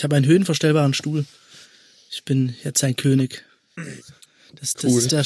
Ich 0.00 0.04
habe 0.04 0.16
einen 0.16 0.24
höhenverstellbaren 0.24 0.94
Stuhl. 0.94 1.26
Ich 2.10 2.24
bin 2.24 2.56
jetzt 2.64 2.82
ein 2.82 2.96
König. 2.96 3.44
Das, 4.58 4.72
das 4.72 4.84
Cool. 4.90 4.98
ist 4.98 5.12
der 5.12 5.22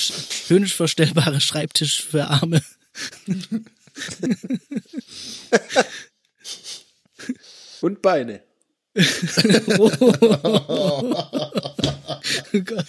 höhenverstellbare 0.48 1.40
Schreibtisch 1.40 2.02
für 2.02 2.24
Arme. 2.26 2.60
Und 7.82 8.02
Beine. 8.02 8.42
Oh 9.78 9.90
Gott. 12.64 12.86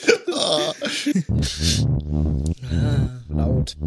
Laut. 3.30 3.78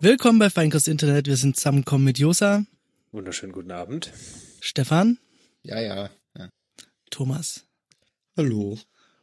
Willkommen 0.00 0.38
bei 0.38 0.50
Feinkost 0.50 0.88
Internet. 0.88 1.26
Wir 1.26 1.36
sind 1.36 1.56
zusammengekommen 1.56 2.04
mit 2.04 2.18
Josa, 2.18 2.64
Wunderschönen 3.12 3.52
guten 3.52 3.70
Abend. 3.70 4.12
Stefan, 4.60 5.18
Ja, 5.62 5.80
ja. 5.80 6.10
ja. 6.36 6.50
Thomas 7.10 7.64
Hallo. 8.36 8.78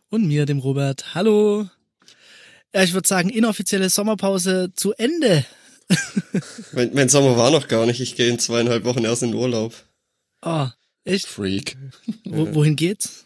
und 0.09 0.25
mir, 0.27 0.47
dem 0.47 0.58
Robert. 0.58 1.13
Hallo. 1.13 1.67
Ja, 2.73 2.81
ich 2.83 2.94
würde 2.94 3.08
sagen, 3.08 3.30
inoffizielle 3.30 3.89
Sommerpause 3.89 4.71
zu 4.73 4.94
Ende. 4.94 5.45
Mein, 6.73 6.93
mein 6.93 7.09
Sommer 7.09 7.38
war 7.38 7.52
noch 7.52 7.67
gar 7.67 7.85
nicht. 7.85 7.99
Ich 8.02 8.15
gehe 8.15 8.29
in 8.29 8.39
zweieinhalb 8.39 8.83
Wochen 8.83 9.03
erst 9.03 9.23
in 9.23 9.33
Urlaub. 9.33 9.73
Oh, 10.41 10.67
echt? 11.03 11.27
Freak. 11.27 11.77
Wo, 12.25 12.53
wohin 12.55 12.75
geht's? 12.75 13.25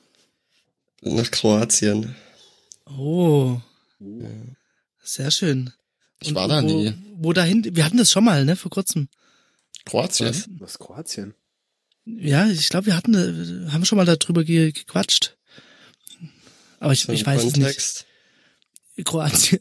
Nach 1.02 1.30
Kroatien. 1.32 2.16
Oh. 2.86 3.60
Sehr 5.04 5.32
schön. 5.32 5.72
Ich 6.22 6.34
war 6.36 6.48
da 6.48 6.62
wo, 6.64 6.68
nie. 6.68 6.94
Wo 7.16 7.34
dahin? 7.34 7.64
Wir 7.76 7.86
hatten 7.86 7.98
das 7.98 8.12
schon 8.12 8.24
mal, 8.26 8.44
ne, 8.46 8.56
vor 8.56 8.72
kurzem. 8.72 9.08
Kroatien. 9.86 10.30
Was? 10.30 10.50
Was 10.60 10.80
Kroatien? 10.80 11.34
Ja, 12.06 12.48
ich 12.48 12.70
glaube, 12.70 12.88
wir 12.88 12.96
hatten, 12.96 13.14
äh, 13.14 13.72
haben 13.72 13.86
schon 13.86 13.98
mal 13.98 14.06
darüber 14.06 14.44
ge 14.44 14.72
gequatscht. 14.72 15.38
Aber 16.80 16.94
ich, 16.94 17.02
So 17.02 17.12
ich 17.14 17.26
weiß 17.26 17.44
es 17.44 17.54
Kontext. 17.54 17.98
nicht. 17.98 18.06
Kroatien. 19.04 19.60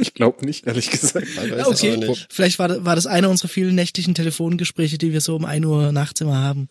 Ich 0.00 0.14
glaube 0.14 0.44
nicht, 0.44 0.66
ehrlich 0.66 0.90
gesagt. 0.90 1.26
Okay. 1.66 2.14
Vielleicht 2.30 2.58
war, 2.58 2.84
war 2.84 2.94
das 2.96 3.06
eine 3.06 3.28
unserer 3.28 3.48
vielen 3.48 3.74
nächtlichen 3.74 4.14
Telefongespräche, 4.14 4.98
die 4.98 5.12
wir 5.12 5.20
so 5.20 5.36
um 5.36 5.44
1 5.44 5.64
Uhr 5.66 5.92
nachts 5.92 6.20
immer 6.20 6.38
haben. 6.38 6.68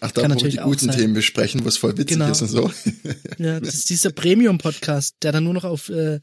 Ach, 0.00 0.10
da 0.10 0.22
Kann 0.22 0.30
wir 0.30 0.34
natürlich 0.34 0.56
die 0.56 0.62
guten 0.62 0.86
sein. 0.86 0.96
Themen 0.98 1.14
besprechen, 1.14 1.64
wo 1.64 1.68
es 1.68 1.78
voll 1.78 1.96
witzig 1.96 2.18
Genau. 2.18 2.30
ist 2.30 2.42
und 2.42 2.48
so. 2.48 2.70
Ja, 3.38 3.60
das 3.60 3.74
ist 3.74 3.88
dieser 3.90 4.10
Premium-Podcast, 4.12 5.16
der 5.22 5.32
dann 5.32 5.44
nur 5.44 5.54
noch 5.54 5.64
auf 5.64 5.88
äh, 5.88 6.20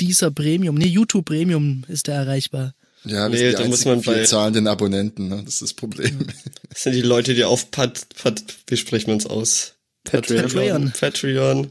dieser 0.00 0.30
Premium, 0.30 0.74
nee, 0.76 0.86
YouTube 0.88 1.24
Premium 1.24 1.84
ist 1.88 2.06
der 2.06 2.16
erreichbar. 2.16 2.74
Ja, 3.06 3.28
Nee, 3.28 3.38
wir 3.40 3.52
da 3.52 3.62
die 3.62 3.68
muss 3.68 3.84
man 3.84 4.02
bei- 4.02 4.24
zahlenden 4.24 4.66
Abonnenten, 4.66 5.28
ne? 5.28 5.42
Das 5.44 5.54
ist 5.54 5.62
das 5.62 5.72
Problem. 5.74 6.26
Das 6.70 6.82
sind 6.82 6.94
die 6.94 7.02
Leute, 7.02 7.34
die 7.34 7.44
auf 7.44 7.70
Pat, 7.70 8.06
Pat, 8.22 8.42
wie 8.66 8.76
spricht 8.76 9.08
man 9.08 9.18
es 9.18 9.26
aus? 9.26 9.74
Patreon. 10.04 10.42
Patreon. 10.42 10.92
Patreon 10.98 11.70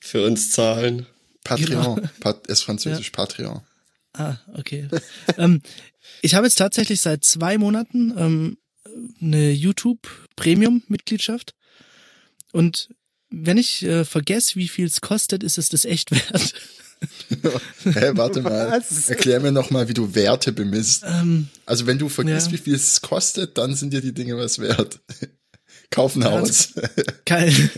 für 0.00 0.24
uns 0.24 0.50
zahlen. 0.52 1.06
Patreon. 1.44 1.96
Genau. 1.96 2.08
Pat 2.20 2.46
ist 2.46 2.62
französisch 2.62 3.10
Patreon. 3.10 3.60
Ah, 4.14 4.36
okay. 4.54 4.88
ähm, 5.38 5.62
ich 6.22 6.34
habe 6.34 6.46
jetzt 6.46 6.56
tatsächlich 6.56 7.00
seit 7.00 7.24
zwei 7.24 7.58
Monaten 7.58 8.14
ähm, 8.16 8.58
eine 9.20 9.50
YouTube 9.52 10.08
Premium-Mitgliedschaft. 10.36 11.54
Und 12.52 12.88
wenn 13.30 13.58
ich 13.58 13.82
äh, 13.84 14.04
vergesse, 14.04 14.56
wie 14.56 14.68
viel 14.68 14.86
es 14.86 15.00
kostet, 15.00 15.42
ist 15.42 15.58
es 15.58 15.68
das 15.68 15.84
echt 15.84 16.10
wert. 16.10 16.54
Hä, 17.84 18.10
warte 18.14 18.42
mal. 18.42 18.72
Was? 18.72 19.08
Erklär 19.08 19.38
mir 19.40 19.52
noch 19.52 19.70
mal, 19.70 19.88
wie 19.88 19.94
du 19.94 20.14
Werte 20.16 20.50
bemisst. 20.52 21.04
ähm, 21.06 21.48
Also 21.66 21.86
wenn 21.86 21.98
du 21.98 22.08
vergisst, 22.08 22.48
Ja. 22.48 22.52
wie 22.54 22.58
viel 22.58 22.74
es 22.74 23.00
kostet, 23.02 23.56
dann 23.58 23.74
sind 23.76 23.92
dir 23.92 24.00
die 24.00 24.14
Dinge 24.14 24.36
was 24.36 24.58
wert. 24.58 24.98
Kauf 25.90 26.16
ein 26.16 26.24
Haus. 26.24 26.74
keine, 27.24 27.52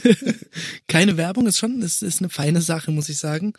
keine 0.88 1.16
Werbung 1.16 1.47
ist 1.47 1.59
schon, 1.59 1.81
ist, 1.82 2.03
ist 2.03 2.21
eine 2.21 2.28
feine 2.28 2.60
Sache, 2.60 2.91
muss 2.91 3.09
ich 3.09 3.19
sagen. 3.19 3.53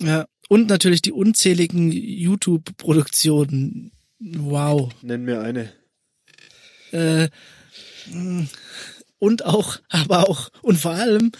Ja. 0.00 0.26
Und 0.48 0.68
natürlich 0.68 1.02
die 1.02 1.12
unzähligen 1.12 1.92
YouTube-Produktionen. 1.92 3.92
Wow. 4.18 4.90
Nenn 5.02 5.24
mir 5.24 5.40
eine. 5.40 5.72
Äh, 6.90 7.28
und 9.18 9.44
auch, 9.44 9.76
aber 9.88 10.28
auch, 10.28 10.50
und 10.62 10.78
vor 10.78 10.92
allem, 10.92 11.30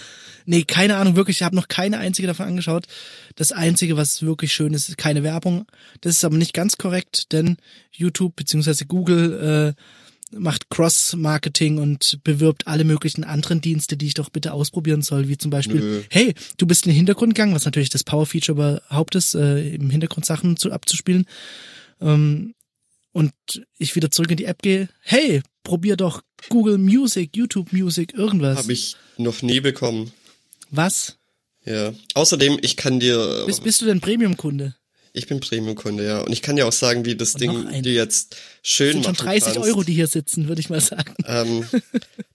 nee, 0.45 0.63
keine 0.63 0.97
Ahnung, 0.97 1.17
wirklich, 1.17 1.39
ich 1.39 1.43
habe 1.43 1.57
noch 1.57 1.69
keine 1.69 1.99
einzige 1.99 2.29
davon 2.29 2.47
angeschaut. 2.47 2.87
Das 3.35 3.53
Einzige, 3.53 3.97
was 3.97 4.23
wirklich 4.23 4.53
schön 4.53 4.75
ist, 4.75 4.89
ist 4.89 4.99
keine 4.99 5.23
Werbung. 5.23 5.67
Das 6.03 6.13
ist 6.13 6.25
aber 6.25 6.37
nicht 6.37 6.55
ganz 6.55 6.77
korrekt, 6.77 7.33
denn 7.33 7.57
YouTube 7.91 8.37
beziehungsweise 8.37 8.87
Google 8.87 9.75
äh, 9.77 9.83
macht 10.33 10.71
Cross-Marketing 10.71 11.79
und 11.79 12.21
bewirbt 12.25 12.67
alle 12.67 12.85
möglichen 12.85 13.25
anderen 13.25 13.61
Dienste, 13.61 13.97
die 13.97 14.07
ich 14.07 14.15
doch 14.15 14.31
bitte 14.31 14.53
ausprobieren 14.53 15.03
soll, 15.03 15.29
wie 15.29 15.39
zum 15.39 15.51
Beispiel, 15.51 15.81
Nö. 15.81 16.03
hey, 16.11 16.35
du 16.57 16.67
bist 16.67 16.87
in 16.87 16.91
den 16.91 16.97
Hintergrund 16.97 17.35
gegangen, 17.35 17.55
was 17.55 17.65
natürlich 17.65 17.91
das 17.91 18.05
Power-Feature 18.05 18.57
überhaupt 18.57 19.15
ist, 19.15 19.35
äh, 19.35 19.75
im 19.75 19.91
Hintergrund 19.91 20.25
Sachen 20.25 20.57
zu, 20.57 20.73
abzuspielen. 20.73 21.27
Ähm, 22.01 22.55
und 23.13 23.33
ich 23.77 23.97
wieder 23.97 24.11
zurück 24.11 24.31
in 24.31 24.37
die 24.37 24.45
App 24.45 24.63
gehe, 24.63 24.89
hey, 25.01 25.43
probier 25.65 25.97
doch 25.97 26.23
Google 26.49 26.79
Music, 26.79 27.37
YouTube 27.37 27.73
Music, 27.73 28.15
irgendwas. 28.15 28.59
Habe 28.59 28.73
ich 28.73 28.97
noch 29.17 29.43
nie 29.43 29.61
bekommen. 29.61 30.13
Was? 30.71 31.17
Ja. 31.65 31.93
Außerdem, 32.15 32.59
ich 32.63 32.77
kann 32.77 33.01
dir, 33.01 33.45
Bist, 33.47 33.65
bist 33.65 33.81
du 33.81 33.87
denn 33.87 34.01
Premium-Kunde? 34.01 34.77
Ich 35.13 35.27
bin 35.27 35.41
Premium-Kunde, 35.41 36.05
ja. 36.05 36.21
Und 36.21 36.33
ich 36.33 36.43
kann 36.43 36.57
dir 36.57 36.67
auch 36.67 36.73
sagen, 36.73 37.05
wie 37.05 37.17
das 37.17 37.35
Und 37.35 37.41
Ding 37.41 37.83
dir 37.83 37.93
jetzt 37.93 38.37
schön 38.63 38.93
sind 38.93 39.05
schon 39.05 39.13
machen 39.15 39.25
30 39.27 39.55
kannst. 39.55 39.59
Euro, 39.59 39.83
die 39.83 39.95
hier 39.95 40.07
sitzen, 40.07 40.49
würde 40.49 40.61
ich 40.61 40.71
mal 40.71 40.81
sagen. 40.81 41.15
Ähm, 41.27 41.67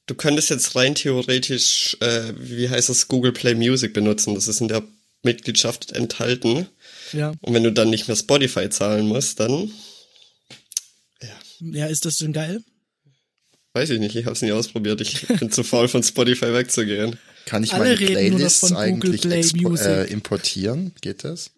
du 0.08 0.16
könntest 0.16 0.50
jetzt 0.50 0.76
rein 0.76 0.96
theoretisch, 0.96 1.98
äh, 2.02 2.34
wie 2.38 2.70
heißt 2.70 2.90
das, 2.90 3.08
Google 3.08 3.32
Play 3.32 3.56
Music 3.56 3.94
benutzen. 3.94 4.36
Das 4.36 4.48
ist 4.48 4.62
in 4.62 4.68
der 4.68 4.84
Mitgliedschaft 5.24 5.92
enthalten. 5.94 6.68
Ja. 7.14 7.34
Und 7.42 7.54
wenn 7.54 7.64
du 7.64 7.72
dann 7.72 7.90
nicht 7.90 8.08
mehr 8.08 8.18
Spotify 8.18 8.70
zahlen 8.70 9.08
musst, 9.08 9.40
dann 9.40 9.72
Ja, 11.60 11.88
ist 11.88 12.06
das 12.06 12.18
denn 12.18 12.34
geil? 12.34 12.62
weiß 13.74 13.90
ich 13.90 14.00
nicht. 14.00 14.16
Ich 14.16 14.26
habe 14.26 14.34
es 14.34 14.42
nie 14.42 14.54
ausprobiert. 14.54 15.02
Ich 15.02 15.28
bin 15.28 15.52
zu 15.52 15.64
faul, 15.64 15.88
von 15.90 16.02
Spotify 16.02 16.54
wegzugehen. 16.54 17.20
Kann 17.46 17.64
ich 17.64 17.74
Alle 17.74 17.84
meine 17.84 17.98
Playlists 17.98 18.60
von 18.62 18.70
Google 18.70 19.20
eigentlich 19.20 19.22
Play 19.22 19.86
äh, 19.86 20.12
importieren? 20.12 20.94
Geht 21.02 21.24
das? 21.24 21.52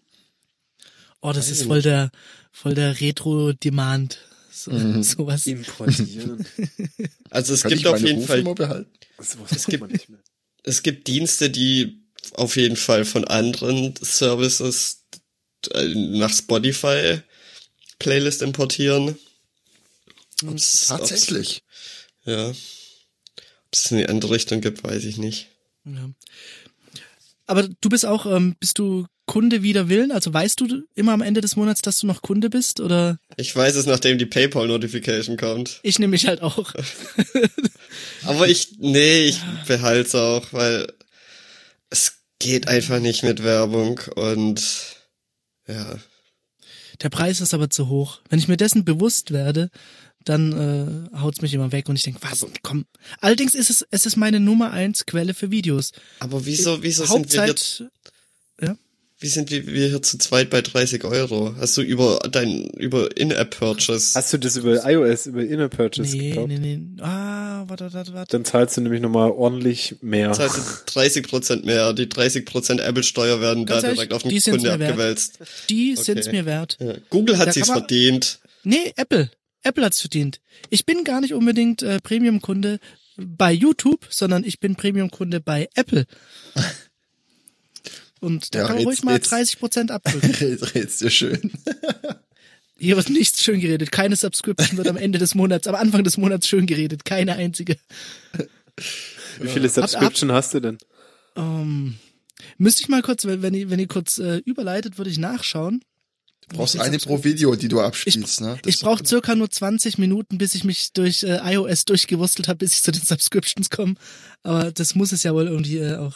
Oh, 1.21 1.31
das 1.33 1.49
ist 1.49 1.63
voll 1.63 1.81
der, 1.81 2.11
voll 2.51 2.73
der 2.75 2.99
Retro-Demand. 2.99 4.19
So, 4.51 4.71
Mhm. 4.71 5.03
sowas. 5.03 5.45
Importieren. 5.47 6.45
Also 7.29 7.53
es 7.53 7.61
Kann 7.63 7.69
gibt 7.71 7.81
ich 7.81 7.87
auf 7.87 7.93
meine 7.95 8.07
jeden 8.07 8.25
Fall, 8.25 8.41
behalten? 8.43 8.89
Das 9.17 9.37
wusste 9.37 9.77
man 9.79 9.91
nicht 9.91 10.07
mehr. 10.09 10.19
es 10.63 10.81
gibt 10.81 11.07
Dienste, 11.07 11.49
die 11.49 12.01
auf 12.33 12.55
jeden 12.55 12.77
Fall 12.77 13.03
von 13.03 13.25
anderen 13.25 13.93
Services 14.01 15.03
äh, 15.73 15.87
nach 15.93 16.33
Spotify 16.33 17.19
Playlist 17.99 18.41
importieren. 18.41 19.17
Ob's, 20.45 20.85
Tatsächlich. 20.87 21.63
Ob's, 22.25 22.25
ja. 22.25 22.49
Ob 22.49 22.55
es 23.73 23.91
in 23.91 23.97
die 23.97 24.07
andere 24.07 24.31
Richtung 24.33 24.61
gibt, 24.61 24.83
weiß 24.83 25.03
ich 25.03 25.17
nicht. 25.17 25.49
Ja. 25.83 26.09
Aber 27.47 27.67
du 27.67 27.89
bist 27.89 28.05
auch, 28.05 28.25
ähm, 28.25 28.55
bist 28.59 28.77
du 28.77 29.05
Kunde 29.25 29.61
wider 29.63 29.89
Willen? 29.89 30.11
Also 30.11 30.33
weißt 30.33 30.59
du 30.59 30.83
immer 30.95 31.13
am 31.13 31.21
Ende 31.21 31.41
des 31.41 31.55
Monats, 31.55 31.81
dass 31.81 31.99
du 31.99 32.07
noch 32.07 32.21
Kunde 32.21 32.49
bist? 32.49 32.79
Oder 32.79 33.19
Ich 33.35 33.55
weiß 33.55 33.75
es, 33.75 33.85
nachdem 33.85 34.17
die 34.17 34.25
PayPal-Notification 34.25 35.37
kommt. 35.37 35.79
ich 35.83 35.99
nehme 35.99 36.11
mich 36.11 36.27
halt 36.27 36.41
auch. 36.41 36.73
Aber 38.23 38.47
ich, 38.47 38.77
nee, 38.79 39.25
ich 39.25 39.39
behalte 39.67 40.07
es 40.07 40.15
auch, 40.15 40.53
weil 40.53 40.91
es 41.89 42.19
geht 42.39 42.67
einfach 42.67 42.99
nicht 42.99 43.23
mit 43.23 43.43
Werbung 43.43 43.99
und 44.15 44.61
ja. 45.67 45.97
Der 47.01 47.09
Preis 47.09 47.41
ist 47.41 47.53
aber 47.53 47.69
zu 47.69 47.89
hoch. 47.89 48.21
Wenn 48.29 48.39
ich 48.39 48.47
mir 48.47 48.57
dessen 48.57 48.83
bewusst 48.83 49.31
werde, 49.31 49.69
dann 50.29 51.09
äh, 51.13 51.17
haut's 51.19 51.41
mich 51.41 51.53
immer 51.53 51.71
weg 51.71 51.89
und 51.89 51.95
ich 51.95 52.03
denke, 52.03 52.19
was, 52.21 52.45
komm. 52.63 52.85
Allerdings 53.21 53.55
ist 53.55 53.69
es, 53.69 53.85
es 53.91 54.05
ist 54.05 54.15
meine 54.17 54.39
Nummer 54.39 54.71
eins 54.71 55.05
Quelle 55.05 55.33
für 55.33 55.51
Videos. 55.51 55.91
Aber 56.19 56.45
wieso, 56.45 56.83
wieso 56.83 57.05
sind 57.05 57.31
wir 57.33 57.43
hier, 57.43 57.49
Hauptzeit, 57.51 57.89
wie 59.19 59.27
sind 59.29 59.49
wir, 59.49 59.65
wir 59.65 59.87
hier 59.87 60.01
zu 60.03 60.19
zweit 60.19 60.51
bei 60.51 60.61
30 60.61 61.03
Euro? 61.03 61.55
Hast 61.57 61.75
du 61.75 61.81
über 61.81 62.19
dein, 62.31 62.65
über 62.77 63.17
In-App-Purchase? 63.17 64.11
Hast 64.13 64.31
du 64.31 64.37
das 64.37 64.57
über 64.57 64.87
iOS, 64.87 65.25
über 65.25 65.43
Inner 65.43 65.69
Purchase 65.69 66.15
nee, 66.15 66.29
gekauft? 66.29 66.49
nee, 66.49 66.59
nee. 66.59 66.79
Ah, 67.01 67.63
warte, 67.67 67.91
warte, 67.93 68.13
warte. 68.13 68.31
Dann 68.37 68.45
zahlst 68.45 68.77
du 68.77 68.81
nämlich 68.81 69.01
nochmal 69.01 69.31
ordentlich 69.31 69.95
mehr. 70.01 70.27
Das 70.29 70.39
heißt 70.39 70.83
30 70.93 71.27
Prozent 71.27 71.65
mehr. 71.65 71.93
Die 71.93 72.07
30 72.07 72.45
Prozent 72.45 72.79
Apple-Steuer 72.79 73.41
werden 73.41 73.65
Ganz 73.65 73.81
da 73.81 73.87
ehrlich, 73.87 74.07
direkt 74.07 74.13
auf 74.13 74.21
den 74.21 74.39
Kunde 74.39 74.71
abgewälzt. 74.73 75.39
Die 75.71 75.93
Okay. 75.97 76.03
sind's 76.03 76.31
mir 76.31 76.45
wert. 76.45 76.77
Ja. 76.79 76.93
Google 77.09 77.39
hat 77.39 77.47
Da 77.55 77.59
man- 77.59 77.65
verdient. 77.79 78.39
Nee, 78.63 78.93
Apple. 78.97 79.31
Apple 79.67 79.83
hat's 79.85 80.01
verdient. 80.01 80.39
Ich 80.69 80.85
bin 80.85 81.03
gar 81.03 81.21
nicht 81.21 81.33
unbedingt 81.33 81.81
äh, 81.83 81.99
Premium-Kunde. 81.99 82.79
bei 83.17 83.51
YouTube, 83.51 84.05
sondern 84.09 84.43
ich 84.43 84.59
bin 84.59 84.75
Premium-Kunde 84.75 85.39
bei 85.39 85.69
Apple. 85.75 86.05
Und 88.19 88.55
da 88.55 88.59
Ja, 88.61 88.67
kann 88.67 88.75
man 88.77 88.85
ruhig 88.85 89.03
mal 89.03 89.13
jetzt- 89.15 89.31
30 89.31 89.59
Prozent 89.59 89.91
abdrücken. 89.91 90.31
Red, 90.31 90.75
red's 90.75 90.97
dir 90.97 91.09
schön. 91.11 91.51
Hier 92.79 92.95
wird 92.95 93.09
nichts 93.09 93.43
schön 93.43 93.59
geredet. 93.59 93.91
Keine 93.91 94.15
Subscription 94.15 94.77
wird 94.77 94.87
am 94.87 94.97
Ende 94.97 95.17
des 95.19 95.33
Monats, 95.35 95.67
am 95.67 95.73
Anfang 95.75 96.03
des 96.03 96.17
Monats 96.17 96.47
schön 96.47 96.67
geredet. 96.67 97.05
Keine 97.05 97.33
einzige. 97.35 97.75
Wie 99.39 99.47
viele 99.47 99.67
Subscription 99.69 100.31
hast 100.31 100.53
du 100.53 100.59
denn? 100.59 100.77
Ähm, 101.35 101.97
müsste 102.59 102.83
ich 102.83 102.89
mal 102.89 103.01
kurz, 103.01 103.25
wenn, 103.25 103.41
wenn 103.41 103.53
ihr, 103.55 103.69
wenn 103.71 103.79
ihr 103.79 103.87
kurz 103.87 104.19
äh, 104.19 104.37
überleitet, 104.45 104.97
würde 104.99 105.09
ich 105.09 105.17
nachschauen. 105.17 105.83
Du 106.49 106.57
brauchst 106.57 106.79
eine 106.79 106.97
pro 106.97 107.23
Video, 107.23 107.55
die 107.55 107.67
du 107.67 107.81
abspielst, 107.81 108.41
ne? 108.41 108.57
Das 108.61 108.75
Ich 108.75 108.79
brauche 108.81 109.05
circa 109.05 109.35
nur 109.35 109.49
20 109.49 109.97
Minuten, 109.97 110.37
bis 110.37 110.55
ich 110.55 110.63
mich 110.63 110.93
durch 110.93 111.23
äh, 111.23 111.39
iOS 111.43 111.85
durchgewurstelt 111.85 112.47
habe, 112.47 112.59
bis 112.59 112.73
ich 112.73 112.83
zu 112.83 112.91
den 112.91 113.01
Subscriptions 113.05 113.69
komme. 113.69 113.95
Aber 114.43 114.71
das 114.71 114.95
muss 114.95 115.11
es 115.11 115.23
ja 115.23 115.33
wohl 115.33 115.47
irgendwie 115.47 115.77
äh, 115.79 115.97
auch 115.97 116.15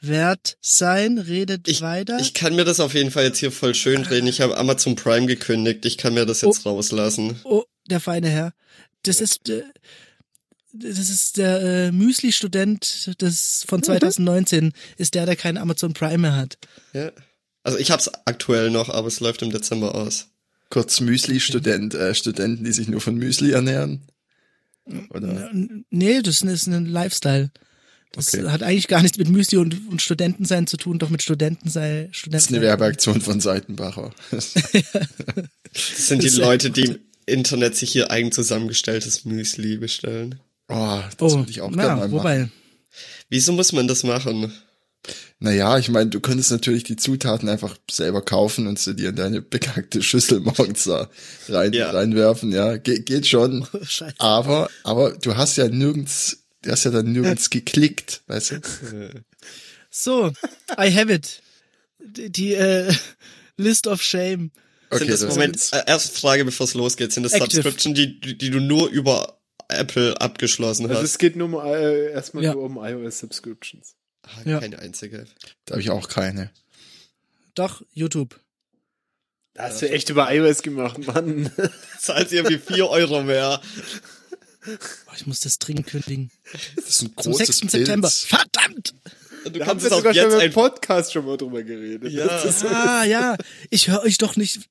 wert 0.00 0.56
sein. 0.60 1.18
Redet 1.18 1.66
Ich, 1.68 1.80
weiter. 1.80 2.18
ich 2.20 2.32
kann 2.32 2.54
mir 2.54 2.64
das 2.64 2.78
auf 2.78 2.94
jeden 2.94 3.10
Fall 3.10 3.24
jetzt 3.24 3.38
hier 3.38 3.50
voll 3.50 3.74
schön 3.74 4.04
drehen. 4.04 4.26
Ich 4.26 4.40
habe 4.40 4.56
Amazon 4.56 4.94
Prime 4.94 5.26
gekündigt. 5.26 5.84
Ich 5.84 5.98
kann 5.98 6.14
mir 6.14 6.26
das 6.26 6.42
jetzt 6.42 6.64
rauslassen. 6.64 7.40
oh, 7.44 7.64
der 7.90 8.00
feine 8.00 8.28
Herr. 8.28 8.52
Das 9.02 9.20
ist 9.20 9.48
äh, 9.48 9.62
das 10.78 10.98
ist 11.08 11.38
der 11.38 11.62
äh, 11.62 11.92
Müsli-Student 11.92 13.16
von 13.66 13.82
2019, 13.82 14.72
ist 14.98 15.14
der, 15.14 15.26
der 15.26 15.36
keinen 15.36 15.56
Amazon 15.56 15.94
Prime 15.94 16.18
mehr 16.18 16.36
hat. 16.36 16.58
Ja. 16.92 17.10
Also 17.66 17.78
ich 17.78 17.90
hab's 17.90 18.08
aktuell 18.26 18.70
noch, 18.70 18.88
aber 18.90 19.08
es 19.08 19.18
läuft 19.20 19.42
im 19.42 19.50
Dezember 19.50 19.94
aus. 19.94 20.28
Kurz 20.70 21.00
Müsli-Student, 21.00 21.94
äh, 21.94 22.14
Studenten, 22.14 22.64
die 22.64 22.72
sich 22.72 22.88
nur 22.88 23.00
von 23.00 23.16
Müsli 23.16 23.50
ernähren. 23.52 24.02
Oder? 25.10 25.50
Nee, 25.90 26.22
das 26.22 26.42
ist 26.42 26.66
ein 26.68 26.86
Lifestyle. 26.86 27.50
Das 28.12 28.32
Okay. 28.32 28.46
hat 28.48 28.62
eigentlich 28.62 28.86
gar 28.88 29.02
nichts 29.02 29.18
mit 29.18 29.28
Müsli 29.28 29.58
und, 29.58 29.88
und 29.90 30.00
Studentensein 30.00 30.66
zu 30.68 30.76
tun, 30.76 30.98
doch 31.00 31.10
mit 31.10 31.22
Studentensein. 31.22 32.06
Das 32.08 32.16
Studenten 32.16 32.44
ist 32.44 32.48
eine 32.52 32.60
Werbeaktion 32.62 33.20
von 33.20 33.40
Seitenbacher. 33.40 34.12
Das 35.72 36.06
sind 36.08 36.22
die 36.22 36.28
Das 36.28 36.36
Leute, 36.38 36.70
die 36.70 36.84
im 36.86 36.98
Internet 37.26 37.76
sich 37.76 37.90
hier 37.92 38.10
eigen 38.10 38.32
zusammengestelltes 38.32 39.24
Müsli 39.24 39.76
bestellen. 39.76 40.40
Oh, 40.68 41.00
das 41.18 41.32
Oh, 41.32 41.38
würde 41.38 41.50
ich 41.50 41.60
auch 41.60 41.70
na, 41.70 41.82
gerne 41.82 41.96
mal 42.00 42.08
machen. 42.08 42.12
wobei, 42.12 42.48
Wieso 43.28 43.52
muss 43.52 43.72
man 43.72 43.86
das 43.88 44.02
machen? 44.04 44.52
Naja, 45.38 45.76
ich 45.78 45.90
meine, 45.90 46.08
du 46.08 46.20
könntest 46.20 46.50
natürlich 46.50 46.84
die 46.84 46.96
Zutaten 46.96 47.48
einfach 47.50 47.76
selber 47.90 48.22
kaufen 48.22 48.66
und 48.66 48.78
sie 48.78 48.96
dir 48.96 49.10
in 49.10 49.16
deine 49.16 49.42
bekackte 49.42 50.02
Schüssel 50.02 50.40
morgens 50.40 50.84
da 50.84 51.10
rein, 51.48 51.72
Ja. 51.74 51.90
reinwerfen, 51.90 52.52
ja. 52.52 52.76
Ge 52.78 53.00
geht 53.00 53.26
schon. 53.26 53.66
Scheiße. 53.82 54.14
Aber, 54.18 54.70
aber 54.82 55.12
du 55.12 55.36
hast 55.36 55.56
ja 55.56 55.68
nirgends, 55.68 56.44
du 56.62 56.70
hast 56.70 56.84
ja 56.84 56.90
dann 56.90 57.12
nirgends 57.12 57.50
geklickt, 57.50 58.22
weißt 58.28 58.50
du? 58.52 58.60
So, 59.90 60.30
I 60.78 60.90
have 60.94 61.10
it. 61.12 61.40
Die, 61.98 62.30
die 62.30 62.52
äh, 62.54 62.92
List 63.56 63.86
of 63.86 64.02
Shame. 64.02 64.50
sind 64.92 65.08
das, 65.10 65.20
das- 65.20 65.34
Moment, 65.34 65.58
äh, 65.72 65.82
erste 65.86 66.18
Frage, 66.18 66.44
bevor 66.44 66.64
es 66.64 66.74
losgeht. 66.74 67.12
Sind 67.12 67.22
das 67.22 67.32
Active. 67.32 67.62
Subscription, 67.62 67.94
die, 67.94 68.20
die 68.20 68.50
du 68.50 68.60
nur 68.60 68.90
über 68.90 69.38
Apple 69.68 70.20
abgeschlossen 70.20 70.84
Also 70.86 70.96
hast? 71.00 71.10
es 71.10 71.18
geht 71.18 71.36
nur 71.36 71.46
um, 71.48 71.54
äh, 71.66 72.10
erstmal 72.10 72.44
Ja. 72.44 72.52
nur 72.54 72.64
um 72.64 72.76
iOS 72.78 73.20
Subscriptions. 73.20 73.94
Ah, 74.26 74.40
Ja. 74.44 74.60
Keine 74.60 74.78
einzige. 74.78 75.26
Da 75.64 75.72
habe 75.72 75.82
ich 75.82 75.90
auch 75.90 76.08
keine. 76.08 76.50
Doch, 77.54 77.82
YouTube. 77.94 78.38
Da 79.54 79.64
hast 79.64 79.80
du 79.80 79.88
echt 79.90 80.10
über 80.10 80.30
iOS 80.34 80.62
gemacht, 80.62 80.98
Mann. 81.06 81.50
Zahlt 81.98 82.30
ihr 82.32 82.38
irgendwie 82.44 82.58
vier 82.58 82.88
Euro 82.88 83.22
mehr. 83.22 83.60
Oh, 84.68 85.12
ich 85.16 85.26
muss 85.26 85.40
das 85.40 85.58
dringend 85.58 85.86
kündigen. 85.86 86.30
Das 86.74 86.88
ist 86.88 87.02
ein 87.02 87.14
Zum 87.16 87.32
großes 87.32 87.58
6. 87.58 87.72
September. 87.72 88.08
Pilz. 88.08 88.24
Verdammt! 88.24 88.94
Du 89.44 89.50
Da 89.50 89.60
haben 89.60 89.78
kannst 89.78 89.84
wir 89.84 89.86
es 89.86 89.92
auch 89.92 89.98
sogar 89.98 90.14
schon 90.14 90.40
im. 90.40 90.52
Podcast 90.52 91.12
schon 91.12 91.24
mal 91.24 91.36
drüber 91.36 91.62
geredet. 91.62 92.12
Ja. 92.12 92.26
Ah, 92.64 93.04
ja. 93.04 93.36
Ich 93.70 93.88
höre 93.88 94.02
euch 94.02 94.18
doch 94.18 94.36
nicht 94.36 94.68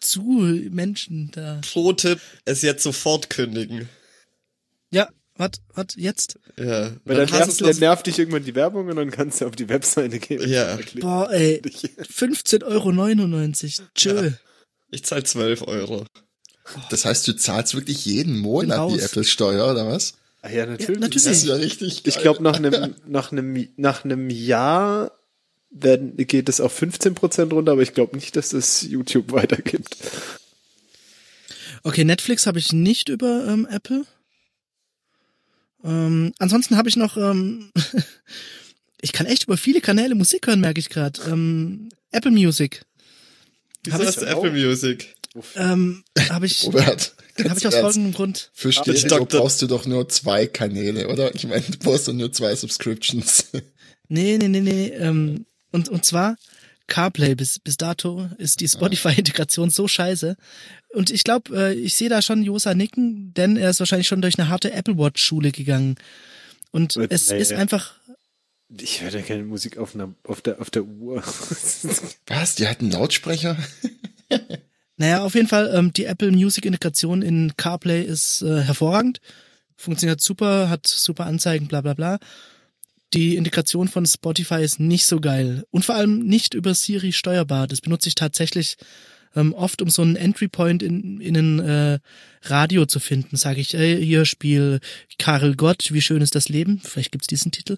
zu, 0.00 0.22
Menschen 0.70 1.30
da. 1.32 1.60
Pro-Tipp, 1.72 2.20
es 2.44 2.60
jetzt 2.62 2.82
sofort 2.82 3.30
kündigen. 3.30 3.88
Ja, 5.38 5.44
wat, 5.44 5.60
wat, 5.74 5.94
jetzt? 5.96 6.38
Ja. 6.56 6.92
Weil 7.04 7.16
dann 7.16 7.32
hast 7.32 7.60
nervt, 7.60 7.60
dann 7.60 7.80
nervt 7.80 8.06
dich 8.06 8.18
irgendwann 8.18 8.44
die 8.44 8.54
Werbung 8.54 8.88
und 8.88 8.96
dann 8.96 9.10
kannst 9.10 9.40
du 9.40 9.46
auf 9.46 9.56
die 9.56 9.68
Webseite 9.68 10.18
gehen. 10.18 10.48
Ja. 10.48 10.78
Boah, 11.00 11.30
ey. 11.30 11.60
15,99 11.62 12.62
Euro. 13.80 13.88
Tschö. 13.94 14.30
Ich 14.90 15.04
zahl 15.04 15.24
12 15.24 15.62
Euro. 15.62 16.04
Das 16.90 17.04
heißt, 17.04 17.26
du 17.26 17.32
zahlst 17.32 17.74
wirklich 17.74 18.04
jeden 18.04 18.38
Monat 18.38 18.90
die 18.90 19.00
Apple-Steuer, 19.00 19.70
oder 19.72 19.86
was? 19.88 20.14
Ah, 20.42 20.50
ja, 20.50 20.66
natürlich. 20.66 21.00
natürlich. 21.00 21.24
Das 21.24 21.36
ist 21.38 21.46
ja 21.46 21.54
richtig 21.54 22.02
Ich 22.04 22.14
geil. 22.14 22.22
glaube, 22.22 22.42
nach 22.42 22.56
einem, 22.56 22.94
nach 23.06 23.32
einem, 23.32 23.68
nach 23.76 24.04
einem 24.04 24.28
Jahr 24.28 25.12
werden, 25.70 26.16
geht 26.16 26.48
es 26.48 26.60
auf 26.60 26.80
15% 26.80 27.52
runter, 27.52 27.72
aber 27.72 27.82
ich 27.82 27.94
glaube 27.94 28.16
nicht, 28.16 28.36
dass 28.36 28.50
das 28.50 28.82
YouTube 28.82 29.32
weitergibt. 29.32 29.96
Okay, 31.84 32.04
Netflix 32.04 32.46
habe 32.46 32.58
ich 32.58 32.72
nicht 32.72 33.08
über 33.08 33.46
ähm, 33.48 33.66
Apple. 33.70 34.04
Ähm, 35.84 36.32
ansonsten 36.38 36.76
habe 36.76 36.88
ich 36.88 36.96
noch, 36.96 37.16
ähm, 37.16 37.70
ich 39.00 39.12
kann 39.12 39.26
echt 39.26 39.44
über 39.44 39.56
viele 39.56 39.80
Kanäle 39.80 40.14
Musik 40.14 40.46
hören, 40.46 40.60
merke 40.60 40.80
ich 40.80 40.88
gerade. 40.88 41.20
Ähm, 41.28 41.88
Apple 42.10 42.30
Music. 42.30 42.84
Wieso 43.84 43.98
hast 43.98 44.22
du 44.22 44.26
auch? 44.26 44.44
Apple 44.44 44.52
Music? 44.52 45.14
Ähm, 45.56 46.04
habe 46.28 46.46
ich, 46.46 46.64
Robert, 46.64 47.14
habe 47.48 47.58
ich 47.58 47.66
aus 47.66 47.74
folgendem 47.74 48.12
Grund. 48.12 48.50
Für 48.52 48.70
Stereo 48.70 49.24
brauchst 49.24 49.62
du 49.62 49.66
doch 49.66 49.86
nur 49.86 50.08
zwei 50.08 50.46
Kanäle, 50.46 51.08
oder? 51.08 51.34
Ich 51.34 51.46
meine, 51.46 51.62
du 51.62 51.78
brauchst 51.78 52.06
doch 52.06 52.12
nur 52.12 52.32
zwei 52.32 52.54
Subscriptions. 52.54 53.46
Nee, 54.08 54.36
nee, 54.36 54.48
nee, 54.48 54.60
nee. 54.60 54.88
Ähm, 54.88 55.46
und, 55.70 55.88
und 55.88 56.04
zwar 56.04 56.36
CarPlay 56.86 57.34
bis, 57.34 57.58
bis 57.58 57.76
dato 57.76 58.28
ist 58.38 58.60
die 58.60 58.68
Spotify-Integration 58.68 59.70
so 59.70 59.88
scheiße. 59.88 60.36
Und 60.90 61.10
ich 61.10 61.24
glaube, 61.24 61.56
äh, 61.56 61.74
ich 61.74 61.94
sehe 61.94 62.08
da 62.08 62.22
schon 62.22 62.42
Josa 62.42 62.74
nicken, 62.74 63.32
denn 63.34 63.56
er 63.56 63.70
ist 63.70 63.80
wahrscheinlich 63.80 64.08
schon 64.08 64.22
durch 64.22 64.38
eine 64.38 64.48
harte 64.48 64.72
Apple 64.72 64.98
Watch-Schule 64.98 65.52
gegangen. 65.52 65.96
Und 66.70 66.96
Mit- 66.96 67.12
es 67.12 67.30
nee. 67.30 67.38
ist 67.38 67.52
einfach, 67.52 67.94
Ich 68.78 69.02
höre 69.02 69.10
ja 69.10 69.22
keine 69.22 69.44
Musik 69.44 69.78
auf, 69.78 69.94
einer, 69.94 70.14
auf, 70.24 70.40
der, 70.42 70.60
auf 70.60 70.70
der 70.70 70.84
Uhr. 70.84 71.22
Was? 72.26 72.54
Die 72.56 72.66
hatten 72.68 72.90
Lautsprecher? 72.90 73.56
naja, 74.96 75.22
auf 75.24 75.34
jeden 75.34 75.48
Fall, 75.48 75.70
ähm, 75.74 75.92
die 75.92 76.04
Apple 76.04 76.30
Music-Integration 76.32 77.22
in 77.22 77.56
CarPlay 77.56 78.02
ist 78.02 78.42
äh, 78.42 78.62
hervorragend. 78.62 79.20
Funktioniert 79.76 80.20
super, 80.20 80.68
hat 80.68 80.86
super 80.86 81.26
Anzeigen, 81.26 81.66
bla 81.68 81.80
bla 81.80 81.94
bla. 81.94 82.18
Die 83.14 83.36
Integration 83.36 83.88
von 83.88 84.06
Spotify 84.06 84.62
ist 84.62 84.80
nicht 84.80 85.06
so 85.06 85.20
geil. 85.20 85.64
Und 85.70 85.84
vor 85.84 85.96
allem 85.96 86.20
nicht 86.20 86.54
über 86.54 86.74
Siri 86.74 87.12
steuerbar. 87.12 87.66
Das 87.66 87.80
benutze 87.80 88.08
ich 88.08 88.14
tatsächlich 88.14 88.76
ähm, 89.34 89.52
oft, 89.54 89.82
um 89.82 89.90
so 89.90 90.02
einen 90.02 90.16
Entry 90.16 90.48
Point 90.48 90.82
in, 90.82 91.20
in 91.20 91.36
ein 91.36 91.58
äh, 91.60 91.98
Radio 92.42 92.86
zu 92.86 93.00
finden. 93.00 93.36
Sage 93.36 93.60
ich, 93.60 93.74
ey, 93.74 94.04
hier 94.04 94.24
spiel 94.24 94.80
Karel 95.18 95.56
Gott, 95.56 95.92
wie 95.92 96.02
schön 96.02 96.22
ist 96.22 96.34
das 96.34 96.48
Leben? 96.48 96.80
Vielleicht 96.82 97.12
gibt's 97.12 97.26
diesen 97.26 97.52
Titel. 97.52 97.76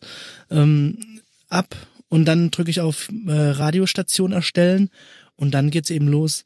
Ähm, 0.50 1.20
ab 1.48 1.76
und 2.08 2.24
dann 2.26 2.50
drücke 2.50 2.70
ich 2.70 2.80
auf 2.80 3.08
äh, 3.26 3.32
Radiostation 3.32 4.32
erstellen 4.32 4.90
und 5.36 5.52
dann 5.52 5.70
geht's 5.70 5.90
eben 5.90 6.08
los. 6.08 6.44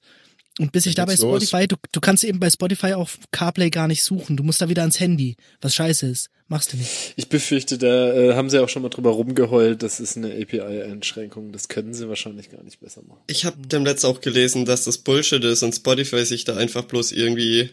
Und 0.59 0.73
bis 0.73 0.87
ich 0.87 0.95
da 0.95 1.05
bei 1.05 1.15
los. 1.15 1.21
Spotify, 1.21 1.69
du, 1.69 1.77
du 1.93 2.01
kannst 2.01 2.25
eben 2.25 2.41
bei 2.41 2.51
Spotify 2.51 2.95
auch 2.95 3.09
CarPlay 3.31 3.71
gar 3.71 3.87
nicht 3.89 4.03
suchen. 4.03 4.37
Du 4.37 4.43
musst 4.43 4.61
da 4.61 4.69
wieder 4.69 4.83
ans 4.83 4.99
Handy, 5.01 5.37
was 5.61 5.75
scheiße 5.75 6.07
ist. 6.07 6.31
Machst 6.49 6.73
du 6.73 6.79
nicht. 6.79 6.91
Ich 7.17 7.29
befürchte, 7.29 7.77
da 7.79 8.13
äh, 8.15 8.35
haben 8.35 8.49
sie 8.51 8.59
auch 8.59 8.69
schon 8.71 8.83
mal 8.83 8.89
drüber 8.89 9.11
rumgeheult, 9.11 9.83
das 9.83 10.01
ist 10.01 10.17
eine 10.17 10.33
API-Einschränkung. 10.33 11.53
Das 11.53 11.69
können 11.69 11.93
sie 11.95 12.09
wahrscheinlich 12.09 12.51
gar 12.51 12.63
nicht 12.65 12.81
besser 12.81 13.03
machen. 13.03 13.21
Ich 13.27 13.45
habe 13.45 13.59
dem 13.67 13.85
letzten 13.85 14.07
auch 14.07 14.21
gelesen, 14.23 14.65
dass 14.65 14.85
das 14.85 14.99
Bullshit 14.99 15.45
ist 15.45 15.63
und 15.63 15.75
Spotify 15.75 16.25
sich 16.25 16.45
da 16.45 16.57
einfach 16.57 16.85
bloß 16.85 17.13
irgendwie 17.13 17.71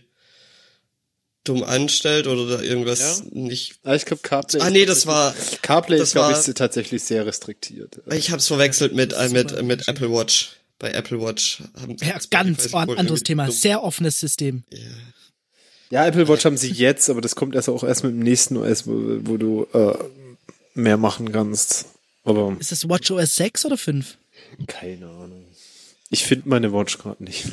dumm 1.45 1.63
anstellt 1.63 2.27
oder 2.27 2.57
da 2.57 2.63
irgendwas 2.63 3.23
Ja? 3.23 3.25
nicht. 3.31 3.75
Ah, 3.83 3.93
ich 3.95 4.05
glaube, 4.05 4.21
CarPlay. 4.23 4.59
Ah 4.61 4.67
ist 4.67 4.73
nee, 4.73 4.85
das 4.85 5.03
tatsächlich- 5.03 5.53
war. 5.53 5.59
CarPlay 5.61 5.97
das 5.99 6.07
ist, 6.09 6.13
glaube 6.13 6.33
war- 6.33 6.47
ich, 6.47 6.53
tatsächlich 6.53 7.03
sehr 7.03 7.25
restriktiert. 7.25 8.01
Ich 8.11 8.29
habe 8.31 8.39
es 8.39 8.47
verwechselt 8.47 8.93
mit 8.93 9.13
äh, 9.13 9.29
mit 9.29 9.61
mit 9.63 9.87
Apple 9.87 10.11
Watch. 10.11 10.51
Bei 10.79 10.91
Apple 10.91 11.21
Watch 11.21 11.63
haben 11.79 11.95
Ja, 12.01 12.19
Spotify 12.19 12.27
ganz 12.29 12.73
anderes 12.73 13.23
Thema. 13.23 13.45
dumm- 13.45 13.51
Sehr 13.53 13.81
offenes 13.83 14.19
System. 14.19 14.63
Ja. 14.71 14.79
Ja, 15.91 16.05
Apple 16.07 16.27
Watch 16.27 16.43
haben 16.45 16.57
sie 16.57 16.71
jetzt, 16.71 17.09
aber 17.09 17.21
das 17.21 17.35
kommt 17.35 17.55
erst 17.55 17.69
auch 17.69 17.83
erst 17.83 18.03
mit 18.03 18.11
dem 18.13 18.19
nächsten 18.19 18.57
OS, 18.57 18.87
wo, 18.87 18.91
wo 19.21 19.37
du 19.37 19.67
äh, 19.73 19.93
mehr 20.73 20.97
machen 20.97 21.31
kannst. 21.31 21.85
Aber 22.23 22.55
Ist 22.59 22.71
das 22.71 22.89
WatchOS 22.89 23.35
6 23.35 23.65
oder 23.65 23.77
5? 23.77 24.17
keine 24.67 25.07
Ahnung. 25.07 25.45
Ich 26.09 26.23
finde 26.25 26.49
meine 26.49 26.73
Watch 26.73 26.97
gerade 26.97 27.23
nicht. 27.23 27.45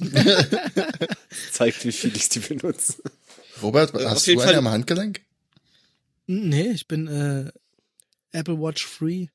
Zeigt, 1.52 1.84
wie 1.84 1.92
viel 1.92 2.14
ich 2.16 2.28
die 2.28 2.40
benutze. 2.40 2.94
Robert, 3.62 3.94
Äh, 3.94 4.04
auf 4.04 4.10
hast 4.12 4.26
jeden 4.26 4.38
du 4.38 4.42
eine 4.42 4.52
Fall- 4.52 4.58
am 4.58 4.68
Handgelenk? 4.68 5.20
Nee, 6.26 6.70
ich 6.70 6.86
bin 6.86 7.08
äh, 7.08 7.50
Apple 8.36 8.60
Watch 8.60 8.86
Free. 8.86 9.26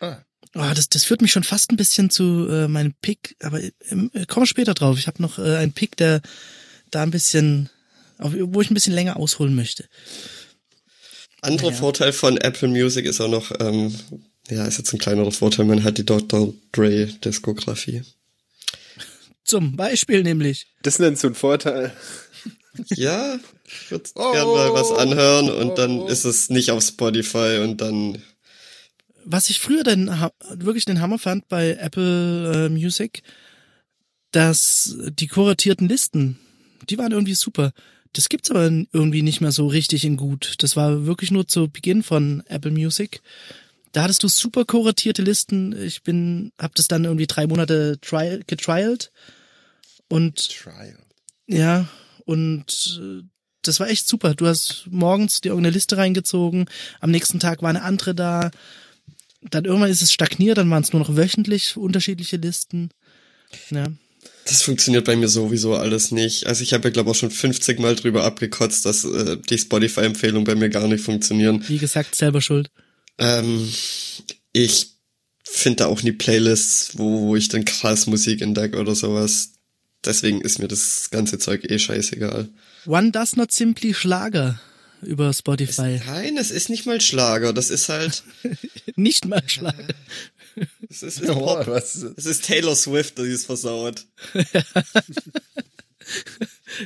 Ah. 0.00 0.18
Oh, 0.54 0.70
das, 0.74 0.88
das 0.88 1.04
führt 1.04 1.22
mich 1.22 1.32
schon 1.32 1.44
fast 1.44 1.70
ein 1.70 1.76
bisschen 1.76 2.10
zu 2.10 2.46
äh, 2.48 2.68
meinem 2.68 2.94
Pick, 3.00 3.36
aber 3.42 3.60
ähm, 3.88 4.10
äh, 4.12 4.26
komme 4.26 4.46
später 4.46 4.74
drauf. 4.74 4.98
Ich 4.98 5.06
habe 5.06 5.22
noch 5.22 5.38
äh, 5.38 5.56
einen 5.56 5.72
Pick, 5.72 5.96
der 5.96 6.20
da 6.90 7.02
ein 7.02 7.10
bisschen, 7.10 7.70
auf, 8.18 8.32
wo 8.36 8.60
ich 8.60 8.70
ein 8.70 8.74
bisschen 8.74 8.92
länger 8.92 9.16
ausholen 9.16 9.54
möchte. 9.54 9.86
Anderer 11.40 11.70
Ja. 11.70 11.76
Vorteil 11.76 12.12
von 12.12 12.36
Apple 12.36 12.68
Music 12.68 13.06
ist 13.06 13.20
auch 13.20 13.28
noch, 13.28 13.50
ähm, 13.60 13.94
ja, 14.50 14.64
ist 14.66 14.78
jetzt 14.78 14.92
ein 14.92 14.98
kleinerer 14.98 15.32
Vorteil, 15.32 15.64
man 15.64 15.82
hat 15.84 15.98
die 15.98 16.06
Dr. 16.06 16.52
Dre 16.72 17.06
Diskografie. 17.06 18.02
Zum 19.44 19.76
Beispiel 19.76 20.22
nämlich. 20.22 20.66
Das 20.82 20.98
nennt 20.98 21.18
so 21.18 21.28
ein 21.28 21.34
Vorteil. 21.34 21.92
Ja, 22.94 23.38
ich 23.66 23.90
würde 23.90 24.10
gern 24.14 24.46
mal 24.46 24.72
was 24.72 24.92
anhören 24.92 25.50
und 25.50 25.76
dann 25.78 26.06
ist 26.06 26.24
es 26.24 26.48
nicht 26.48 26.70
auf 26.70 26.82
Spotify 26.82 27.58
und 27.62 27.80
dann, 27.80 28.22
Was 29.24 29.50
ich 29.50 29.60
früher 29.60 29.84
dann 29.84 30.30
wirklich 30.54 30.84
den 30.84 31.00
Hammer 31.00 31.18
fand 31.18 31.48
bei 31.48 31.74
Apple 31.74 32.66
äh, 32.66 32.68
Music, 32.68 33.22
dass 34.32 34.96
die 35.18 35.26
kuratierten 35.28 35.88
Listen, 35.88 36.38
die 36.88 36.98
waren 36.98 37.12
irgendwie 37.12 37.34
super. 37.34 37.72
Das 38.12 38.28
gibt's 38.28 38.50
aber 38.50 38.64
irgendwie 38.64 39.22
nicht 39.22 39.40
mehr 39.40 39.52
so 39.52 39.66
richtig 39.66 40.04
in 40.04 40.16
gut. 40.16 40.54
Das 40.58 40.76
war 40.76 41.06
wirklich 41.06 41.30
nur 41.30 41.48
zu 41.48 41.68
Beginn 41.68 42.02
von 42.02 42.42
Apple 42.46 42.70
Music. 42.70 43.22
Da 43.92 44.02
hattest 44.02 44.22
du 44.22 44.28
super 44.28 44.64
kuratierte 44.64 45.22
Listen. 45.22 45.78
Ich 45.80 46.02
bin, 46.02 46.52
hab 46.58 46.74
das 46.74 46.88
dann 46.88 47.04
irgendwie 47.04 47.26
drei 47.26 47.46
Monate 47.46 47.98
trial, 48.00 48.42
getrialt 48.46 49.12
und 50.08 50.50
Trial. 50.50 50.98
ja, 51.46 51.88
und 52.24 53.00
äh, 53.00 53.22
das 53.62 53.80
war 53.80 53.88
echt 53.88 54.08
super. 54.08 54.34
Du 54.34 54.46
hast 54.46 54.86
morgens 54.90 55.40
dir 55.40 55.50
irgendeine 55.50 55.74
Liste 55.74 55.96
reingezogen, 55.96 56.66
am 57.00 57.10
nächsten 57.10 57.40
Tag 57.40 57.62
war 57.62 57.70
eine 57.70 57.82
andere 57.82 58.14
da. 58.14 58.50
Dann 59.50 59.64
irgendwann 59.64 59.90
ist 59.90 60.02
es 60.02 60.12
stagniert, 60.12 60.58
dann 60.58 60.70
waren 60.70 60.82
es 60.82 60.92
nur 60.92 61.00
noch 61.00 61.16
wöchentlich 61.16 61.76
unterschiedliche 61.76 62.36
Listen. 62.36 62.90
Ja. 63.70 63.86
das 64.44 64.62
funktioniert 64.62 65.04
bei 65.04 65.16
mir 65.16 65.28
sowieso 65.28 65.74
alles 65.74 66.10
nicht. 66.10 66.46
Also 66.46 66.62
ich 66.62 66.72
habe 66.72 66.84
ja 66.84 66.90
glaube 66.90 67.10
auch 67.10 67.14
schon 67.14 67.30
50 67.30 67.80
Mal 67.80 67.96
drüber 67.96 68.24
abgekotzt, 68.24 68.86
dass 68.86 69.04
äh, 69.04 69.36
die 69.50 69.58
Spotify-Empfehlungen 69.58 70.44
bei 70.44 70.54
mir 70.54 70.70
gar 70.70 70.88
nicht 70.88 71.04
funktionieren. 71.04 71.64
Wie 71.68 71.78
gesagt, 71.78 72.14
selber 72.14 72.40
schuld. 72.40 72.70
Ähm, 73.18 73.68
ich 74.52 74.92
finde 75.44 75.76
da 75.78 75.86
auch 75.86 76.02
nie 76.02 76.12
Playlists, 76.12 76.98
wo, 76.98 77.22
wo 77.22 77.36
ich 77.36 77.48
dann 77.48 77.64
krass 77.64 78.06
Musik 78.06 78.40
entdecke 78.40 78.78
oder 78.78 78.94
sowas. 78.94 79.52
Deswegen 80.04 80.40
ist 80.40 80.58
mir 80.58 80.68
das 80.68 81.10
ganze 81.10 81.38
Zeug 81.38 81.64
eh 81.70 81.78
scheißegal. 81.78 82.48
One 82.86 83.10
does 83.12 83.36
not 83.36 83.52
simply 83.52 83.94
Schlager 83.94 84.60
über 85.02 85.32
Spotify. 85.32 86.00
Nein, 86.06 86.36
es 86.36 86.50
ist 86.50 86.68
nicht 86.70 86.86
mal 86.86 87.00
Schlager. 87.00 87.52
Das 87.52 87.70
ist 87.70 87.88
halt, 87.88 88.22
Nicht 88.96 89.26
mal 89.26 89.42
Schlager. 89.46 89.88
es 90.90 91.02
ist, 91.02 91.20
ist 91.20 91.30
Oh, 91.30 91.34
Pop. 91.34 91.66
was 91.66 91.94
ist 91.96 92.04
das? 92.04 92.12
Es 92.18 92.26
ist 92.26 92.44
Taylor 92.46 92.74
Swift, 92.76 93.18
die 93.18 93.22
es 93.22 93.44
versaut. 93.46 94.06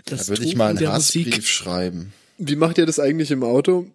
Das 0.05 0.27
Da 0.27 0.29
würde 0.29 0.45
ich 0.45 0.57
mal 0.57 0.71
einen 0.77 0.89
Hassbrief 0.89 1.27
Musik. 1.27 1.45
schreiben. 1.47 2.13
Wie 2.39 2.57
macht 2.57 2.77
ihr 2.79 2.87
das 2.87 2.99
eigentlich 2.99 3.31
im 3.31 3.43
Auto? 3.45 3.87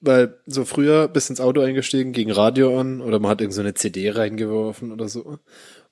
Weil 0.00 0.36
so 0.46 0.64
früher 0.64 1.06
bist 1.08 1.30
ins 1.30 1.40
Auto 1.40 1.60
eingestiegen, 1.60 2.12
ging 2.12 2.30
Radio 2.30 2.78
an 2.80 3.00
oder 3.00 3.18
man 3.20 3.30
hat 3.30 3.40
irgend 3.40 3.54
so 3.54 3.60
eine 3.60 3.74
CD 3.74 4.10
reingeworfen 4.10 4.90
oder 4.92 5.08
so. 5.08 5.38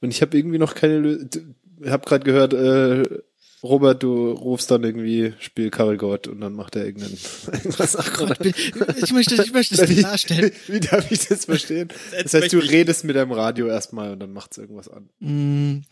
Und 0.01 0.11
ich 0.11 0.21
habe 0.21 0.37
irgendwie 0.37 0.59
noch 0.59 0.75
keine 0.75 0.99
Lösung. 0.99 1.55
Ich 1.81 1.91
habe 1.91 2.05
gerade 2.07 2.25
gehört, 2.25 2.53
äh, 2.55 3.23
Robert, 3.63 4.03
du 4.03 4.33
rufst 4.33 4.71
dann 4.71 4.83
irgendwie 4.83 5.35
Spiel 5.39 5.71
Karel 5.71 5.97
Gott 5.97 6.27
und 6.27 6.41
dann 6.41 6.53
macht 6.55 6.75
er 6.77 6.85
irgendein 6.87 7.17
irgendwas 7.53 7.97
Gott, 8.17 8.39
bin- 8.41 8.55
Ich 9.03 9.13
möchte, 9.13 9.37
ich 9.43 9.53
möchte 9.53 9.81
es 9.81 9.89
wie, 9.89 9.97
klarstellen. 9.97 10.51
wie 10.67 10.81
darf 10.81 11.11
ich 11.11 11.29
das 11.29 11.45
verstehen? 11.45 11.89
Das 12.23 12.35
heißt, 12.35 12.53
du 12.53 12.59
redest 12.59 13.05
mit 13.05 13.15
deinem 13.17 13.33
Radio 13.33 13.69
erstmal 13.69 14.11
und 14.13 14.21
dann 14.21 14.33
macht's 14.33 14.59
irgendwas 14.59 14.89
an. 14.89 15.09
Mm, 15.21 15.83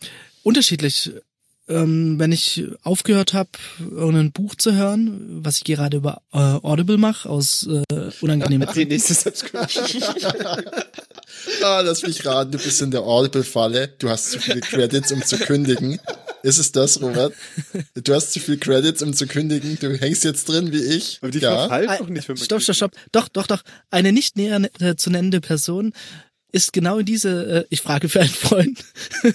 unterschiedlich. 0.43 1.11
Ähm, 1.69 2.19
wenn 2.19 2.33
ich 2.33 2.65
aufgehört 2.83 3.33
habe, 3.33 3.51
irgendein 3.79 4.31
Buch 4.33 4.55
zu 4.55 4.73
hören, 4.73 5.39
was 5.43 5.57
ich 5.57 5.63
gerade 5.63 5.95
über 5.97 6.21
äh, 6.33 6.37
Audible 6.37 6.97
mache, 6.97 7.29
aus 7.29 7.65
äh, 7.67 7.83
unangenehmen 8.19 8.67
Die 8.75 8.85
nächste 8.85 9.13
Subscription. 9.13 10.03
Ah, 11.63 11.81
lass 11.81 12.03
mich 12.03 12.25
raten, 12.25 12.51
du 12.51 12.57
bist 12.57 12.81
in 12.81 12.91
der 12.91 13.01
Audible-Falle. 13.01 13.87
Du 13.99 14.09
hast 14.09 14.31
zu 14.31 14.39
viele 14.39 14.59
Credits, 14.59 15.11
um 15.11 15.23
zu 15.23 15.37
kündigen. 15.37 15.99
Ist 16.43 16.57
es 16.57 16.71
das, 16.71 17.01
Robert? 17.01 17.33
Du 17.93 18.13
hast 18.13 18.33
zu 18.33 18.39
viele 18.39 18.57
Credits, 18.57 19.01
um 19.01 19.13
zu 19.13 19.27
kündigen. 19.27 19.77
Du 19.79 19.95
hängst 19.95 20.23
jetzt 20.23 20.49
drin 20.49 20.71
wie 20.71 20.81
ich. 20.81 21.19
Aber 21.21 21.31
die 21.31 21.39
ja. 21.39 21.67
verfallen 21.67 21.99
doch 21.99 22.09
nicht, 22.09 22.27
wenn 22.27 22.35
man 22.35 22.45
Stopp, 22.45 22.61
stopp, 22.61 22.75
stopp. 22.75 22.91
Doch, 23.11 23.27
doch, 23.27 23.47
doch. 23.47 23.63
Eine 23.89 24.11
nicht 24.11 24.37
näher 24.37 24.69
äh, 24.79 24.95
zu 24.95 25.09
nennende 25.09 25.41
Person 25.41 25.93
ist 26.51 26.73
genau 26.73 26.99
in 26.99 27.05
diese, 27.05 27.61
äh, 27.61 27.65
ich 27.69 27.81
frage 27.81 28.09
für 28.09 28.21
einen 28.21 28.29
Freund, 28.29 28.83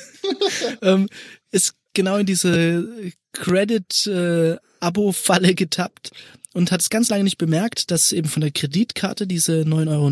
ähm, 0.82 1.08
ist 1.50 1.74
genau 1.94 2.18
in 2.18 2.26
diese 2.26 2.86
Credit-Abo-Falle 3.32 5.54
getappt 5.54 6.10
und 6.52 6.70
hat 6.72 6.80
es 6.80 6.90
ganz 6.90 7.08
lange 7.08 7.24
nicht 7.24 7.38
bemerkt, 7.38 7.90
dass 7.90 8.12
eben 8.12 8.28
von 8.28 8.42
der 8.42 8.50
Kreditkarte 8.50 9.26
diese 9.26 9.62
9,99 9.62 9.88
Euro 9.88 10.08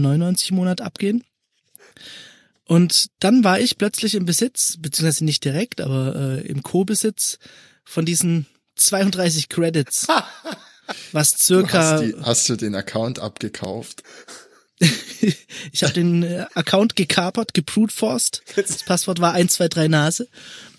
im 0.48 0.56
Monat 0.56 0.80
abgehen. 0.80 1.22
Und 2.66 3.08
dann 3.20 3.44
war 3.44 3.60
ich 3.60 3.76
plötzlich 3.76 4.14
im 4.14 4.24
Besitz, 4.24 4.76
beziehungsweise 4.78 5.24
nicht 5.24 5.44
direkt, 5.44 5.80
aber 5.80 6.14
äh, 6.16 6.46
im 6.46 6.62
Co-Besitz 6.62 7.38
von 7.84 8.06
diesen 8.06 8.46
32 8.76 9.48
Credits. 9.48 10.06
Was 11.12 11.32
Du 11.32 11.44
circa 11.44 11.92
hast, 11.92 12.02
die, 12.02 12.14
hast 12.22 12.48
du 12.48 12.56
den 12.56 12.74
Account 12.74 13.18
abgekauft? 13.18 14.02
ich 15.72 15.82
habe 15.82 15.92
den 15.92 16.22
äh, 16.22 16.46
Account 16.54 16.96
gekapert, 16.96 17.54
gebrutforced. 17.54 18.42
Das 18.56 18.82
Passwort 18.82 19.20
war 19.20 19.32
123 19.32 19.90
Nase. 19.90 20.28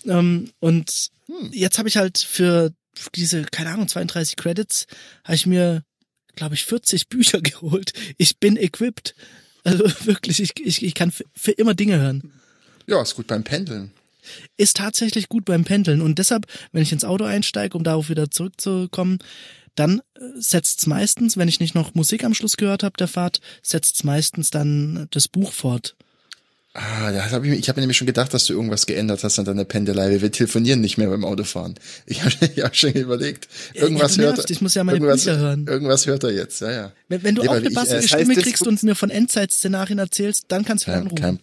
Ähm, 0.04 0.52
und 0.60 1.10
jetzt 1.50 1.78
habe 1.78 1.88
ich 1.88 1.96
halt 1.96 2.18
für 2.18 2.72
diese, 3.14 3.42
keine 3.44 3.70
Ahnung, 3.70 3.88
32 3.88 4.36
Credits, 4.36 4.86
habe 5.24 5.34
ich 5.34 5.46
mir, 5.46 5.82
glaube 6.34 6.54
ich, 6.54 6.64
40 6.64 7.08
Bücher 7.08 7.40
geholt. 7.42 7.92
Ich 8.18 8.38
bin 8.38 8.56
equipped. 8.56 9.14
Also 9.66 9.84
wirklich, 10.04 10.40
ich, 10.40 10.52
ich, 10.60 10.84
ich 10.84 10.94
kann 10.94 11.10
für, 11.10 11.24
für 11.34 11.50
immer 11.50 11.74
Dinge 11.74 11.98
hören. 11.98 12.32
Ja, 12.86 13.02
ist 13.02 13.16
gut 13.16 13.26
beim 13.26 13.42
Pendeln. 13.42 13.90
Ist 14.56 14.76
tatsächlich 14.76 15.28
gut 15.28 15.44
beim 15.44 15.64
Pendeln. 15.64 16.00
Und 16.00 16.18
deshalb, 16.18 16.46
wenn 16.72 16.82
ich 16.82 16.92
ins 16.92 17.04
Auto 17.04 17.24
einsteige, 17.24 17.76
um 17.76 17.82
darauf 17.82 18.08
wieder 18.08 18.30
zurückzukommen, 18.30 19.18
dann 19.74 19.98
äh, 20.14 20.20
setzt's 20.36 20.86
meistens, 20.86 21.36
wenn 21.36 21.48
ich 21.48 21.58
nicht 21.58 21.74
noch 21.74 21.94
Musik 21.94 22.22
am 22.22 22.32
Schluss 22.32 22.56
gehört 22.56 22.84
habe 22.84 22.96
der 22.96 23.08
Fahrt, 23.08 23.40
setzt's 23.60 24.04
meistens 24.04 24.50
dann 24.50 25.08
das 25.10 25.26
Buch 25.26 25.52
fort. 25.52 25.96
Ah, 26.78 27.10
da 27.10 27.30
hab 27.30 27.42
ich, 27.44 27.52
ich 27.52 27.68
habe 27.70 27.78
mir 27.78 27.82
nämlich 27.82 27.96
schon 27.96 28.06
gedacht, 28.06 28.34
dass 28.34 28.44
du 28.44 28.52
irgendwas 28.52 28.84
geändert 28.84 29.24
hast 29.24 29.38
an 29.38 29.46
deiner 29.46 29.64
Pendelei. 29.64 30.20
Wir 30.20 30.30
telefonieren 30.30 30.82
nicht 30.82 30.98
mehr 30.98 31.08
beim 31.08 31.24
Autofahren. 31.24 31.74
Ich 32.04 32.22
habe 32.22 32.34
ich 32.54 32.62
hab 32.62 32.76
schon 32.76 32.92
überlegt. 32.92 33.48
Irgendwas 33.72 34.16
ja, 34.16 34.24
hört 34.24 34.36
nervt. 34.36 34.50
Ich 34.50 34.60
muss 34.60 34.74
ja 34.74 34.84
meine 34.84 34.98
irgendwas, 34.98 35.24
Bücher 35.24 35.38
hören. 35.38 35.66
Irgendwas 35.66 36.06
hört 36.06 36.24
er 36.24 36.32
jetzt, 36.32 36.60
ja, 36.60 36.70
ja. 36.70 36.92
Wenn, 37.08 37.22
wenn 37.22 37.34
du 37.34 37.42
Nee, 37.42 37.48
auch 37.48 37.52
weil 37.52 37.60
eine 37.60 37.68
ich, 37.68 37.74
bassige 37.74 37.96
äh, 37.98 38.02
Stimme 38.02 38.34
kriegst 38.34 38.66
und 38.66 38.82
mir 38.82 38.94
von 38.94 39.08
Endzeit-Szenarien 39.08 39.98
erzählst, 39.98 40.44
dann 40.48 40.66
kannst 40.66 40.86
du 40.86 40.90
Kein, 40.90 41.00
anrufen. 41.00 41.16
kein, 41.16 41.38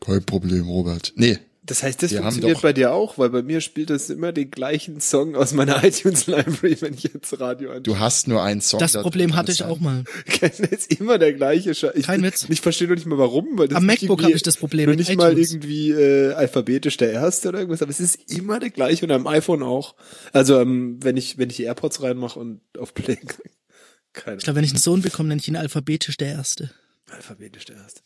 kein 0.00 0.24
Problem, 0.24 0.66
Robert. 0.68 1.12
Nee, 1.16 1.38
Das 1.68 1.82
heißt, 1.82 2.02
das 2.02 2.10
Wir 2.10 2.22
funktioniert 2.22 2.62
bei 2.62 2.72
dir 2.72 2.92
auch, 2.92 3.18
weil 3.18 3.28
bei 3.30 3.42
mir 3.42 3.60
spielt 3.60 3.90
das 3.90 4.08
immer 4.10 4.32
den 4.32 4.50
gleichen 4.50 5.00
Song 5.00 5.36
aus 5.36 5.52
meiner 5.52 5.84
iTunes 5.84 6.26
Library, 6.26 6.76
wenn 6.80 6.94
ich 6.94 7.04
jetzt 7.04 7.38
Radio 7.38 7.70
an. 7.72 7.82
du 7.82 7.98
hast 7.98 8.26
nur 8.26 8.42
einen 8.42 8.60
Song. 8.60 8.80
das 8.80 8.92
da 8.92 9.02
Problem 9.02 9.36
hatte 9.36 9.52
ich 9.52 9.60
es 9.60 9.66
auch 9.66 9.76
sein. 9.76 9.84
mal. 9.84 10.04
Das 10.40 10.58
ist 10.60 10.92
immer 10.98 11.18
der 11.18 11.34
gleiche 11.34 11.74
Scheiß. 11.74 11.92
Ich, 11.94 12.06
Kein 12.06 12.22
Witz. 12.22 12.46
Ich 12.48 12.60
verstehe 12.62 12.88
noch 12.88 12.94
nicht 12.96 13.06
mal 13.06 13.18
warum, 13.18 13.58
weil 13.58 13.68
das 13.68 13.76
Am 13.76 13.86
MacBook 13.86 14.22
habe 14.22 14.32
ich 14.32 14.42
das 14.42 14.56
Problem 14.56 14.88
mit 14.90 14.98
nicht 14.98 15.14
mal 15.16 15.32
iTunes. 15.32 15.52
irgendwie 15.52 15.90
äh, 15.90 16.32
alphabetisch 16.32 16.96
der 16.96 17.12
erste 17.12 17.48
oder 17.50 17.58
irgendwas, 17.58 17.82
aber 17.82 17.90
es 17.90 18.00
ist 18.00 18.32
immer 18.32 18.58
der 18.60 18.70
gleiche 18.70 19.04
und 19.04 19.12
am 19.12 19.26
iPhone 19.26 19.62
auch. 19.62 19.94
Also 20.32 20.58
ähm, 20.60 20.98
wenn 21.02 21.16
ich 21.16 21.38
wenn 21.38 21.50
ich 21.50 21.56
die 21.56 21.64
AirPods 21.64 22.02
reinmache 22.02 22.38
und 22.40 22.60
auf 22.78 22.94
Play. 22.94 23.18
Keine 24.14 24.38
Ich 24.38 24.44
glaube, 24.44 24.56
wenn 24.56 24.64
ich 24.64 24.70
einen 24.72 24.80
Sohn 24.80 25.02
bekomme, 25.02 25.28
nenne 25.28 25.40
ich 25.40 25.48
ihn 25.48 25.56
alphabetisch 25.56 26.16
der 26.16 26.28
Erste. 26.32 26.70
alphabetisch 27.10 27.66
der 27.66 27.76
erste. 27.76 28.00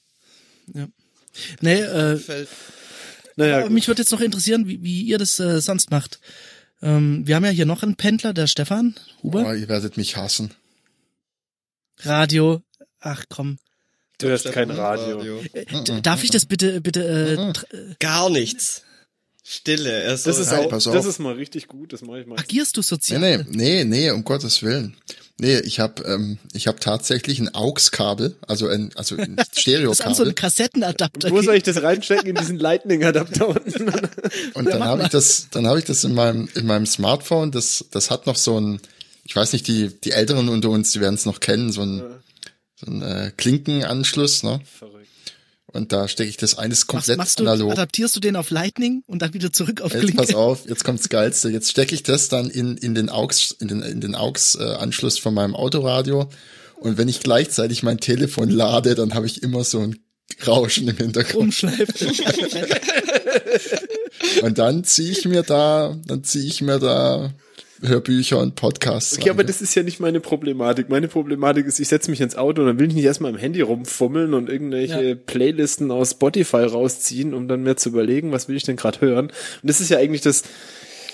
Ja. 0.74 0.88
Nee, 1.60 1.80
äh, 1.80 2.18
Naja, 3.36 3.54
aber 3.56 3.64
gut. 3.64 3.72
mich 3.72 3.88
würde 3.88 4.02
jetzt 4.02 4.10
noch 4.12 4.20
interessieren, 4.20 4.66
wie, 4.68 4.82
wie 4.82 5.02
ihr 5.02 5.18
das 5.18 5.38
äh, 5.40 5.60
sonst 5.60 5.90
macht. 5.90 6.20
Ähm, 6.82 7.26
wir 7.26 7.36
haben 7.36 7.44
ja 7.44 7.50
hier 7.50 7.66
noch 7.66 7.82
einen 7.82 7.96
Pendler, 7.96 8.32
der 8.34 8.46
Stefan 8.46 8.94
Huber. 9.22 9.46
Oh, 9.48 9.52
ihr 9.52 9.68
werdet 9.68 9.96
mich 9.96 10.16
hassen. 10.16 10.52
Radio. 11.98 12.62
Ach 13.00 13.24
komm. 13.28 13.58
du 14.18 14.30
hast 14.30 14.44
kein 14.50 14.68
Stefan, 14.68 14.70
Radio. 14.76 15.40
Äh, 15.52 16.00
Darf 16.02 16.22
ich 16.24 16.30
das 16.30 16.46
bitte, 16.46 16.80
bitte, 16.80 17.52
äh, 17.72 17.94
Gar 18.00 18.30
nichts. 18.30 18.82
Stille. 19.44 20.02
Ist 20.12 20.26
Das 20.26 20.38
ist 20.38 20.50
Nein, 20.52 20.66
auch, 20.66 20.70
pass 20.70 20.84
das 20.84 21.04
ist 21.04 21.18
mal 21.18 21.34
richtig 21.34 21.66
gut, 21.66 21.92
das 21.92 22.02
mache 22.02 22.20
ich 22.20 22.26
mal. 22.26 22.38
agierst 22.38 22.76
du 22.76 22.80
Nee, 22.80 22.84
sozial? 22.86 23.20
nee, 23.20 23.44
nee, 23.50 23.84
nee, 23.84 24.10
um 24.10 24.22
Gottes 24.22 24.62
Willen. 24.62 24.96
Nee, 25.42 25.58
ich 25.58 25.80
habe 25.80 26.04
ähm, 26.04 26.38
ich 26.52 26.68
hab 26.68 26.80
tatsächlich 26.80 27.40
ein 27.40 27.52
AUX-Kabel, 27.52 28.36
also 28.46 28.68
ein, 28.68 28.90
also 28.94 29.16
ein 29.16 29.34
Das 29.36 29.48
ist 29.48 29.56
an 29.56 29.56
so 29.56 29.60
Stereokabel. 29.60 30.22
einen 30.26 30.34
Kassettenadapter. 30.36 31.30
Wo 31.32 31.42
soll 31.42 31.56
ich 31.56 31.64
das 31.64 31.82
reinstecken 31.82 32.28
in 32.28 32.36
diesen 32.36 32.60
Lightning-Adapter 32.60 33.48
unten? 33.48 33.92
Und 34.54 34.66
dann 34.66 34.84
habe 34.84 35.02
ich 35.02 35.08
das, 35.08 35.48
dann 35.50 35.66
habe 35.66 35.80
ich 35.80 35.84
das 35.84 36.04
in 36.04 36.14
meinem 36.14 36.48
in 36.54 36.64
meinem 36.64 36.86
Smartphone. 36.86 37.50
Das 37.50 37.84
das 37.90 38.12
hat 38.12 38.28
noch 38.28 38.36
so 38.36 38.60
ein, 38.60 38.80
ich 39.24 39.34
weiß 39.34 39.52
nicht, 39.52 39.66
die 39.66 39.88
die 39.88 40.12
Älteren 40.12 40.48
unter 40.48 40.70
uns, 40.70 40.92
die 40.92 41.00
werden 41.00 41.16
es 41.16 41.26
noch 41.26 41.40
kennen, 41.40 41.72
so 41.72 41.82
ein 41.82 42.04
so 42.76 42.86
ein 42.86 43.02
äh, 43.02 43.32
Klinkenanschluss, 43.36 44.44
ne? 44.44 44.60
Verrückt. 44.78 45.01
Und 45.72 45.90
da 45.92 46.06
stecke 46.06 46.28
ich 46.28 46.36
das 46.36 46.58
eines 46.58 46.86
komplett 46.86 47.16
machst 47.16 47.40
du? 47.40 47.44
analog. 47.44 47.72
Adaptierst 47.72 48.14
du 48.14 48.20
den 48.20 48.36
auf 48.36 48.50
Lightning 48.50 49.02
und 49.06 49.22
dann 49.22 49.32
wieder 49.32 49.52
zurück 49.52 49.80
auf 49.80 49.92
Jetzt 49.92 50.02
Klinke? 50.02 50.22
pass 50.22 50.34
auf, 50.34 50.68
jetzt 50.68 50.84
kommt's 50.84 51.08
geilste. 51.08 51.48
Jetzt 51.48 51.70
stecke 51.70 51.94
ich 51.94 52.02
das 52.02 52.28
dann 52.28 52.50
in 52.50 52.76
in 52.76 52.94
den 52.94 53.08
AUX 53.08 53.56
in 53.58 53.68
den 53.68 53.82
in 53.82 54.00
den 54.00 54.14
AUX 54.14 54.54
äh, 54.56 54.62
Anschluss 54.64 55.18
von 55.18 55.32
meinem 55.34 55.54
Autoradio 55.56 56.28
Und 56.76 56.98
wenn 56.98 57.08
ich 57.08 57.20
gleichzeitig 57.20 57.82
mein 57.82 57.98
Telefon 57.98 58.50
lade, 58.50 58.94
dann 58.94 59.14
habe 59.14 59.26
ich 59.26 59.42
immer 59.42 59.64
so 59.64 59.80
ein 59.80 59.98
Rauschen 60.46 60.88
im 60.88 60.96
Hintergrund. 60.96 61.62
Und 64.42 64.58
dann 64.58 64.84
ziehe 64.84 65.10
ich 65.10 65.24
mir 65.26 65.42
da, 65.42 65.96
dann 66.06 66.24
ziehe 66.24 66.44
ich 66.46 66.60
mir 66.62 66.78
da 66.78 67.32
Hörbücher 67.82 68.38
und 68.38 68.54
Podcasts. 68.54 69.18
Okay, 69.18 69.30
aber 69.30 69.40
rein. 69.40 69.46
das 69.48 69.60
ist 69.60 69.74
ja 69.74 69.82
nicht 69.82 70.00
meine 70.00 70.20
Problematik. 70.20 70.88
Meine 70.88 71.08
Problematik 71.08 71.66
ist, 71.66 71.80
ich 71.80 71.88
setze 71.88 72.10
mich 72.10 72.20
ins 72.20 72.36
Auto 72.36 72.62
und 72.62 72.68
dann 72.68 72.78
will 72.78 72.88
ich 72.88 72.94
nicht 72.94 73.04
erstmal 73.04 73.32
im 73.32 73.38
Handy 73.38 73.60
rumfummeln 73.60 74.34
und 74.34 74.48
irgendwelche 74.48 75.02
Ja. 75.10 75.14
Playlisten 75.14 75.90
aus 75.90 76.12
Spotify 76.12 76.58
rausziehen, 76.64 77.34
um 77.34 77.48
dann 77.48 77.62
mir 77.62 77.76
zu 77.76 77.88
überlegen, 77.88 78.32
was 78.32 78.48
will 78.48 78.56
ich 78.56 78.62
denn 78.64 78.76
gerade 78.76 79.00
hören. 79.00 79.26
Und 79.26 79.34
das 79.68 79.80
ist 79.80 79.88
ja 79.90 79.98
eigentlich 79.98 80.20
das 80.22 80.44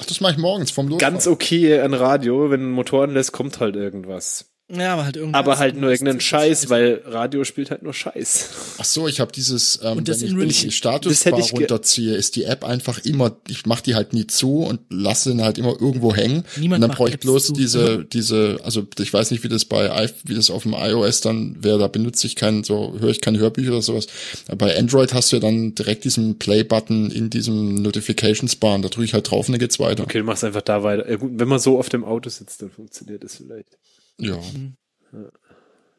Ach, 0.00 0.06
das 0.06 0.20
mache 0.20 0.32
ich 0.34 0.38
morgens 0.38 0.70
vom 0.70 0.88
Los. 0.88 1.00
ganz 1.00 1.26
okay 1.26 1.80
an 1.80 1.92
Radio. 1.94 2.50
Wenn 2.50 2.68
ein 2.68 2.70
Motor 2.70 3.04
anlässt, 3.04 3.32
kommt 3.32 3.58
halt 3.60 3.74
irgendwas. 3.74 4.47
Ja, 4.70 4.92
aber 4.92 5.06
halt 5.06 5.16
irgendwas. 5.16 5.38
Aber 5.38 5.58
halt 5.58 5.76
nur 5.76 5.90
irgendeinen 5.90 6.18
ist 6.18 6.24
Scheiß, 6.24 6.68
weil 6.68 7.00
Radio 7.06 7.42
spielt 7.44 7.70
halt 7.70 7.82
nur 7.82 7.94
Scheiß. 7.94 8.50
Ach 8.76 8.84
so, 8.84 9.08
ich 9.08 9.18
habe 9.18 9.32
dieses, 9.32 9.80
ähm, 9.82 10.06
wenn 10.06 10.14
ich, 10.14 10.36
wenn 10.36 10.50
ich 10.50 10.60
die 10.60 10.70
Statusbar 10.70 11.40
runterziehe, 11.40 12.14
ist 12.14 12.36
die 12.36 12.44
App 12.44 12.64
einfach 12.64 12.98
immer, 13.02 13.34
ich 13.48 13.64
mache 13.64 13.82
die 13.82 13.94
halt 13.94 14.12
nie 14.12 14.26
zu 14.26 14.58
und 14.58 14.80
lasse 14.90 15.30
ihn 15.30 15.42
halt 15.42 15.56
immer 15.56 15.74
irgendwo 15.80 16.14
hängen. 16.14 16.44
Niemand 16.56 16.82
und 16.82 16.88
dann 16.88 16.96
brauche 16.96 17.08
ich 17.08 17.14
Apps 17.14 17.24
bloß 17.24 17.46
zu. 17.46 17.52
diese, 17.54 18.04
diese, 18.12 18.58
also 18.62 18.86
ich 18.98 19.10
weiß 19.10 19.30
nicht, 19.30 19.42
wie 19.42 19.48
das 19.48 19.64
bei 19.64 19.88
wie 20.24 20.34
das 20.34 20.50
auf 20.50 20.64
dem 20.64 20.74
iOS 20.74 21.22
dann 21.22 21.56
wäre, 21.64 21.78
da 21.78 21.88
benutze 21.88 22.26
ich 22.26 22.36
keinen, 22.36 22.62
so 22.62 22.94
höre 22.98 23.08
ich 23.08 23.22
keine 23.22 23.38
Hörbücher 23.38 23.70
oder 23.70 23.82
sowas. 23.82 24.06
Aber 24.48 24.56
bei 24.56 24.78
Android 24.78 25.14
hast 25.14 25.32
du 25.32 25.36
ja 25.36 25.40
dann 25.40 25.74
direkt 25.74 26.04
diesen 26.04 26.38
Play-Button 26.38 27.10
in 27.10 27.30
diesem 27.30 27.76
Notifications 27.76 28.56
Bar 28.56 28.74
und 28.74 28.82
da 28.82 28.90
drücke 28.90 29.06
ich 29.06 29.14
halt 29.14 29.30
drauf 29.30 29.48
und 29.48 29.52
dann 29.52 29.60
geht's 29.60 29.78
weiter. 29.78 30.02
Okay, 30.02 30.18
du 30.18 30.24
machst 30.24 30.44
einfach 30.44 30.60
da 30.60 30.82
weiter. 30.82 31.08
Ja, 31.08 31.16
gut, 31.16 31.32
wenn 31.36 31.48
man 31.48 31.58
so 31.58 31.78
auf 31.78 31.88
dem 31.88 32.04
Auto 32.04 32.28
sitzt, 32.28 32.60
dann 32.60 32.70
funktioniert 32.70 33.24
das 33.24 33.36
vielleicht. 33.36 33.78
Ja. 34.20 34.38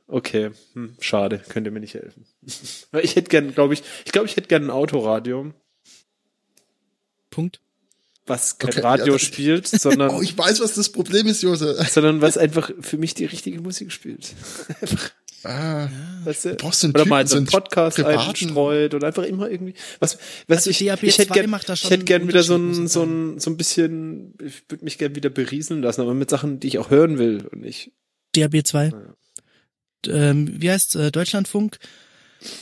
Okay, 0.07 0.51
hm, 0.73 0.95
schade, 0.99 1.39
könnt 1.49 1.67
ihr 1.67 1.71
mir 1.71 1.79
nicht 1.79 1.93
helfen. 1.93 2.25
Ich 3.01 3.15
hätte 3.15 3.29
gern, 3.29 3.53
glaube 3.53 3.73
ich, 3.75 3.83
ich 4.05 4.11
glaube, 4.11 4.27
ich 4.27 4.35
hätte 4.35 4.47
gern 4.47 4.63
ein 4.65 4.69
Autoradio, 4.71 5.53
Punkt. 7.29 7.61
was 8.25 8.57
kein 8.57 8.71
Okay, 8.71 8.79
Radio 8.81 9.13
ja, 9.13 9.19
spielt, 9.19 9.67
sondern, 9.67 10.09
Oh, 10.11 10.21
ich 10.21 10.35
weiß, 10.37 10.59
was 10.61 10.73
das 10.73 10.89
Problem 10.91 11.27
ist, 11.27 11.43
Jose. 11.43 11.75
sondern 11.89 12.21
was 12.21 12.37
einfach 12.37 12.71
für 12.79 12.97
mich 12.97 13.13
die 13.13 13.25
richtige 13.25 13.61
Musik 13.61 13.91
spielt. 13.91 14.33
Ah, 15.45 15.87
Weißt 16.25 16.43
du? 16.43 16.55
brauchst 16.55 16.83
du 16.83 16.87
einen 16.87 16.95
oder 16.95 17.03
Typen, 17.03 17.09
mal 17.11 17.25
so 17.25 17.37
einen 17.37 17.45
Podcast 17.45 17.97
einstreut 17.97 18.93
oder 18.93 19.07
einfach 19.07 19.23
immer 19.23 19.49
irgendwie 19.49 19.73
was 20.01 20.17
was 20.49 20.67
Also 20.67 20.69
ich, 20.71 20.79
DAB2 20.81 21.03
ich 21.03 21.17
hätte 21.17 21.31
gern, 21.31 21.49
macht 21.49 21.69
da 21.69 21.77
schon 21.77 21.87
ich 21.87 21.91
hätte 21.93 22.03
gern 22.03 22.27
wieder 22.27 22.43
so 22.43 22.57
ein 22.57 22.87
so 22.89 23.03
ein 23.03 23.39
so 23.39 23.49
ein 23.49 23.55
bisschen 23.55 24.33
ich 24.43 24.63
würde 24.67 24.83
mich 24.83 24.97
gern 24.97 25.15
wieder 25.15 25.29
berieseln 25.29 25.81
lassen 25.81 26.01
aber 26.01 26.13
mit 26.13 26.29
Sachen 26.29 26.59
die 26.59 26.67
ich 26.67 26.77
auch 26.77 26.89
hören 26.89 27.17
will 27.19 27.47
und 27.53 27.61
nicht 27.61 27.93
DAB 28.39 28.65
2. 28.65 28.91
Ähm, 30.07 30.61
wie 30.61 30.71
heißt 30.71 30.95
äh, 30.95 31.11
Deutschlandfunk? 31.11 31.77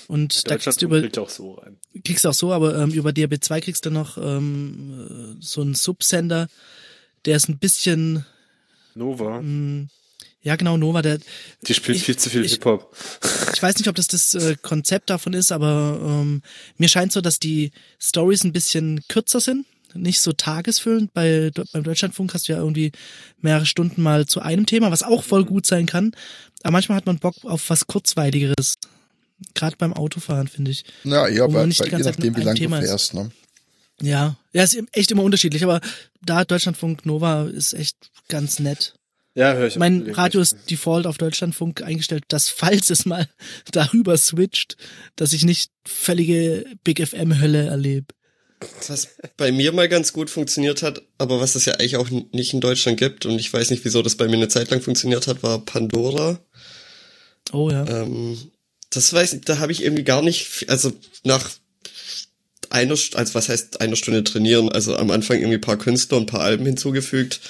Und 0.07 0.50
da 0.50 0.57
kriegst 0.57 0.81
du 0.81 0.88
über, 0.88 1.22
auch 1.22 1.29
so 1.29 1.53
rein. 1.53 1.77
Kriegst 2.03 2.25
du 2.25 2.29
auch 2.29 2.34
so, 2.34 2.51
aber 2.51 2.77
ähm, 2.79 2.91
über 2.91 3.13
DAB 3.13 3.36
2 3.39 3.62
kriegst 3.62 3.86
du 3.86 3.91
noch 3.91 4.17
ähm, 4.17 5.36
äh, 5.38 5.43
so 5.43 5.62
einen 5.62 5.75
Subsender, 5.75 6.48
der 7.25 7.36
ist 7.38 7.48
ein 7.48 7.60
bisschen, 7.60 8.25
Nova. 8.96 9.43
Ja 10.41 10.55
genau, 10.55 10.77
Nova, 10.77 11.01
der, 11.01 11.19
die 11.67 11.74
spielt 11.74 11.98
ich- 11.98 12.03
viel 12.05 12.17
zu 12.17 12.29
viel 12.29 12.46
ich- 12.46 12.53
Hip 12.53 12.65
Hop 12.65 12.96
ich 13.53 13.62
weiß 13.62 13.77
nicht, 13.77 13.88
ob 13.88 13.96
das 13.96 14.07
das 14.07 14.34
äh, 14.36 14.55
Konzept 14.62 15.10
davon 15.10 15.34
ist, 15.34 15.51
aber 15.51 16.00
ähm, 16.01 16.41
mir 16.77 16.88
scheint 16.88 17.12
so, 17.12 17.22
dass 17.22 17.39
die 17.39 17.72
Stories 18.00 18.43
ein 18.43 18.53
bisschen 18.53 19.03
kürzer 19.07 19.39
sind, 19.39 19.65
nicht 19.94 20.22
so 20.22 20.32
tagesfüllend. 20.32 21.13
Bei 21.13 21.51
beim 21.72 21.84
Deutschlandfunk 21.84 22.34
hast 22.34 22.48
du 22.48 22.53
ja 22.53 22.60
irgendwie 22.60 22.91
mehrere 23.39 23.65
Stunden 23.65 24.01
mal 24.01 24.25
zu 24.25 24.41
einem 24.41 24.65
Thema, 24.65 24.91
was 24.91 25.03
auch 25.03 25.24
voll 25.24 25.46
gut 25.46 25.65
sein 25.65 25.86
kann. 25.86 26.12
Aber 26.63 26.72
manchmal 26.72 26.98
hat 26.98 27.06
man 27.06 27.20
Bock 27.20 27.36
auf 27.44 27.70
was 27.70 27.88
kurzweiligeres. 27.88 28.75
Gerade 29.53 29.75
beim 29.77 29.94
Autofahren, 29.94 30.48
finde 30.48 30.72
ich. 30.72 30.86
ja, 31.03 31.27
ja, 31.27 31.46
bei, 31.48 31.65
nicht 31.65 31.79
bei, 31.79 31.86
die 31.86 31.89
je 31.89 31.91
ganze 31.91 32.06
Zeit 32.06 32.19
nachdem, 32.19 32.36
wie 32.36 32.41
lange 32.41 32.60
Thema 32.60 32.80
du 32.80 32.88
fährst, 32.88 33.13
ne? 33.13 33.32
Ja, 34.02 34.38
ja, 34.54 34.63
ist 34.63 34.78
echt 34.91 35.12
immer 35.12 35.23
unterschiedlich, 35.23 35.63
aber 35.63 35.82
da 36.23 36.45
Deutschlandfunk 36.45 37.06
Nova 37.06 37.45
ist 37.45 37.73
echt 37.73 37.97
ganz 38.28 38.60
nett. 38.60 38.93
ja 39.34 39.54
höre 39.54 39.67
ich 39.67 39.76
Mein 39.78 40.12
auch 40.12 40.17
Radio 40.17 40.41
ist 40.41 40.69
default 40.69 41.08
auf 41.08 41.17
Deutschlandfunk 41.17 41.82
eingestellt, 41.82 42.23
dass 42.28 42.50
falls 42.50 42.89
es 42.89 43.06
mal 43.06 43.28
darüber 43.71 44.17
switcht, 44.17 44.78
dass 45.15 45.34
ich 45.34 45.45
nicht 45.45 45.71
völlige 45.86 46.65
Big 46.84 47.06
FM 47.06 47.39
Hölle 47.39 47.65
erlebe. 47.65 48.08
Was 48.88 49.08
bei 49.38 49.52
mir 49.52 49.72
mal 49.72 49.88
ganz 49.88 50.13
gut 50.13 50.30
funktioniert 50.30 50.82
hat, 50.82 51.04
aber 51.17 51.39
was 51.39 51.56
es 51.56 51.65
ja 51.65 51.74
eigentlich 51.74 51.98
auch 51.98 52.10
nicht 52.10 52.54
in 52.54 52.62
Deutschland 52.62 52.98
gibt 52.98 53.26
und 53.26 53.38
ich 53.38 53.52
weiß 53.54 53.70
nicht, 53.70 53.86
wieso 53.86 54.02
das 54.02 54.15
bei 54.15 54.28
mir 54.28 54.38
eine 54.38 54.48
Zeit 54.48 54.72
lang 54.72 54.82
funktioniert 54.82 55.28
hat, 55.28 55.43
war 55.43 55.60
Pandora. 55.60 56.39
Oh 57.52 57.70
ja. 57.70 57.86
Ähm, 57.88 58.38
das 58.89 59.13
weiß 59.13 59.34
ich, 59.34 59.41
da 59.41 59.60
habe 59.60 59.72
ich 59.72 59.84
irgendwie 59.84 60.04
gar 60.04 60.22
nicht, 60.22 60.65
also 60.70 60.91
nach 61.24 61.52
einer, 62.70 62.93
also 62.93 63.34
was 63.34 63.50
heißt 63.50 63.82
einer 63.82 63.96
Stunde 63.96 64.24
trainieren, 64.24 64.70
also 64.70 64.96
am 64.96 65.12
Anfang 65.12 65.38
irgendwie 65.38 65.58
ein 65.58 65.62
paar 65.62 65.78
Künstler 65.78 66.17
und 66.17 66.24
ein 66.24 66.28
paar 66.28 66.41
Alben 66.41 66.65
hinzugefügt 66.65 67.41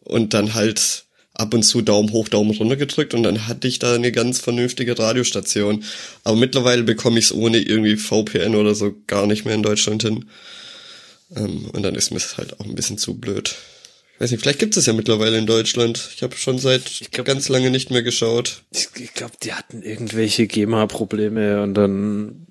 und 0.00 0.34
dann 0.34 0.54
halt 0.54 1.04
ab 1.38 1.54
und 1.54 1.62
zu 1.62 1.80
Daumen 1.82 2.12
hoch, 2.12 2.28
Daumen 2.28 2.50
runter 2.50 2.76
gedrückt 2.76 3.14
und 3.14 3.22
dann 3.22 3.46
hatte 3.46 3.68
ich 3.68 3.78
da 3.78 3.94
eine 3.94 4.12
ganz 4.12 4.40
vernünftige 4.40 4.98
Radiostation. 4.98 5.84
Aber 6.24 6.36
mittlerweile 6.36 6.82
bekomme 6.82 7.18
ich 7.18 7.26
es 7.26 7.32
ohne 7.32 7.58
irgendwie 7.58 7.96
VPN 7.96 8.54
oder 8.56 8.74
so 8.74 8.94
gar 9.06 9.26
nicht 9.26 9.44
mehr 9.44 9.54
in 9.54 9.62
Deutschland 9.62 10.02
hin. 10.02 10.28
Ähm, 11.34 11.70
und 11.72 11.82
dann 11.82 11.94
ist 11.94 12.10
mir 12.10 12.16
es 12.16 12.36
halt 12.36 12.58
auch 12.60 12.64
ein 12.64 12.74
bisschen 12.74 12.98
zu 12.98 13.14
blöd. 13.18 13.54
Ich 14.14 14.20
weiß 14.20 14.32
nicht, 14.32 14.40
vielleicht 14.40 14.58
gibt 14.58 14.76
es 14.76 14.86
ja 14.86 14.92
mittlerweile 14.92 15.38
in 15.38 15.46
Deutschland. 15.46 16.10
Ich 16.16 16.24
habe 16.24 16.36
schon 16.36 16.58
seit 16.58 17.08
glaub- 17.12 17.24
ganz 17.26 17.48
lange 17.48 17.70
nicht 17.70 17.90
mehr 17.92 18.02
geschaut. 18.02 18.64
ich, 18.72 18.88
ich 18.96 19.14
glaube 19.14 19.34
die 19.40 19.52
hatten 19.54 19.82
irgendwelche 19.82 20.48
GEMA 20.48 20.86
Probleme 20.88 21.62
und 21.62 21.74
dann 21.74 22.48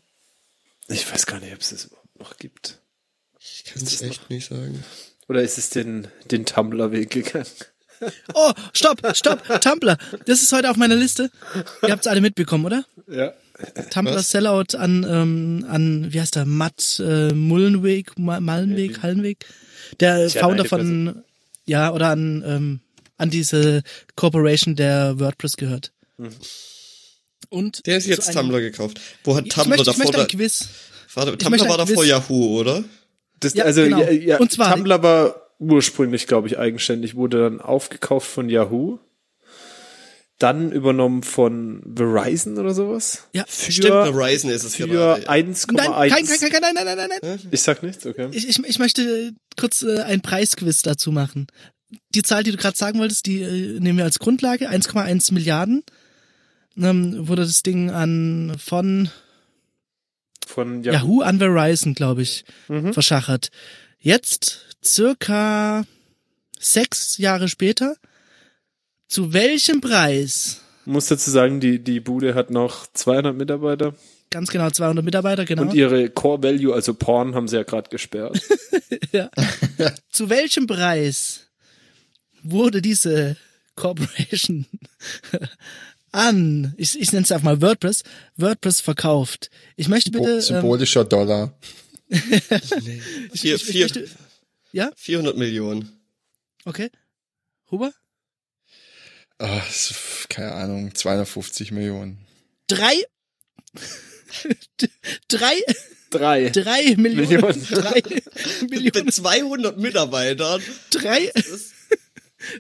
ich 0.88 1.12
weiß 1.12 1.26
gar 1.26 1.42
nicht 1.42 1.54
ob 1.54 1.60
es 1.60 1.72
das 1.72 1.86
überhaupt 1.86 2.20
noch 2.20 2.38
gibt 2.38 2.80
Ich 3.42 3.66
kann 3.66 3.84
es 3.84 4.02
echt 4.02 4.30
nicht 4.30 4.48
sagen. 4.48 4.82
oder 5.28 5.42
ist 5.42 5.58
es 5.58 5.70
den 5.70 6.08
den 6.32 6.46
Tumblr 6.46 6.94
Weg 6.94 7.10
gegangen 7.10 7.46
Oh, 8.34 8.52
stopp, 8.74 9.02
stopp, 9.16 9.62
Tumblr. 9.62 9.98
Das 10.26 10.42
ist 10.42 10.52
heute 10.52 10.70
auf 10.70 10.78
meiner 10.78 10.96
Liste. 10.96 11.30
Ihr 11.84 11.92
habt's 11.92 12.08
alle 12.08 12.22
mitbekommen, 12.22 12.66
oder? 12.66 12.86
ja 13.08 13.34
Tumblr 13.90 14.14
Was? 14.16 14.30
Sellout 14.30 14.76
an, 14.78 15.04
ähm, 15.10 15.66
an, 15.68 16.14
wie 16.14 16.22
heißt 16.22 16.36
der, 16.36 16.46
Matt 16.46 17.00
äh, 17.04 17.34
Mullenweg, 17.34 18.18
Ma 18.20 18.40
Mallenweg, 18.40 19.02
Hallenweg. 19.02 19.46
Der 20.00 20.24
Ist 20.26 20.36
ja 20.36 20.42
Founder 20.42 20.66
von, 20.66 21.24
ja, 21.66 21.92
oder 21.92 22.10
an, 22.10 22.44
ähm, 22.46 22.80
an 23.18 23.32
diese 23.32 23.82
Corporation, 24.16 24.76
der 24.76 25.20
WordPress 25.20 25.58
gehört. 25.58 25.92
Und 27.50 27.86
Der 27.88 27.98
ist 27.98 28.06
jetzt 28.08 28.32
Tumblr 28.32 28.60
gekauft. 28.62 29.00
Wo 29.24 29.36
hat 29.36 29.46
Ich 29.48 29.54
Tumblr 29.54 29.70
möchte, 29.78 29.82
ich 29.90 29.98
davor? 29.98 30.06
möchte 30.06 30.18
Da, 30.18 30.24
ein 30.24 30.28
Quiz. 30.28 30.68
warte, 31.16 31.32
ich 31.32 31.38
Tumblr 31.38 31.50
möchte 31.58 31.70
war 31.70 31.78
davor 31.78 31.96
Quiz. 32.04 32.10
Yahoo, 32.10 32.60
oder? 32.60 32.84
Das, 33.40 33.54
Ja, 33.54 33.64
also 33.66 33.84
genau. 33.84 34.02
ja, 34.02 34.12
ja, 34.12 34.38
Und 34.38 34.52
zwar- 34.52 34.72
Tumblr 34.74 35.02
war 35.02 35.47
ursprünglich, 35.60 36.28
glaube 36.28 36.48
ich, 36.48 36.58
eigenständig, 36.58 37.16
wurde 37.16 37.42
dann 37.42 37.62
aufgekauft 37.62 38.28
von 38.28 38.50
Yahoo, 38.50 39.00
dann 40.40 40.72
übernommen 40.72 41.24
von 41.24 41.82
Verizon 41.96 42.58
oder 42.60 42.74
sowas. 42.76 43.28
Ja, 43.34 43.44
für, 43.48 43.72
Stimmt, 43.72 43.88
Verizon 44.14 44.52
ist 44.52 44.64
es 44.64 44.76
für 44.76 44.88
gerade. 44.88 45.24
ja. 45.24 45.30
1,1. 45.32 45.74
Nein, 45.74 46.10
kein, 46.12 46.26
kein, 46.28 46.50
kein, 46.52 46.62
nein, 46.62 46.74
nein, 46.76 46.86
nein, 46.86 47.10
nein, 47.10 47.20
nein. 47.24 47.40
Ich 47.50 47.62
sag 47.64 47.82
nichts, 47.82 48.06
okay. 48.06 48.28
Ich, 48.32 48.48
ich, 48.48 48.64
ich 48.64 48.78
möchte 48.80 49.34
kurz 49.60 49.82
äh, 49.82 50.02
ein 50.02 50.22
Preisquiz 50.22 50.84
dazu 50.84 51.12
machen. 51.12 51.48
Die 52.14 52.22
Zahl, 52.22 52.44
die 52.44 52.52
du 52.52 52.58
gerade 52.58 52.78
sagen 52.78 53.00
wolltest, 53.00 53.26
die 53.26 53.42
äh, 53.42 53.80
nehmen 53.80 53.98
wir 53.98 54.06
als 54.06 54.20
Grundlage. 54.20 54.70
1,1 54.70 55.34
Milliarden 55.34 55.84
ähm, 56.78 57.28
wurde 57.28 57.42
das 57.44 57.64
Ding 57.64 57.90
an 57.90 58.56
von 58.64 59.10
Von 60.46 60.84
Yahoo 60.84 61.22
an 61.22 61.40
Verizon, 61.40 61.96
glaube 61.96 62.22
ich, 62.22 62.46
Mhm. 62.68 62.94
verschachert. 62.94 63.50
Jetzt, 64.00 64.67
circa 64.94 65.86
sechs 66.60 67.18
Jahre 67.18 67.48
später, 67.48 67.96
zu 69.08 69.34
welchem 69.34 69.82
Preis? 69.82 70.62
Muss 70.86 71.08
dazu 71.08 71.30
sagen, 71.32 71.60
die, 71.60 71.84
die 71.84 72.00
Bude 72.00 72.36
hat 72.36 72.52
noch 72.52 72.88
200 72.94 73.36
Mitarbeiter 73.36 73.94
Ganz 74.30 74.50
genau 74.50 74.70
200 74.70 75.06
Mitarbeiter, 75.06 75.46
genau. 75.46 75.64
und 75.64 75.74
ihre 75.74 76.10
Core 76.10 76.44
Value, 76.44 76.74
also 76.74 76.94
Porn, 76.94 77.34
haben 77.34 77.48
sie 77.48 77.56
ja 77.56 77.64
gerade 77.64 77.90
gesperrt. 77.90 78.40
Ja. 79.12 79.30
Zu 80.12 80.30
welchem 80.30 80.68
Preis 80.68 81.48
wurde 82.44 82.82
diese 82.82 83.38
Corporation 83.76 84.66
an, 86.12 86.74
ich, 86.78 87.00
ich 87.00 87.12
nenne 87.12 87.24
es 87.24 87.32
einfach 87.32 87.46
mal 87.46 87.62
WordPress, 87.62 88.04
WordPress 88.36 88.82
verkauft? 88.82 89.50
Ich 89.76 89.88
möchte 89.88 90.12
bitte, 90.12 90.36
ähm, 90.36 90.42
Symbolischer 90.42 91.06
Dollar. 91.06 91.54
Vier, 92.10 92.52
ich, 93.34 93.44
ich 93.46 93.64
vier, 93.64 93.86
möchte, 93.86 94.10
ja, 94.78 94.92
400 94.96 95.36
Millionen. 95.38 95.90
okay. 96.66 96.90
Huber? 97.72 97.92
S- 99.40 100.26
keine 100.30 100.52
Ahnung, 100.54 100.94
250 100.96 101.72
Millionen. 101.72 102.20
Drei, 102.68 102.94
drei, 105.28 105.56
Drei. 106.10 106.50
drei 106.50 106.96
Millionen, 106.98 107.30
Millionen. 107.30 107.66
drei 107.70 108.02
Millionen, 108.70 109.06
Mit 109.06 109.14
200 109.14 109.78
Mitarbeitern. 109.78 110.62
drei, 110.92 111.32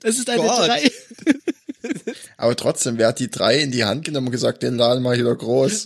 das 0.01 0.17
ist 0.17 0.29
eine 0.29 0.41
Gott. 0.41 0.67
drei, 0.67 0.91
Aber 2.37 2.55
trotzdem, 2.55 2.97
wer 2.97 3.07
hat 3.09 3.19
die 3.19 3.29
drei 3.31 3.59
in 3.59 3.71
die 3.71 3.85
Hand 3.85 4.03
genommen 4.05 4.27
und 4.27 4.31
gesagt, 4.31 4.63
den 4.63 4.75
Laden 4.77 5.01
mal 5.03 5.17
wieder 5.17 5.35
groß? 5.35 5.85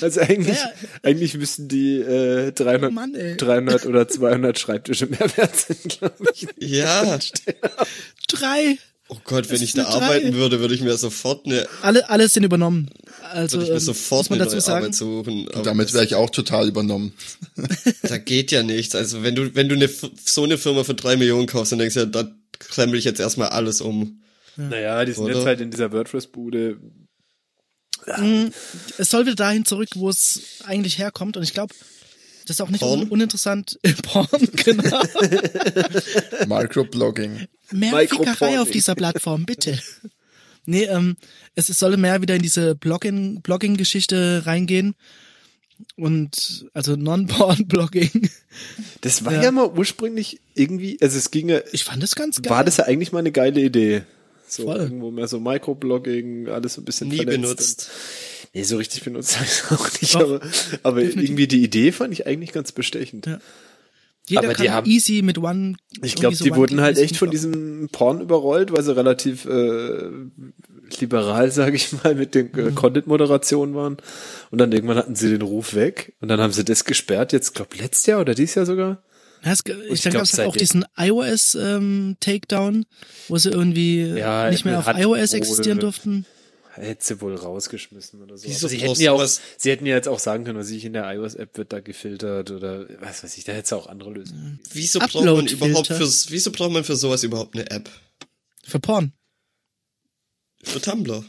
Also 0.00 0.20
eigentlich, 0.20 0.56
Ja. 0.58 0.70
eigentlich 1.02 1.36
müssten 1.36 1.68
die 1.68 1.96
äh, 2.00 2.52
300, 2.52 2.92
Mann, 2.92 3.14
ey. 3.14 3.36
300 3.36 3.86
oder 3.86 4.08
200 4.08 4.58
Schreibtische 4.58 5.06
mehr 5.06 5.28
wert 5.36 5.56
sind, 5.56 5.98
glaube 5.98 6.24
ich. 6.34 6.46
Ja. 6.58 7.18
Drei. 8.28 8.78
Oh 9.08 9.16
Gott, 9.22 9.50
wenn 9.50 9.62
ich 9.62 9.72
da 9.72 9.84
drei. 9.84 9.92
arbeiten 9.92 10.34
würde, 10.34 10.58
würde 10.58 10.74
ich 10.74 10.80
mir 10.82 10.96
sofort 10.96 11.46
eine, 11.46 11.64
Alle, 11.82 12.10
alle 12.10 12.28
sind 12.28 12.42
übernommen. 12.42 12.90
Also, 13.32 13.58
würde 13.58 13.64
ich 13.66 13.70
mir 13.70 13.76
ähm, 13.76 13.80
sofort 13.80 14.22
muss 14.22 14.30
man 14.30 14.40
eine 14.40 14.44
dazu 14.46 14.56
neue 14.56 14.60
sagen. 14.62 14.84
Arbeit 14.84 14.94
suchen. 14.96 15.48
Aber 15.52 15.62
Damit 15.62 15.94
wäre 15.94 16.04
ich 16.04 16.16
auch 16.16 16.30
total 16.30 16.66
übernommen. 16.68 17.12
Da 18.02 18.18
geht 18.18 18.50
ja 18.50 18.62
nichts. 18.64 18.94
Also 18.96 19.22
wenn 19.22 19.34
du, 19.36 19.54
wenn 19.54 19.68
du 19.68 19.74
eine, 19.76 19.88
so 20.24 20.42
eine 20.44 20.58
Firma 20.58 20.82
für 20.84 20.94
drei 20.94 21.16
Millionen 21.16 21.46
kaufst, 21.46 21.70
dann 21.72 21.78
denkst 21.78 21.94
du 21.94 22.00
ja, 22.00 22.06
da 22.06 22.28
krempel 22.58 22.98
ich 22.98 23.04
jetzt 23.04 23.20
erstmal 23.20 23.48
alles 23.48 23.80
um. 23.80 24.22
Naja, 24.56 25.04
die 25.04 25.12
sind 25.12 25.24
Oder? 25.24 25.34
jetzt 25.34 25.46
halt 25.46 25.60
in 25.60 25.70
dieser 25.70 25.92
WordPress-Bude. 25.92 26.78
Mm, 28.18 28.46
Es 28.98 29.10
soll 29.10 29.26
wieder 29.26 29.34
dahin 29.34 29.64
zurück, 29.64 29.88
wo 29.94 30.08
es 30.08 30.60
eigentlich 30.64 30.98
herkommt. 30.98 31.36
Und 31.36 31.42
ich 31.42 31.52
glaube, 31.54 31.74
das 32.46 32.56
ist 32.56 32.60
auch 32.60 32.68
nicht 32.70 32.82
un 32.82 33.08
uninteressant. 33.08 33.78
Porn, 34.02 34.28
genau. 34.64 35.02
Microblogging. 36.46 37.46
Mehr. 37.72 38.08
Fickerei 38.08 38.60
auf 38.60 38.70
dieser 38.70 38.94
Plattform, 38.94 39.44
bitte. 39.46 39.78
Nee, 40.66 40.84
ähm, 40.84 41.16
es, 41.54 41.68
es 41.68 41.78
soll 41.78 41.96
mehr 41.96 42.22
wieder 42.22 42.34
in 42.34 42.42
diese 42.42 42.72
Blogging- 42.74 43.40
Blogging-Geschichte 43.42 44.42
reingehen. 44.46 44.94
Und 45.96 46.66
also 46.72 46.96
Non-Porn-Blogging. 46.96 48.30
Das 49.02 49.24
war 49.24 49.34
Ja. 49.34 49.42
ja. 49.44 49.50
mal 49.52 49.68
ursprünglich 49.70 50.40
irgendwie, 50.54 50.96
also 51.02 51.18
es 51.18 51.30
ging 51.30 51.50
ja, 51.50 51.60
Ich 51.72 51.84
fand 51.84 52.02
das 52.02 52.14
ganz 52.14 52.40
geil. 52.40 52.50
war 52.50 52.64
das 52.64 52.78
ja 52.78 52.84
eigentlich 52.84 53.12
mal 53.12 53.18
eine 53.18 53.30
geile 53.32 53.60
Idee. 53.60 54.02
So 54.56 54.64
Voll. 54.64 54.76
irgendwo 54.78 55.10
mehr 55.10 55.28
so 55.28 55.38
Microblogging, 55.40 56.48
alles 56.48 56.74
so 56.74 56.80
ein 56.80 56.84
bisschen 56.84 57.08
Nie 57.08 57.24
benutzt. 57.24 57.90
Und, 58.44 58.54
nee, 58.54 58.62
so 58.62 58.76
richtig 58.78 59.02
benutzt 59.04 59.36
habe 59.36 59.44
ich 59.46 59.52
es 59.52 59.70
auch 59.72 60.00
nicht, 60.00 60.14
Doch, 60.14 60.20
aber, 60.22 60.40
aber 60.82 61.00
definitiv. 61.00 61.28
irgendwie 61.30 61.46
die 61.48 61.62
Idee 61.62 61.92
fand 61.92 62.12
ich 62.12 62.26
eigentlich 62.26 62.52
ganz 62.52 62.72
bestechend. 62.72 63.26
Ja. 63.26 63.38
Jeder 64.28 64.42
aber 64.44 64.54
die 64.54 64.64
kann 64.64 64.72
haben- 64.74 64.90
easy 64.90 65.22
mit 65.22 65.38
One. 65.38 65.76
Ich 66.02 66.16
glaube, 66.16 66.34
so 66.34 66.42
die 66.44 66.54
wurden 66.56 66.80
halt 66.80 66.98
echt 66.98 67.16
von 67.16 67.30
diesem 67.30 67.88
Porn 67.92 68.20
überrollt, 68.20 68.72
weil 68.72 68.82
sie 68.82 68.96
relativ 68.96 69.44
äh, 69.44 70.08
liberal, 71.00 71.50
sage 71.52 71.76
ich 71.76 71.92
mal, 72.02 72.14
mit 72.14 72.34
den 72.34 72.50
Mhm. 72.52 72.68
äh, 72.68 72.72
Content-Moderationen 72.72 73.74
waren. 73.74 73.98
Und 74.50 74.58
dann 74.60 74.72
irgendwann 74.72 74.96
hatten 74.96 75.14
sie 75.14 75.30
den 75.30 75.42
Ruf 75.42 75.74
weg 75.74 76.14
und 76.20 76.28
dann 76.28 76.40
haben 76.40 76.52
sie 76.52 76.64
das 76.64 76.84
gesperrt, 76.84 77.32
jetzt 77.32 77.54
glaube 77.54 77.76
letztes 77.78 78.06
Jahr 78.06 78.20
oder 78.20 78.34
dieses 78.34 78.54
Jahr 78.56 78.66
sogar. 78.66 79.02
Ja, 79.44 79.52
es, 79.52 79.60
ich 79.66 79.90
ich 79.92 80.02
dann 80.02 80.12
gab 80.14 80.22
es 80.22 80.36
halt 80.38 80.48
auch 80.48 80.56
diesen 80.56 80.84
iOS-Takedown, 80.96 82.86
wo 83.28 83.38
sie 83.38 83.50
irgendwie 83.50 84.02
Ja, 84.02 84.50
nicht 84.50 84.64
mehr 84.64 84.78
auf 84.80 84.86
hat 84.86 84.98
iOS 84.98 85.32
wohl- 85.32 85.38
existieren 85.38 85.78
durften. 85.78 86.26
Hätte 86.74 87.02
sie 87.04 87.20
wohl 87.22 87.34
rausgeschmissen 87.34 88.22
oder 88.22 88.36
so. 88.36 88.46
Aber 88.48 88.68
sie 88.68 88.76
hätten 88.76 89.00
ja 89.00 89.12
auch, 89.12 89.26
sie 89.56 89.70
hätten 89.70 89.86
ja 89.86 89.94
jetzt 89.94 90.08
auch 90.08 90.18
sagen 90.18 90.44
können, 90.44 90.58
was 90.58 90.68
ich 90.68 90.84
in 90.84 90.92
der 90.92 91.10
iOS-App 91.10 91.56
wird 91.56 91.72
da 91.72 91.80
gefiltert 91.80 92.50
oder 92.50 92.86
was 93.00 93.24
weiß 93.24 93.38
ich, 93.38 93.44
da 93.44 93.52
hätte 93.52 93.64
es 93.64 93.72
auch 93.72 93.86
andere 93.86 94.10
Lösungen. 94.10 94.60
Wieso 94.74 94.98
braucht 94.98 95.14
man 95.24 95.46
überhaupt 95.46 95.86
für, 95.86 96.06
wieso 96.28 96.50
braucht 96.52 96.72
man 96.72 96.84
für 96.84 96.96
sowas 96.96 97.22
überhaupt 97.22 97.54
eine 97.54 97.70
App? 97.70 97.88
Für 98.62 98.78
Porn. 98.78 99.12
Für 100.62 100.80
Tumblr. 100.80 101.24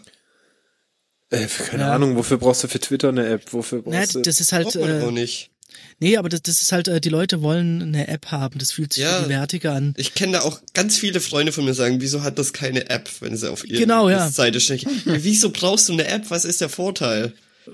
Äh, 1.30 1.46
keine 1.70 1.84
Ja. 1.84 1.94
Ahnung, 1.96 2.16
wofür 2.18 2.38
brauchst 2.38 2.64
du 2.64 2.68
für 2.68 2.80
Twitter 2.82 3.10
eine 3.10 3.28
App? 3.28 3.54
Wofür 3.54 3.82
brauchst 3.84 4.16
du? 4.16 4.22
das 4.22 4.42
ist 4.42 4.52
halt, 4.52 4.66
Braucht 4.66 4.76
man 4.76 5.02
auch 5.02 5.08
äh, 5.10 5.12
nicht. 5.12 5.52
Nee, 6.00 6.18
aber 6.18 6.30
das, 6.30 6.42
das 6.42 6.62
ist 6.62 6.72
halt, 6.72 6.88
äh, 6.88 7.00
die 7.02 7.10
Leute 7.10 7.42
wollen 7.42 7.82
eine 7.82 8.08
App 8.08 8.28
haben. 8.28 8.60
Das 8.60 8.72
fühlt 8.72 8.94
sich 8.94 9.04
Ja. 9.04 9.28
wertiger 9.30 9.74
an. 9.74 9.94
Ich 9.98 10.14
kenne 10.14 10.34
da 10.34 10.42
auch 10.42 10.62
ganz 10.74 10.98
viele 10.98 11.20
Freunde 11.20 11.52
von 11.52 11.66
mir 11.66 11.74
sagen, 11.74 12.02
wieso 12.02 12.24
hat 12.24 12.38
das 12.40 12.54
keine 12.54 12.90
App, 12.90 13.10
wenn 13.22 13.36
sie 13.36 13.52
auf 13.52 13.66
ihre 13.66 13.80
Genau, 13.80 14.10
ja. 14.10 14.30
Seite 14.30 14.60
stechen? 14.60 14.90
wieso 15.06 15.50
brauchst 15.52 15.90
du 15.90 15.94
eine 15.94 16.08
App? 16.08 16.30
Was 16.30 16.46
ist 16.46 16.62
der 16.62 16.70
Vorteil? 16.70 17.34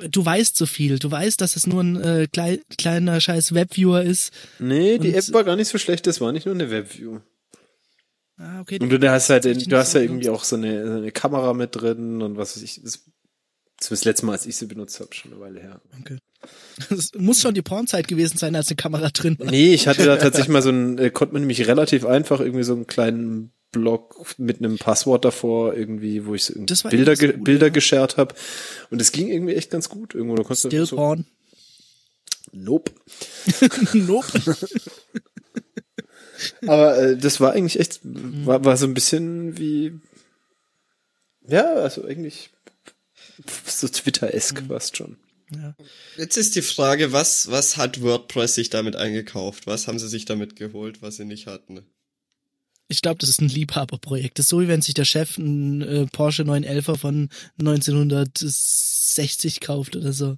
Du 0.09 0.25
weißt 0.25 0.57
so 0.57 0.65
viel. 0.65 0.97
Du 0.97 1.11
weißt, 1.11 1.39
dass 1.39 1.55
es 1.55 1.67
nur 1.67 1.83
ein 1.83 2.01
äh, 2.01 2.27
klei 2.31 2.59
kleiner 2.79 3.21
scheiß 3.21 3.53
Webviewer 3.53 4.01
ist. 4.01 4.31
nee, 4.57 4.97
die 4.97 5.13
App 5.13 5.31
war 5.33 5.43
gar 5.43 5.55
nicht 5.55 5.67
so 5.69 5.77
schlecht, 5.77 6.07
das 6.07 6.19
war 6.19 6.31
nicht 6.31 6.47
nur 6.47 6.55
eine 6.55 6.71
Webview. 6.71 7.19
Ah, 8.37 8.61
okay. 8.61 8.79
Und 8.81 8.89
du 8.89 9.11
hast 9.11 9.29
halt, 9.29 9.45
du 9.45 9.77
hast 9.77 9.93
ja 9.93 10.01
irgendwie 10.01 10.29
auch 10.29 10.43
so 10.43 10.55
eine, 10.55 10.87
so 10.87 10.93
eine 10.93 11.11
Kamera 11.11 11.53
mit 11.53 11.75
drin 11.75 12.23
und 12.23 12.35
was 12.37 12.55
weiß 12.55 12.63
ich. 12.63 12.81
Das, 12.83 13.01
das 13.77 13.91
war 13.91 13.95
das 13.95 14.05
letzte 14.05 14.25
Mal, 14.25 14.31
als 14.33 14.47
ich 14.47 14.55
sie 14.55 14.65
benutzt 14.65 14.99
habe, 14.99 15.13
schon 15.13 15.31
eine 15.33 15.39
Weile 15.41 15.59
her. 15.61 15.81
Okay. 16.01 16.17
Es 16.89 17.11
muss 17.15 17.41
schon 17.41 17.53
die 17.53 17.61
Pornzeit 17.61 18.07
gewesen 18.07 18.37
sein, 18.37 18.55
als 18.55 18.67
eine 18.67 18.75
Kamera 18.75 19.09
drin 19.09 19.37
war. 19.39 19.49
Nee, 19.49 19.73
ich 19.73 19.87
hatte 19.87 20.05
da 20.05 20.17
tatsächlich 20.17 20.49
mal 20.49 20.61
so 20.61 20.69
ein, 20.69 20.97
äh, 20.97 21.09
konnte 21.09 21.33
man 21.33 21.43
nämlich 21.43 21.67
relativ 21.67 22.05
einfach 22.05 22.39
irgendwie 22.39 22.63
so 22.63 22.73
einen 22.73 22.87
kleinen 22.87 23.51
Blog 23.71 24.25
mit 24.37 24.59
einem 24.59 24.77
Passwort 24.77 25.25
davor 25.25 25.75
irgendwie, 25.75 26.25
wo 26.25 26.35
ich 26.35 26.45
so 26.45 26.53
Bilder, 26.89 27.15
ge 27.15 27.33
gut, 27.33 27.43
Bilder 27.43 27.67
ja. 27.67 27.73
geshared 27.73 28.17
habe. 28.17 28.35
Und 28.89 29.01
es 29.01 29.11
ging 29.11 29.27
irgendwie 29.27 29.55
echt 29.55 29.71
ganz 29.71 29.89
gut. 29.89 30.15
Irgendwo, 30.15 30.35
da 30.35 30.43
konntest 30.43 30.67
Still 30.67 30.85
so, 30.85 30.95
Porn. 30.95 31.25
Nope. 32.53 32.91
nope. 33.93 34.27
Aber 36.65 36.97
äh, 36.97 37.17
das 37.17 37.41
war 37.41 37.53
eigentlich 37.53 37.79
echt, 37.79 37.99
war, 38.03 38.63
war 38.63 38.77
so 38.77 38.85
ein 38.85 38.93
bisschen 38.93 39.57
wie, 39.57 39.99
ja, 41.47 41.73
also 41.73 42.05
eigentlich 42.05 42.51
so 43.65 43.87
Twitter-esk 43.87 44.63
fast 44.67 44.97
schon. 44.97 45.17
Ja. 45.55 45.75
Jetzt 46.17 46.37
ist 46.37 46.55
die 46.55 46.61
Frage, 46.61 47.11
was, 47.11 47.49
was 47.49 47.77
hat 47.77 48.01
WordPress 48.01 48.55
sich 48.55 48.69
damit 48.69 48.95
eingekauft? 48.95 49.67
Was 49.67 49.87
haben 49.87 49.99
sie 49.99 50.09
sich 50.09 50.25
damit 50.25 50.55
geholt, 50.55 51.01
was 51.01 51.17
sie 51.17 51.25
nicht 51.25 51.47
hatten? 51.47 51.85
Ich 52.89 53.01
glaube, 53.01 53.17
das 53.19 53.29
ist 53.29 53.41
ein 53.41 53.47
Liebhaberprojekt. 53.47 54.37
Das 54.37 54.45
ist 54.45 54.49
so, 54.49 54.59
wie 54.61 54.67
wenn 54.67 54.81
sich 54.81 54.93
der 54.93 55.05
Chef 55.05 55.39
einen 55.39 55.81
äh, 55.81 56.05
Porsche 56.11 56.43
911 56.43 56.99
von 56.99 57.29
1960 57.59 59.61
kauft 59.61 59.95
oder 59.95 60.11
so. 60.13 60.37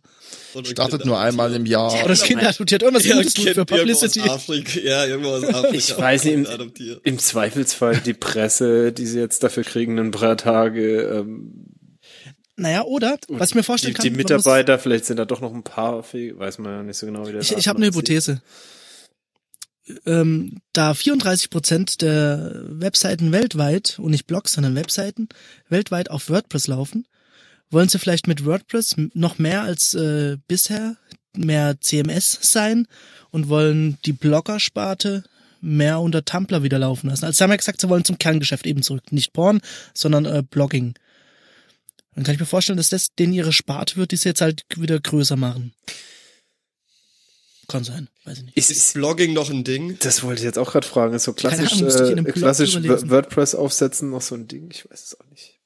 Oder 0.54 0.70
Startet 0.70 1.06
nur 1.06 1.20
einmal 1.20 1.54
im 1.54 1.66
Jahr. 1.66 1.94
Oder 1.94 2.08
das 2.10 2.24
Kind 2.24 2.44
adoptiert 2.44 2.84
irgendwas 2.84 3.06
ja, 3.06 3.18
Gutes 3.18 3.34
tut 3.34 3.50
für 3.50 3.66
Kind 3.66 3.72
irgendwo 3.72 3.94
aus 3.94 4.00
Publicity. 4.14 4.30
Afrika, 4.30 4.80
ja, 4.80 5.06
irgendwo 5.06 5.32
aus 5.32 5.44
Afrika. 5.44 5.76
Ich 5.76 5.98
weiß 5.98 6.24
nicht, 6.26 6.34
im, 6.34 6.48
im 7.04 7.20
Zweifelsfall 7.20 7.98
die 7.98 8.14
Presse, 8.14 8.94
die 8.94 9.08
sie 9.08 9.20
jetzt 9.20 9.44
dafür 9.44 9.64
kriegen, 9.64 9.98
ein 10.00 10.12
paar 10.12 10.38
Tage, 10.38 11.02
ähm, 11.02 11.75
Naja, 12.58 12.84
oder? 12.84 13.18
Was 13.28 13.50
ich 13.50 13.56
mir 13.56 13.62
die, 13.62 13.66
vorstellen 13.66 13.94
kann. 13.94 14.04
die 14.04 14.12
Mitarbeiter, 14.12 14.80
vielleicht 14.80 15.06
sind 15.06 15.18
da 15.18 15.26
doch 15.26 15.42
noch 15.42 15.54
ein 15.54 15.64
paar, 15.64 16.04
weiß 16.04 16.60
man 16.60 16.72
ja 16.72 16.84
nicht 16.84 16.98
so 16.98 17.06
genau, 17.06 17.24
wie 17.28 17.32
der 17.32 17.38
Muss, 17.38 17.52
ich 17.52 17.58
ich 17.58 17.68
habe 17.68 17.78
eine 17.78 17.88
Hypothese. 17.88 18.42
Ähm, 20.06 20.62
da 20.74 20.94
34 20.94 21.50
Prozent 21.50 22.02
der 22.02 22.64
Webseiten 22.70 23.32
weltweit, 23.32 24.00
und 24.00 24.12
nicht 24.12 24.26
Blogs, 24.26 24.54
sondern 24.54 24.76
Webseiten, 24.76 25.28
weltweit 25.70 26.10
auf 26.10 26.30
WordPress 26.30 26.68
laufen, 26.68 27.08
wollen 27.70 27.90
sie 27.90 28.00
vielleicht 28.00 28.28
mit 28.28 28.46
WordPress 28.46 28.96
noch 29.14 29.38
mehr 29.38 29.64
als 29.64 29.94
äh, 29.94 30.38
bisher 30.48 30.98
mehr 31.36 31.80
CMS 31.82 32.38
sein 32.42 32.88
und 33.32 33.50
wollen 33.50 33.98
die 34.06 34.14
Bloggersparte 34.14 35.24
mehr 35.62 36.00
unter 36.00 36.24
Tumblr 36.24 36.64
wieder 36.64 36.80
laufen 36.80 37.10
lassen. 37.10 37.26
Also 37.26 37.38
sie 37.38 37.44
haben 37.44 37.52
ja 37.52 37.58
gesagt, 37.58 37.82
sie 37.82 37.90
wollen 37.90 38.06
zum 38.06 38.18
Kerngeschäft 38.18 38.66
eben 38.66 38.84
zurück. 38.84 39.12
Nicht 39.12 39.34
Porn, 39.34 39.62
sondern 39.94 40.26
äh, 40.26 40.44
Blogging. 40.50 40.94
Dann 42.16 42.24
kann 42.24 42.34
ich 42.34 42.40
mir 42.40 42.46
vorstellen, 42.46 42.78
dass 42.78 42.90
das 42.90 43.14
denen 43.14 43.34
ihre 43.34 43.52
Sparte 43.54 43.98
wird, 43.98 44.12
die 44.12 44.16
sie 44.16 44.30
jetzt 44.30 44.42
halt 44.42 44.66
wieder 44.78 45.00
größer 45.00 45.36
machen. 45.36 45.74
Kann 47.68 47.84
sein, 47.84 48.10
weiß 48.26 48.38
ich 48.40 48.44
nicht. 48.46 48.58
Ist, 48.58 48.70
Ist 48.72 48.94
Blogging 48.94 49.34
noch 49.34 49.50
ein 49.50 49.64
Ding? 49.64 49.98
das 50.00 50.24
wollte 50.24 50.40
ich 50.40 50.46
jetzt 50.46 50.60
auch 50.60 50.72
gerade 50.72 50.88
fragen. 50.88 51.16
Ist 51.16 51.24
so 51.24 51.34
Keine 51.34 51.66
klassisch, 51.66 52.02
Ahnung, 52.12 52.26
äh, 52.28 52.32
klassisch. 52.32 52.76
WordPress 52.76 53.56
aufsetzen 53.56 54.12
noch 54.12 54.22
so 54.22 54.36
ein 54.36 54.48
Ding? 54.48 54.70
Ich 54.72 54.90
weiß 54.90 55.04
es 55.04 55.20
auch 55.20 55.26
nicht. 55.32 55.60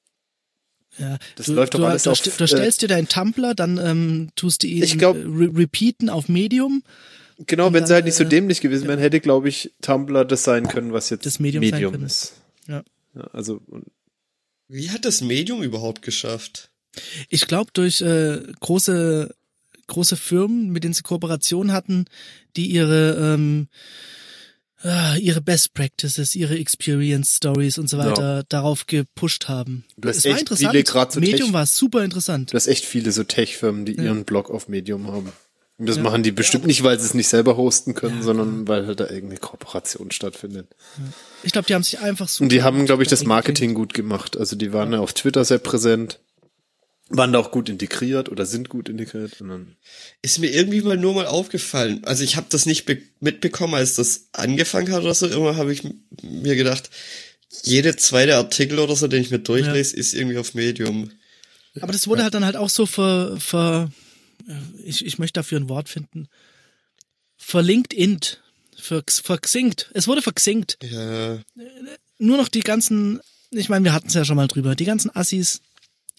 Ja, 0.97 1.17
Das 1.35 1.45
du, 1.47 1.53
läuft 1.53 1.73
doch 1.73 1.79
du, 1.79 1.85
alles 1.85 2.03
du, 2.03 2.11
auf, 2.11 2.21
Du 2.21 2.29
äh, 2.43 2.47
stellst 2.47 2.81
dir 2.81 2.87
deinen 2.87 3.07
Tumblr, 3.07 3.53
dann 3.53 3.77
ähm, 3.77 4.29
tust 4.35 4.63
du 4.63 4.67
ihn 4.67 4.81
Ich 4.83 4.97
glaub- 4.97 5.17
äh, 5.17 5.19
re 5.21 5.49
repeaten 5.55 6.09
auf 6.09 6.29
Medium. 6.29 6.83
Genau, 7.47 7.67
wenn 7.67 7.73
dann, 7.81 7.87
sie 7.87 7.93
halt 7.93 8.05
nicht 8.05 8.15
so 8.15 8.23
äh, 8.23 8.29
dämlich 8.29 8.59
gewesen 8.61 8.87
wären, 8.87 8.99
hätte, 8.99 9.19
glaube 9.19 9.49
ich, 9.49 9.73
Tumblr 9.81 10.25
das 10.25 10.43
sein 10.43 10.67
können, 10.67 10.91
was 10.93 11.09
jetzt 11.09 11.25
Das 11.25 11.39
Medium 11.39 11.63
sein 11.69 11.91
können. 11.91 12.05
ist. 12.05 12.33
Ja. 12.67 12.83
Ja, 13.15 13.21
also, 13.33 13.61
und 13.67 13.85
Wie 14.69 14.91
hat 14.91 15.03
das 15.03 15.21
Medium 15.21 15.63
überhaupt 15.63 16.01
geschafft? 16.03 16.69
Ich 17.29 17.47
glaube, 17.47 17.71
durch 17.73 18.01
äh, 18.01 18.41
große 18.59 19.35
große 19.87 20.15
Firmen, 20.15 20.69
mit 20.69 20.83
denen 20.83 20.93
sie 20.93 21.01
Kooperation 21.01 21.71
hatten, 21.71 22.05
die 22.55 22.67
ihre 22.67 23.33
ähm, 23.33 23.67
äh, 24.83 25.19
ihre 25.19 25.41
Best 25.41 25.73
Practices, 25.73 26.35
ihre 26.35 26.57
Experience 26.57 27.35
Stories 27.37 27.77
und 27.79 27.89
so 27.89 27.97
weiter 27.97 28.43
darauf 28.49 28.85
gepusht 28.85 29.47
haben. 29.47 29.83
Du 29.97 30.07
hast 30.07 30.17
es 30.17 30.25
war 30.25 30.39
interessant. 30.39 30.71
viele 30.71 30.85
so 31.11 31.19
Medium 31.19 31.47
Tech- 31.47 31.53
war 31.53 31.65
super 31.65 32.03
interessant. 32.03 32.53
du 32.53 32.55
hast 32.55 32.67
echt 32.67 32.85
viele 32.85 33.11
so 33.11 33.23
Tech-Firmen, 33.23 33.85
die 33.85 33.93
ihren 33.93 34.23
Blog 34.25 34.49
auf 34.51 34.67
Medium 34.67 35.07
haben. 35.07 35.31
Und 35.79 35.87
das 35.87 35.97
machen 35.97 36.23
die 36.23 36.31
bestimmt 36.31 36.67
nicht, 36.67 36.83
weil 36.83 36.99
sie 36.99 37.05
es 37.05 37.13
nicht 37.13 37.29
selber 37.29 37.55
hosten 37.55 37.93
können, 37.93 38.21
sondern 38.21 38.67
weil 38.67 38.85
halt 38.85 38.99
da 38.99 39.05
irgendeine 39.05 39.39
Kooperation 39.39 40.11
stattfindet. 40.11 40.67
Ich 41.41 41.53
glaube, 41.53 41.67
die 41.67 41.73
haben 41.73 41.83
sich 41.83 41.99
einfach 41.99 42.27
super 42.27 42.43
Und 42.43 42.51
die 42.51 42.63
haben, 42.63 42.85
glaube 42.85 43.01
ich, 43.01 43.07
das. 43.09 43.23
Marketing 43.23 43.73
gut 43.73 43.93
gemacht. 43.93 44.37
Also 44.37 44.57
die 44.57 44.73
waren 44.73 44.91
ja 44.91 44.99
auf 44.99 45.13
Twitter 45.13 45.45
sehr 45.45 45.59
präsent, 45.59 46.19
waren 47.07 47.31
da 47.31 47.39
auch 47.39 47.51
gut 47.51 47.69
integriert 47.69 48.27
oder 48.27 48.45
sind 48.45 48.67
gut 48.67 48.89
integriert. 48.89 49.39
Und 49.39 49.47
dann 49.47 49.75
Ist 50.21 50.39
mir 50.39 50.51
irgendwie 50.51 50.81
mal 50.81 50.97
nur 50.97 51.13
mal 51.13 51.25
aufgefallen. 51.27 52.01
Also 52.03 52.25
ich 52.25 52.35
habe 52.35 52.47
das 52.49 52.65
nicht 52.65 52.85
be- 52.85 53.01
mitbekommen, 53.21 53.73
als 53.75 53.95
das 53.95 54.27
angefangen 54.33 54.91
hat 54.91 55.03
oder 55.03 55.13
so. 55.13 55.27
Immer 55.27 55.55
habe 55.55 55.71
ich 55.71 55.83
mir 56.21 56.55
gedacht, 56.57 56.89
jede 57.63 57.95
zweite 57.95 58.35
Artikel 58.35 58.79
oder 58.79 58.97
so, 58.97 59.07
den 59.07 59.21
ich 59.21 59.31
mir 59.31 59.39
durchlese, 59.39 59.95
ist 59.95 60.13
irgendwie 60.13 60.37
auf 60.37 60.53
Medium. 60.55 61.09
Aber 61.79 61.93
das 61.93 62.07
wurde 62.07 62.23
halt 62.23 62.33
dann 62.33 62.43
halt 62.45 62.57
auch 62.57 62.69
so 62.69 62.85
ver, 62.85 63.37
ver 63.39 63.89
ich, 64.83 65.05
ich 65.05 65.19
möchte 65.19 65.39
dafür 65.39 65.59
ein 65.59 65.69
Wort 65.69 65.89
finden. 65.89 66.27
Verlinkt 67.37 67.93
int. 67.93 68.41
Ver, 68.77 69.03
verxinkt. 69.07 69.91
Es 69.93 70.07
wurde 70.07 70.21
verxinkt. 70.21 70.77
Ja. 70.81 71.39
Nur 72.17 72.37
noch 72.37 72.47
die 72.47 72.61
ganzen, 72.61 73.19
ich 73.51 73.69
meine, 73.69 73.85
wir 73.85 73.93
hatten 73.93 74.07
es 74.07 74.13
ja 74.13 74.25
schon 74.25 74.35
mal 74.35 74.47
drüber, 74.47 74.75
die 74.75 74.85
ganzen 74.85 75.15
Assis 75.15 75.61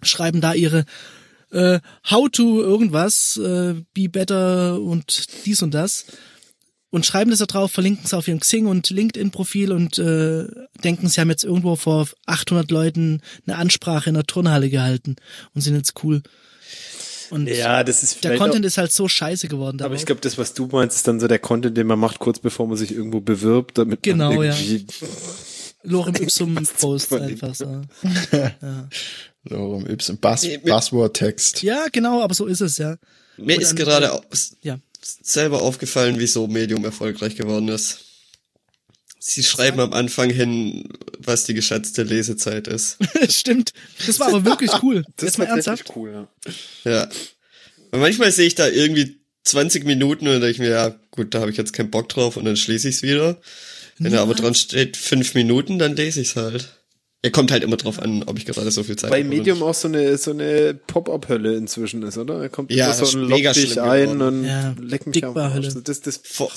schreiben 0.02 0.40
da 0.40 0.54
ihre 0.54 0.84
äh, 1.50 1.80
How 2.08 2.30
to 2.30 2.62
irgendwas, 2.62 3.36
äh, 3.36 3.74
be 3.92 4.08
better 4.08 4.80
und 4.80 5.26
dies 5.44 5.62
und 5.62 5.72
das 5.72 6.06
und 6.90 7.06
schreiben 7.06 7.30
das 7.30 7.38
da 7.38 7.46
drauf, 7.46 7.72
verlinken 7.72 8.04
es 8.04 8.14
auf 8.14 8.28
ihrem 8.28 8.40
Xing 8.40 8.66
und 8.66 8.90
LinkedIn-Profil 8.90 9.72
und 9.72 9.98
äh, 9.98 10.46
denken, 10.82 11.08
sie 11.08 11.20
haben 11.20 11.30
jetzt 11.30 11.44
irgendwo 11.44 11.76
vor 11.76 12.08
800 12.26 12.70
Leuten 12.70 13.22
eine 13.46 13.56
Ansprache 13.56 14.10
in 14.10 14.14
der 14.14 14.24
Turnhalle 14.24 14.68
gehalten 14.70 15.16
und 15.54 15.60
sind 15.60 15.76
jetzt 15.76 16.02
cool. 16.02 16.22
Und 17.30 17.46
Ja, 17.48 17.84
das 17.84 18.02
ist 18.02 18.24
der 18.24 18.36
Content 18.36 18.64
auch, 18.64 18.68
ist 18.68 18.78
halt 18.78 18.92
so 18.92 19.06
scheiße 19.08 19.48
geworden. 19.48 19.76
aber 19.80 19.88
darauf. 19.90 19.96
ich 19.98 20.06
glaube, 20.06 20.20
das, 20.20 20.36
was 20.38 20.52
du 20.54 20.66
meinst, 20.66 20.96
ist 20.96 21.06
dann 21.08 21.20
so 21.20 21.28
der 21.28 21.38
Content, 21.38 21.76
den 21.76 21.86
man 21.86 21.98
macht, 21.98 22.18
kurz 22.18 22.38
bevor 22.38 22.66
man 22.66 22.76
sich 22.76 22.92
irgendwo 22.92 23.20
bewirbt, 23.20 23.78
damit 23.78 24.02
Genau, 24.02 24.32
man 24.34 24.46
ja. 24.46 24.54
irgendwie 24.54 24.86
Lorem 25.82 26.14
Ipsum 26.20 26.56
Post 26.78 27.12
einfach 27.12 27.54
so. 27.54 27.82
Lorem 29.44 29.86
Ipsum, 29.86 30.18
mit- 30.22 30.64
Buzzword-Text. 30.64 31.62
Ja, 31.62 31.86
genau, 31.92 32.20
aber 32.22 32.34
so 32.34 32.46
ist 32.46 32.60
es, 32.60 32.78
ja. 32.78 32.96
Mir 33.38 33.56
Und 33.56 33.62
ist 33.62 33.68
dann, 33.70 33.76
gerade 33.76 34.06
äh, 34.06 34.36
Ja. 34.62 34.78
selber 35.00 35.62
aufgefallen, 35.62 36.16
wieso 36.18 36.46
Medium 36.46 36.84
erfolgreich 36.84 37.36
geworden 37.36 37.68
ist. 37.68 38.00
Sie 39.22 39.42
schreiben 39.42 39.80
am 39.80 39.92
Anfang 39.92 40.30
hin, 40.30 40.88
was 41.18 41.44
die 41.44 41.52
geschätzte 41.52 42.02
Lesezeit 42.04 42.66
ist. 42.68 42.96
Stimmt. 43.28 43.74
Das 44.06 44.18
war 44.18 44.28
aber 44.28 44.46
wirklich 44.46 44.70
cool. 44.82 45.04
Jetzt 45.20 45.36
mal 45.38 45.44
ernsthaft. 45.44 45.92
cool, 45.94 46.26
ja. 46.84 46.90
Ja. 46.90 47.08
Und 47.90 48.00
manchmal 48.00 48.32
sehe 48.32 48.46
ich 48.46 48.54
da 48.54 48.66
irgendwie 48.66 49.20
20 49.44 49.84
Minuten 49.84 50.26
und 50.26 50.32
dann 50.32 50.40
denke 50.40 50.52
ich 50.52 50.58
mir, 50.58 50.70
ja, 50.70 50.94
gut, 51.10 51.34
da 51.34 51.40
habe 51.40 51.50
ich 51.50 51.56
jetzt 51.58 51.72
keinen 51.72 51.90
Bock 51.90 52.08
drauf 52.08 52.36
und 52.36 52.44
dann 52.46 52.56
schließe 52.56 52.88
ich's 52.88 53.02
wieder. 53.02 53.38
Wenn 53.98 54.12
da 54.12 54.22
aber 54.22 54.34
dran 54.34 54.54
steht 54.54 54.96
fünf 54.96 55.34
Minuten, 55.34 55.78
dann 55.78 55.96
lese 55.96 56.20
ich's 56.22 56.36
halt. 56.36 56.68
Er 57.22 57.30
kommt 57.30 57.50
halt 57.52 57.62
immer 57.62 57.76
drauf 57.76 57.98
an, 58.00 58.22
ob 58.22 58.38
ich 58.38 58.46
gerade 58.46 58.70
so 58.70 58.82
viel 58.82 58.96
Zeit 58.96 59.10
Bei 59.10 59.18
habe 59.18 59.28
oder 59.28 59.36
Medium 59.36 59.62
auch 59.62 59.74
so 59.74 59.88
eine, 59.88 60.16
so 60.16 60.30
eine 60.30 60.72
Pop-Up-Hölle 60.86 61.54
inzwischen 61.56 62.02
ist, 62.04 62.16
oder? 62.16 62.40
Er 62.40 62.48
kommt 62.48 62.72
Ja, 62.72 62.86
immer 62.86 62.94
so 62.94 63.00
das 63.04 63.14
und 63.14 63.20
lockt 63.22 63.32
mega 63.34 63.52
dich 63.52 63.72
schlimm 63.72 63.84
ein 63.84 64.02
geworden. 64.12 64.22
und 64.22 64.44
Ja, 64.46 64.74
leckt 64.80 65.06
mich 65.08 65.22
am. 65.24 65.36
Arsch. 65.36 65.68
Das, 65.84 66.00
das, 66.00 66.20
Vor, 66.24 66.50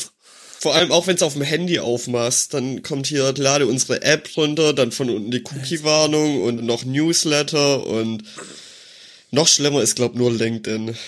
vor 0.63 0.75
allem 0.75 0.93
auch 0.93 1.07
wenn 1.07 1.17
es 1.17 1.21
auf 1.21 1.33
dem 1.33 1.41
Handy 1.41 1.79
aufmachst, 1.79 2.53
dann 2.53 2.83
kommt 2.83 3.07
hier, 3.07 3.33
lade 3.33 3.67
unsere 3.67 4.01
App 4.01 4.29
runter, 4.37 4.71
dann 4.71 4.93
von 4.93 5.09
unten 5.09 5.29
die 5.29 5.43
Cookie-Warnung 5.43 6.41
und 6.41 6.63
noch 6.63 6.85
Newsletter 6.85 7.85
und 7.85 8.23
noch 9.29 9.49
schlimmer 9.49 9.81
ist, 9.81 9.97
glaub 9.97 10.15
nur 10.15 10.31
LinkedIn. 10.31 10.95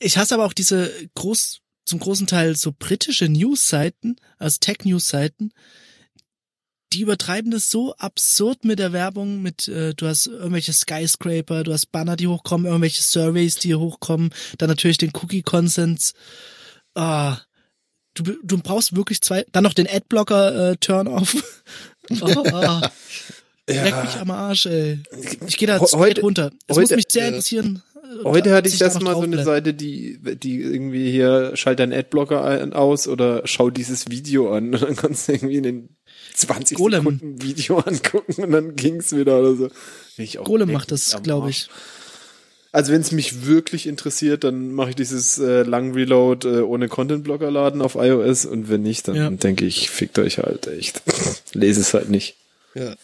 Ich 0.00 0.16
hasse 0.16 0.34
aber 0.34 0.46
auch 0.46 0.52
diese 0.52 0.90
groß, 1.14 1.60
zum 1.84 1.98
großen 1.98 2.26
Teil 2.26 2.56
so 2.56 2.72
britische 2.78 3.28
News-Seiten, 3.28 4.16
also 4.38 4.58
Tech-News-Seiten, 4.60 5.52
die 6.92 7.00
übertreiben 7.00 7.50
das 7.50 7.70
so 7.70 7.94
absurd 7.96 8.64
mit 8.64 8.78
der 8.78 8.92
Werbung, 8.92 9.42
mit 9.42 9.68
äh, 9.68 9.94
du 9.94 10.06
hast 10.06 10.26
irgendwelche 10.26 10.72
Skyscraper, 10.72 11.64
du 11.64 11.72
hast 11.72 11.92
Banner, 11.92 12.16
die 12.16 12.28
hochkommen, 12.28 12.66
irgendwelche 12.66 13.02
Surveys, 13.02 13.56
die 13.56 13.74
hochkommen, 13.74 14.30
dann 14.58 14.68
natürlich 14.68 14.98
den 14.98 15.12
Cookie-Consents. 15.14 16.14
Ah, 16.98 17.38
du, 18.14 18.22
du 18.42 18.58
brauchst 18.58 18.96
wirklich 18.96 19.20
zwei, 19.20 19.44
dann 19.52 19.64
noch 19.64 19.74
den 19.74 19.86
Adblocker 19.88 20.72
äh, 20.72 20.76
Turn-off. 20.76 21.36
oh, 22.20 22.44
ah. 22.52 22.90
Leck 23.68 24.04
mich 24.04 24.16
am 24.16 24.30
Arsch, 24.30 24.66
ey. 24.66 24.98
Ich 25.46 25.58
gehe 25.58 25.68
da 25.68 25.78
heute- 25.78 26.22
runter. 26.22 26.50
Es 26.66 26.76
heute- 26.76 26.80
muss 26.94 26.96
mich 26.96 27.04
sehr 27.10 27.24
äh, 27.24 27.28
interessieren. 27.28 27.82
äh, 27.94 28.24
Heute 28.24 28.54
hatte 28.54 28.68
ich 28.68 28.78
dass 28.78 28.78
da 28.78 28.84
das 28.86 28.94
noch 28.94 29.02
mal 29.02 29.14
so 29.14 29.20
eine 29.22 29.36
bleib. 29.36 29.44
Seite, 29.44 29.74
die, 29.74 30.18
die 30.38 30.60
irgendwie 30.60 31.10
hier, 31.10 31.52
schalt 31.54 31.78
deinen 31.78 31.92
Adblocker 31.92 32.42
ein, 32.42 32.72
aus 32.72 33.06
oder 33.06 33.42
schau 33.44 33.68
dieses 33.70 34.08
Video 34.10 34.52
an 34.54 34.72
und 34.74 34.82
dann 34.82 34.96
kannst 34.96 35.28
du 35.28 35.32
irgendwie 35.32 35.56
in 35.56 35.62
den 35.64 35.88
20 36.34 36.78
Golem. 36.78 37.00
Sekunden 37.04 37.42
Video 37.42 37.76
angucken 37.86 38.42
und 38.42 38.50
dann 38.50 38.74
ging's 38.74 39.14
wieder 39.14 39.38
oder 39.38 39.54
so. 39.54 39.68
Ich 40.16 40.38
auch 40.38 40.44
Golem 40.44 40.72
macht 40.72 40.90
das, 40.90 41.22
glaube 41.22 41.48
Arsch. 41.48 41.68
Also 42.78 42.92
wenn 42.92 43.00
es 43.00 43.10
mich 43.10 43.44
wirklich 43.44 43.88
interessiert, 43.88 44.44
dann 44.44 44.72
mache 44.72 44.90
ich 44.90 44.94
dieses 44.94 45.36
äh, 45.38 45.62
lang 45.64 45.94
Reload 45.94 46.46
äh, 46.48 46.60
ohne 46.60 46.86
Content 46.86 47.24
Blocker 47.24 47.50
laden 47.50 47.82
auf 47.82 47.96
iOS 47.96 48.46
und 48.46 48.68
wenn 48.68 48.82
nicht, 48.82 49.08
dann 49.08 49.16
Ja. 49.16 49.30
denke 49.30 49.64
ich, 49.64 49.90
fickt 49.90 50.16
euch 50.20 50.38
halt 50.38 50.68
echt. 50.68 51.02
Lese 51.54 51.80
es 51.80 51.92
halt 51.92 52.08
nicht. 52.08 52.36
Ja. 52.76 52.94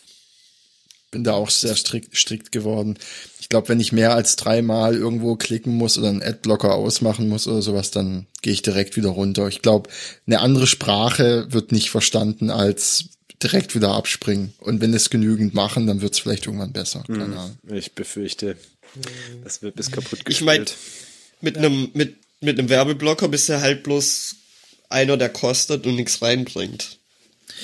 Bin 1.10 1.24
da 1.24 1.32
auch 1.32 1.50
sehr 1.50 1.74
strikt, 1.74 2.16
strikt 2.16 2.52
geworden. 2.52 2.96
Ich 3.40 3.48
glaube, 3.48 3.68
wenn 3.68 3.80
ich 3.80 3.90
mehr 3.90 4.14
als 4.14 4.36
dreimal 4.36 4.94
irgendwo 4.94 5.34
klicken 5.34 5.74
muss 5.74 5.98
oder 5.98 6.10
einen 6.10 6.22
Adblocker 6.22 6.72
ausmachen 6.72 7.28
muss 7.28 7.48
oder 7.48 7.60
sowas, 7.60 7.90
dann 7.90 8.26
gehe 8.42 8.52
ich 8.52 8.62
direkt 8.62 8.96
wieder 8.96 9.08
runter. 9.10 9.48
Ich 9.48 9.60
glaube, 9.60 9.90
eine 10.28 10.38
andere 10.38 10.68
Sprache 10.68 11.48
wird 11.50 11.72
nicht 11.72 11.90
verstanden 11.90 12.50
als 12.50 13.06
direkt 13.42 13.74
wieder 13.74 13.92
abspringen. 13.92 14.54
Und 14.60 14.80
wenn 14.80 14.94
es 14.94 15.10
genügend 15.10 15.52
machen, 15.52 15.88
dann 15.88 16.00
wird 16.00 16.12
es 16.14 16.20
vielleicht 16.20 16.46
irgendwann 16.46 16.72
besser. 16.72 17.02
Keine 17.08 17.24
Ahnung. 17.24 17.58
Ich 17.72 17.92
befürchte, 17.92 18.56
das 19.42 19.62
wird 19.62 19.76
bis 19.76 19.90
kaputt 19.90 20.20
Ich 20.28 20.40
mein, 20.40 20.64
gespielt. 20.64 20.78
mit 21.40 21.58
einem 21.58 21.90
mit 21.94 22.16
mit 22.40 22.58
einem 22.58 22.68
Werbeblocker 22.68 23.28
bist 23.28 23.48
du 23.48 23.60
halt 23.60 23.82
bloß 23.82 24.36
einer, 24.88 25.16
der 25.16 25.30
kostet 25.30 25.86
und 25.86 25.96
nichts 25.96 26.20
reinbringt. 26.22 26.98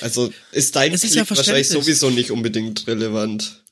Also 0.00 0.32
ist 0.52 0.76
dein 0.76 0.92
Es 0.92 1.02
Klick 1.02 1.14
ja 1.14 1.28
wahrscheinlich 1.28 1.68
sowieso 1.68 2.10
nicht 2.10 2.30
unbedingt 2.30 2.86
relevant. 2.86 3.62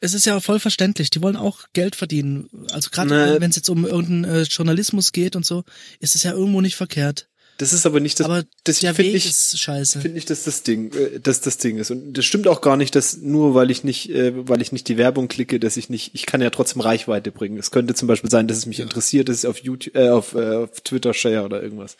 Es 0.00 0.14
ist 0.14 0.26
ja 0.26 0.40
voll 0.40 0.60
verständlich. 0.60 1.10
Die 1.10 1.22
wollen 1.22 1.36
auch 1.36 1.64
Geld 1.72 1.96
verdienen. 1.96 2.48
Also 2.70 2.90
gerade 2.90 3.40
wenn 3.40 3.50
es 3.50 3.56
jetzt 3.56 3.70
um 3.70 3.86
irgendeinen 3.86 4.24
äh, 4.24 4.42
Journalismus 4.42 5.12
geht 5.12 5.36
und 5.36 5.46
so, 5.46 5.64
ist 6.00 6.14
es 6.14 6.22
ja 6.22 6.32
irgendwo 6.32 6.60
nicht 6.60 6.76
verkehrt. 6.76 7.28
Das 7.58 7.72
ist 7.72 7.86
aber 7.86 8.00
nicht 8.00 8.20
das, 8.20 8.26
Aber 8.26 8.44
das 8.64 8.80
der 8.80 8.94
finde 8.94 9.12
Weg 9.12 9.16
ich, 9.24 9.26
ist 9.30 9.58
scheiße. 9.58 10.00
finde 10.00 10.18
ich, 10.18 10.26
dass 10.26 10.44
das 10.44 10.62
Ding, 10.62 10.92
äh, 10.94 11.20
dass 11.20 11.40
das 11.40 11.56
Ding 11.56 11.78
ist. 11.78 11.90
Und 11.90 12.12
das 12.12 12.24
stimmt 12.24 12.48
auch 12.48 12.60
gar 12.60 12.76
nicht, 12.76 12.94
dass 12.94 13.16
nur 13.16 13.54
weil 13.54 13.70
ich 13.70 13.82
nicht, 13.84 14.10
äh, 14.10 14.32
weil 14.48 14.60
ich 14.60 14.72
nicht 14.72 14.88
die 14.88 14.98
Werbung 14.98 15.28
klicke, 15.28 15.58
dass 15.58 15.76
ich 15.76 15.88
nicht, 15.88 16.14
ich 16.14 16.26
kann 16.26 16.42
ja 16.42 16.50
trotzdem 16.50 16.80
Reichweite 16.82 17.30
bringen. 17.32 17.56
Es 17.58 17.70
könnte 17.70 17.94
zum 17.94 18.08
Beispiel 18.08 18.30
sein, 18.30 18.46
dass 18.46 18.58
es 18.58 18.66
mich 18.66 18.80
interessiert, 18.80 19.28
dass 19.28 19.38
ich 19.44 19.46
auf 19.46 19.58
YouTube, 19.58 19.96
äh, 19.96 20.10
auf, 20.10 20.34
äh, 20.34 20.56
auf 20.56 20.80
Twitter 20.82 21.14
share 21.14 21.44
oder 21.44 21.62
irgendwas. 21.62 21.96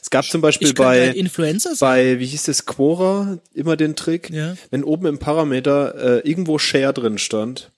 Es 0.00 0.10
gab 0.10 0.24
zum 0.24 0.40
Beispiel 0.40 0.72
bei, 0.72 1.12
halt 1.14 1.78
bei, 1.80 2.20
wie 2.20 2.26
hieß 2.26 2.44
das, 2.44 2.64
Quora, 2.64 3.38
immer 3.54 3.76
den 3.76 3.96
Trick, 3.96 4.30
Ja. 4.30 4.56
wenn 4.70 4.84
oben 4.84 5.06
im 5.06 5.18
Parameter 5.18 6.22
äh, 6.24 6.28
irgendwo 6.28 6.58
Share 6.58 6.92
drin 6.92 7.18
stand, 7.18 7.72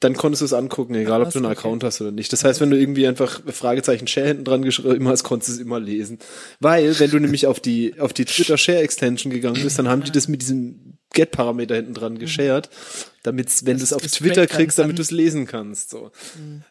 dann 0.00 0.14
konntest 0.14 0.42
du 0.42 0.44
es 0.46 0.52
angucken, 0.52 0.94
egal 0.94 1.20
ob 1.22 1.28
was? 1.28 1.32
du 1.34 1.38
einen 1.38 1.46
Okay. 1.46 1.58
Account 1.58 1.84
hast 1.84 2.00
oder 2.00 2.12
nicht. 2.12 2.32
Das 2.32 2.44
heißt, 2.44 2.60
wenn 2.60 2.70
du 2.70 2.78
irgendwie 2.78 3.06
einfach 3.06 3.40
Fragezeichen 3.46 4.06
Share 4.06 4.26
hinten 4.28 4.44
dran 4.44 4.62
geschrieben 4.62 5.08
hast, 5.08 5.22
konntest 5.22 5.50
du 5.50 5.54
es 5.54 5.60
immer 5.60 5.80
lesen. 5.80 6.18
Weil, 6.60 6.98
wenn 7.00 7.10
du 7.10 7.18
nämlich 7.20 7.46
auf 7.46 7.60
die, 7.60 7.98
auf 7.98 8.12
die 8.12 8.24
Twitter 8.26 8.58
Share 8.58 8.78
Extension 8.80 9.32
gegangen 9.32 9.62
bist, 9.62 9.78
dann 9.78 9.88
haben 9.88 10.02
die 10.02 10.12
das 10.12 10.28
mit 10.28 10.42
diesem 10.42 10.98
Get-Parameter 11.14 11.76
hinten 11.76 11.94
dran 11.94 12.18
geshared, 12.18 12.68
damit, 13.22 13.48
wenn 13.66 13.78
du 13.78 13.82
es 13.84 13.92
auf 13.92 14.02
Twitter 14.02 14.46
kriegst, 14.46 14.78
damit 14.78 14.98
du 14.98 15.02
es 15.02 15.10
lesen 15.12 15.46
kannst, 15.46 15.90
so. 15.90 16.10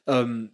Ähm, 0.06 0.52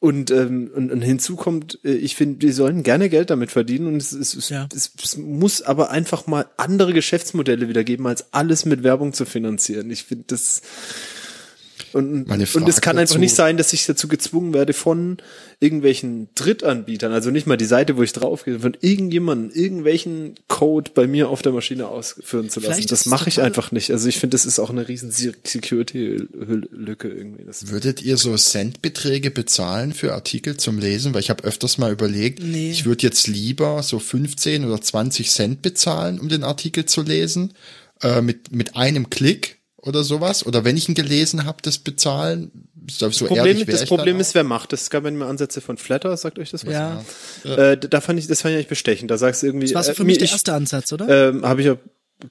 und, 0.00 0.30
ähm, 0.30 0.70
und, 0.74 0.90
und 0.90 1.02
hinzu 1.02 1.36
kommt, 1.36 1.78
äh, 1.84 1.92
ich 1.92 2.16
finde, 2.16 2.40
wir 2.40 2.54
sollen 2.54 2.82
gerne 2.82 3.10
Geld 3.10 3.28
damit 3.28 3.50
verdienen 3.50 3.86
und 3.86 3.96
es, 3.96 4.12
es, 4.12 4.34
es, 4.34 4.48
Ja. 4.48 4.66
es, 4.74 4.92
es 5.02 5.18
muss 5.18 5.60
aber 5.60 5.90
einfach 5.90 6.26
mal 6.26 6.46
andere 6.56 6.94
Geschäftsmodelle 6.94 7.68
wieder 7.68 7.84
geben, 7.84 8.06
als 8.06 8.32
alles 8.32 8.64
mit 8.64 8.82
Werbung 8.82 9.12
zu 9.12 9.26
finanzieren. 9.26 9.90
Ich 9.90 10.04
finde 10.04 10.24
das 10.28 10.62
und, 11.92 12.28
Meine 12.28 12.46
und 12.54 12.68
es 12.68 12.80
kann 12.80 12.98
einfach 12.98 13.14
dazu- 13.14 13.20
nicht 13.20 13.34
sein, 13.34 13.56
dass 13.56 13.72
ich 13.72 13.86
dazu 13.86 14.08
gezwungen 14.08 14.52
werde 14.54 14.72
von 14.72 15.18
irgendwelchen 15.60 16.28
Drittanbietern, 16.34 17.12
also 17.12 17.30
nicht 17.30 17.46
mal 17.46 17.56
die 17.56 17.64
Seite, 17.66 17.96
wo 17.96 18.02
ich 18.02 18.12
draufgehe, 18.12 18.60
von 18.60 18.76
irgendjemandem 18.80 19.50
irgendwelchen 19.54 20.34
Code 20.48 20.90
bei 20.94 21.06
mir 21.06 21.28
auf 21.28 21.42
der 21.42 21.52
Maschine 21.52 21.86
ausführen 21.88 22.48
zu 22.50 22.60
lassen. 22.60 22.72
Vielleicht 22.74 22.92
das 22.92 23.06
mache 23.06 23.28
ich 23.28 23.40
einfach 23.40 23.72
nicht. 23.72 23.90
Also 23.90 24.08
ich 24.08 24.18
finde, 24.18 24.34
das 24.34 24.46
ist 24.46 24.58
auch 24.58 24.70
eine 24.70 24.88
riesen 24.88 25.10
Security-Lücke 25.10 27.08
irgendwie. 27.08 27.44
Das 27.44 27.68
Würdet 27.68 28.02
ihr 28.02 28.16
so 28.16 28.36
Centbeträge 28.36 29.30
bezahlen 29.30 29.92
für 29.92 30.14
Artikel 30.14 30.56
zum 30.56 30.78
Lesen? 30.78 31.14
Weil 31.14 31.20
ich 31.20 31.30
habe 31.30 31.44
öfters 31.44 31.78
mal 31.78 31.92
überlegt, 31.92 32.42
Nee. 32.42 32.70
ich 32.70 32.84
würde 32.84 33.02
jetzt 33.02 33.26
lieber 33.26 33.82
so 33.82 33.98
15 33.98 34.64
oder 34.64 34.80
20 34.80 35.30
Cent 35.30 35.62
bezahlen, 35.62 36.18
um 36.20 36.28
den 36.28 36.44
Artikel 36.44 36.84
zu 36.86 37.02
lesen, 37.02 37.52
äh, 38.02 38.20
mit, 38.22 38.52
mit 38.52 38.76
einem 38.76 39.10
Klick 39.10 39.58
oder 39.82 40.04
sowas. 40.04 40.46
Oder 40.46 40.64
wenn 40.64 40.76
ich 40.76 40.88
ihn 40.88 40.94
gelesen 40.94 41.44
habe, 41.44 41.58
das 41.62 41.78
bezahlen. 41.78 42.50
So 42.90 43.08
so 43.10 43.26
Problem, 43.26 43.64
das 43.66 43.84
Problem 43.84 44.18
ist, 44.18 44.34
wer 44.34 44.42
macht 44.42 44.72
das? 44.72 44.82
Es 44.82 44.90
gab 44.90 45.04
ja 45.04 45.10
immer 45.10 45.26
Ansätze 45.26 45.60
von 45.60 45.76
Flatter, 45.76 46.16
sagt 46.16 46.38
euch 46.38 46.50
das 46.50 46.66
was? 46.66 46.72
Ja, 46.72 47.02
Äh, 47.44 47.76
da 47.78 48.00
fand 48.00 48.18
ich, 48.18 48.26
das 48.26 48.40
fand 48.42 48.52
ich 48.52 48.56
eigentlich 48.56 48.68
bestechend. 48.68 49.10
Da 49.10 49.18
sagst 49.18 49.42
du 49.42 49.46
irgendwie, 49.46 49.66
das 49.66 49.74
war 49.74 49.84
so 49.84 49.94
für 49.94 50.02
äh, 50.02 50.06
mich 50.06 50.18
der 50.18 50.24
ich, 50.24 50.32
erste 50.32 50.54
Ansatz, 50.54 50.92
oder? 50.92 51.28
ähm, 51.30 51.44
habe 51.46 51.60
ich 51.60 51.66
ja 51.68 51.76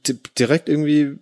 di- 0.07 0.17
direkt 0.38 0.67
irgendwie 0.67 1.17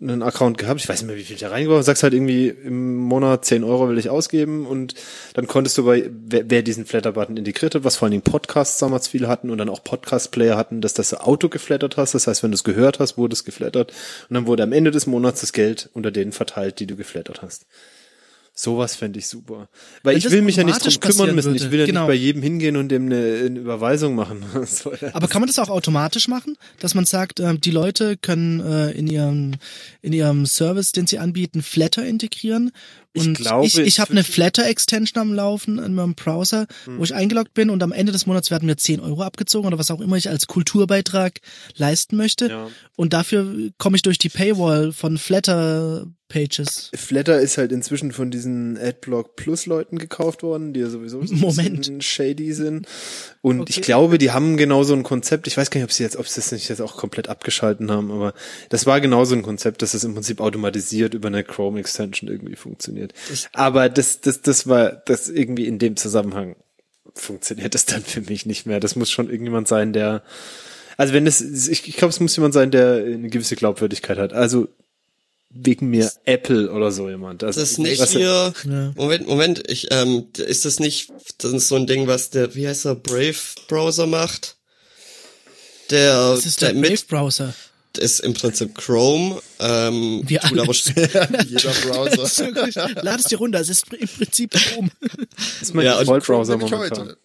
einen 0.00 0.22
Account 0.22 0.58
gehabt, 0.58 0.80
ich 0.80 0.88
weiß 0.88 1.00
nicht 1.00 1.08
mehr, 1.08 1.16
wie 1.16 1.24
viel 1.24 1.36
da 1.36 1.48
reingebracht, 1.48 1.84
sagst 1.84 2.02
halt 2.02 2.12
irgendwie 2.12 2.48
im 2.48 2.96
Monat 2.96 3.44
10 3.44 3.64
Euro 3.64 3.88
will 3.88 3.98
ich 3.98 4.10
ausgeben. 4.10 4.66
Und 4.66 4.94
dann 5.34 5.46
konntest 5.46 5.78
du 5.78 5.84
bei, 5.84 6.10
wer, 6.10 6.50
wer 6.50 6.62
diesen 6.62 6.86
Flatter-Button 6.86 7.36
integriert 7.36 7.74
hat, 7.74 7.84
was 7.84 7.96
vor 7.96 8.06
allen 8.06 8.12
Dingen 8.12 8.22
Podcasts 8.22 8.78
damals 8.78 9.08
viele 9.08 9.28
hatten 9.28 9.50
und 9.50 9.58
dann 9.58 9.68
auch 9.68 9.82
Podcast-Player 9.82 10.56
hatten, 10.56 10.80
dass 10.80 10.94
das 10.94 11.14
Auto 11.14 11.48
geflattert 11.48 11.96
hast, 11.96 12.14
das 12.14 12.26
heißt, 12.26 12.42
wenn 12.42 12.50
du 12.50 12.56
es 12.56 12.64
gehört 12.64 12.98
hast, 12.98 13.16
wurde 13.16 13.34
es 13.34 13.44
geflattert. 13.44 13.92
Und 14.28 14.34
dann 14.34 14.46
wurde 14.46 14.62
am 14.62 14.72
Ende 14.72 14.90
des 14.90 15.06
Monats 15.06 15.40
das 15.40 15.52
Geld 15.52 15.88
unter 15.94 16.10
denen 16.10 16.32
verteilt, 16.32 16.80
die 16.80 16.86
du 16.86 16.96
geflattert 16.96 17.42
hast. 17.42 17.66
Sowas 18.58 18.96
fände 18.96 19.18
ich 19.18 19.26
super. 19.26 19.68
Weil 20.02 20.14
Wenn 20.14 20.18
ich 20.18 20.30
will 20.30 20.40
mich 20.40 20.56
ja 20.56 20.64
nicht 20.64 20.82
drum 20.82 20.98
kümmern 20.98 21.34
müssen. 21.34 21.54
Ich 21.54 21.64
würde, 21.64 21.72
will 21.72 21.80
ja 21.80 21.86
genau. 21.86 22.00
nicht 22.00 22.08
bei 22.08 22.14
jedem 22.14 22.42
hingehen 22.42 22.78
und 22.78 22.88
dem 22.88 23.04
eine, 23.04 23.16
eine 23.16 23.58
Überweisung 23.58 24.14
machen. 24.14 24.46
Aber 25.12 25.28
kann 25.28 25.42
man 25.42 25.46
das 25.46 25.58
auch 25.58 25.68
automatisch 25.68 26.26
machen, 26.26 26.56
dass 26.78 26.94
man 26.94 27.04
sagt, 27.04 27.38
ähm, 27.38 27.60
die 27.60 27.70
Leute 27.70 28.16
können 28.16 28.60
äh, 28.60 28.92
in 28.92 29.08
ihrem 29.08 29.52
in 30.00 30.14
ihrem 30.14 30.46
Service, 30.46 30.92
den 30.92 31.06
sie 31.06 31.18
anbieten, 31.18 31.60
Flatter 31.60 32.06
integrieren 32.06 32.72
Ich 33.12 33.26
und 33.26 33.34
glaube, 33.34 33.66
ich, 33.66 33.76
ich 33.76 34.00
habe 34.00 34.12
eine 34.12 34.24
Flatter-Extension 34.24 35.20
am 35.20 35.34
Laufen 35.34 35.78
in 35.78 35.94
meinem 35.94 36.14
Browser, 36.14 36.66
wo 36.86 37.04
ich 37.04 37.14
eingeloggt 37.14 37.52
bin 37.52 37.68
und 37.68 37.82
am 37.82 37.92
Ende 37.92 38.12
des 38.12 38.24
Monats 38.24 38.50
werden 38.50 38.64
mir 38.64 38.76
10 38.76 39.00
Euro 39.00 39.22
abgezogen 39.22 39.66
oder 39.66 39.78
was 39.78 39.90
auch 39.90 40.00
immer 40.00 40.16
ich 40.16 40.30
als 40.30 40.46
Kulturbeitrag 40.46 41.40
leisten 41.76 42.16
möchte. 42.16 42.48
Ja. 42.48 42.68
Und 42.96 43.12
dafür 43.12 43.70
komme 43.76 43.96
ich 43.96 44.02
durch 44.02 44.16
die 44.16 44.30
Paywall 44.30 44.92
von 44.92 45.18
Flatter-Pages. 46.28 46.90
Flatter 46.94 47.40
ist 47.40 47.58
halt 47.58 47.72
inzwischen 47.72 48.12
von 48.12 48.30
diesen 48.30 48.76
Adblock 48.78 49.36
Plus 49.36 49.66
Leuten 49.66 49.98
gekauft 49.98 50.42
worden, 50.42 50.72
die 50.72 50.80
ja 50.80 50.88
sowieso 50.88 51.24
so 51.24 51.34
ein 51.34 51.40
Moment. 51.40 51.78
bisschen 51.78 52.00
shady 52.00 52.52
sind. 52.52 52.86
Und 53.42 53.60
Okay. 53.62 53.72
ich 53.76 53.82
glaube, 53.82 54.18
die 54.18 54.32
haben 54.32 54.56
genau 54.56 54.82
so 54.82 54.94
ein 54.94 55.02
Konzept. 55.02 55.46
Ich 55.46 55.56
weiß 55.56 55.70
gar 55.70 55.78
nicht, 55.80 55.84
ob 55.86 55.92
sie 55.92 56.02
jetzt, 56.02 56.16
ob 56.16 56.26
sie 56.28 56.36
das 56.40 56.52
nicht 56.52 56.68
jetzt 56.68 56.80
auch 56.80 56.96
komplett 56.96 57.28
abgeschalten 57.28 57.90
haben, 57.90 58.10
aber 58.10 58.34
das 58.68 58.86
war 58.86 59.00
genau 59.00 59.24
so 59.24 59.34
ein 59.34 59.42
Konzept, 59.42 59.82
dass 59.82 59.94
es 59.94 60.04
im 60.04 60.14
Prinzip 60.14 60.40
automatisiert 60.40 61.14
über 61.14 61.28
eine 61.28 61.44
Chrome 61.44 61.80
Extension 61.80 62.28
irgendwie 62.30 62.56
funktioniert. 62.56 63.12
Aber 63.52 63.88
das, 63.88 64.20
das, 64.20 64.42
das 64.42 64.66
war, 64.66 64.90
das 65.06 65.28
irgendwie 65.28 65.66
in 65.66 65.78
dem 65.78 65.96
Zusammenhang 65.96 66.56
funktioniert 67.14 67.74
das 67.74 67.86
dann 67.86 68.02
für 68.02 68.20
mich 68.20 68.44
nicht 68.46 68.66
mehr. 68.66 68.80
Das 68.80 68.96
muss 68.96 69.10
schon 69.10 69.30
irgendjemand 69.30 69.68
sein, 69.68 69.92
der, 69.92 70.22
also 70.98 71.14
wenn 71.14 71.26
es, 71.26 71.40
ich, 71.68 71.88
ich 71.88 71.96
glaube, 71.96 72.10
es 72.10 72.20
muss 72.20 72.36
jemand 72.36 72.52
sein, 72.52 72.70
der 72.70 72.96
eine 72.96 73.28
gewisse 73.30 73.56
Glaubwürdigkeit 73.56 74.18
hat. 74.18 74.32
Also 74.32 74.68
wegen 75.62 75.88
mir 75.90 76.10
Apple 76.24 76.70
oder 76.72 76.90
so 76.92 77.08
jemand. 77.08 77.42
Also, 77.44 77.60
Das 77.60 77.70
ist 77.72 77.78
nicht 77.78 78.00
was- 78.00 78.10
hier. 78.12 78.52
Ja. 78.64 78.92
Moment, 78.96 79.26
Moment, 79.28 79.70
ich, 79.70 79.88
ähm, 79.90 80.26
ist 80.36 80.64
das 80.64 80.80
nicht, 80.80 81.10
das 81.38 81.52
ist 81.52 81.68
so 81.68 81.76
ein 81.76 81.86
Ding, 81.86 82.06
was 82.06 82.30
der, 82.30 82.54
wie 82.54 82.66
heißt 82.68 82.84
der, 82.84 82.94
Brave 82.94 83.36
Browser 83.68 84.06
macht? 84.06 84.56
Der, 85.90 86.30
Das 86.32 86.46
ist 86.46 86.62
der 86.62 86.74
mit, 86.74 86.90
Brave-Browser. 87.08 87.54
ist 87.98 88.20
im 88.20 88.34
Prinzip 88.34 88.74
Chrome, 88.74 89.40
ähm, 89.60 90.22
Wir 90.26 90.40
tut 90.40 90.52
alle. 90.52 90.62
aber, 90.62 91.42
Jeder 91.44 91.70
Browser. 91.70 92.50
Lad 93.02 93.20
es 93.20 93.26
dir 93.26 93.38
runter, 93.38 93.60
es 93.60 93.68
ist 93.68 93.84
im 93.92 94.08
Prinzip 94.08 94.50
Chrome. 94.50 94.90
Das 95.00 95.62
ist 95.62 95.74
mein 95.74 95.86
Ja, 95.86 95.94
momentan. 96.68 96.78
heute. 96.80 97.16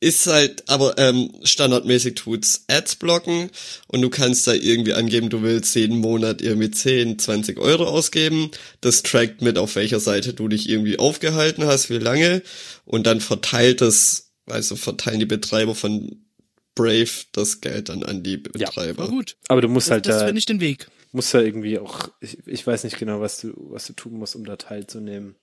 Ist 0.00 0.26
halt, 0.26 0.68
aber 0.68 0.98
ähm, 0.98 1.32
standardmäßig 1.42 2.16
tut's 2.16 2.64
Ads 2.68 2.96
blocken 2.96 3.50
und 3.88 4.02
du 4.02 4.10
kannst 4.10 4.46
da 4.46 4.52
irgendwie 4.52 4.92
angeben, 4.92 5.30
du 5.30 5.42
willst 5.42 5.74
jeden 5.74 5.98
Monat 5.98 6.42
irgendwie 6.42 6.70
10, 6.70 7.18
20 7.18 7.58
Euro 7.58 7.84
ausgeben. 7.84 8.50
Das 8.82 9.02
trackt 9.02 9.40
mit, 9.40 9.56
auf 9.58 9.74
welcher 9.76 10.00
Seite 10.00 10.34
du 10.34 10.48
dich 10.48 10.68
irgendwie 10.68 10.98
aufgehalten 10.98 11.64
hast, 11.64 11.88
wie 11.88 11.98
lange 11.98 12.42
und 12.84 13.06
dann 13.06 13.20
verteilt 13.20 13.80
es, 13.80 14.32
also 14.46 14.76
verteilen 14.76 15.18
die 15.20 15.26
Betreiber 15.26 15.74
von 15.74 16.26
Brave 16.74 17.08
das 17.32 17.62
Geld 17.62 17.88
dann 17.88 18.02
an 18.02 18.22
die 18.22 18.36
Betreiber. 18.36 19.04
War 19.04 19.08
gut. 19.08 19.36
Aber 19.48 19.62
du 19.62 19.68
musst 19.68 19.86
Das, 19.86 19.92
halt 19.92 20.06
das 20.06 20.18
da, 20.18 20.26
finde 20.26 20.38
ich 20.38 20.46
den 20.46 20.60
Weg. 20.60 20.88
musst 21.12 21.32
da 21.32 21.40
irgendwie 21.40 21.78
auch, 21.78 22.10
ich, 22.20 22.36
ich 22.46 22.66
weiß 22.66 22.84
nicht 22.84 22.98
genau, 22.98 23.22
was 23.22 23.40
du, 23.40 23.54
was 23.70 23.86
du 23.86 23.94
tun 23.94 24.12
musst, 24.18 24.36
um 24.36 24.44
da 24.44 24.56
teilzunehmen. 24.56 25.36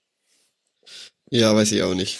Ja, 1.30 1.54
weiß 1.56 1.72
ich 1.72 1.82
auch 1.82 1.94
nicht. 1.94 2.18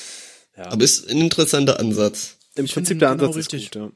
Ja. 0.56 0.70
Aber 0.70 0.84
ist 0.84 1.08
ein 1.10 1.20
interessanter 1.20 1.80
Ansatz. 1.80 2.36
Im 2.54 2.64
Ich 2.66 2.74
Prinzip 2.74 2.98
der 2.98 3.10
genau 3.10 3.24
Ansatz 3.26 3.36
ist 3.36 3.52
richtig. 3.52 3.70
gut, 3.70 3.82
ja. 3.82 3.90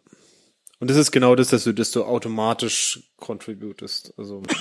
Und 0.80 0.90
das 0.90 0.96
ist 0.96 1.10
genau 1.10 1.34
das, 1.34 1.48
dass 1.48 1.64
du, 1.64 1.72
dass 1.72 1.90
du 1.90 2.04
automatisch 2.04 3.00
contributest. 3.16 4.12
Also, 4.16 4.42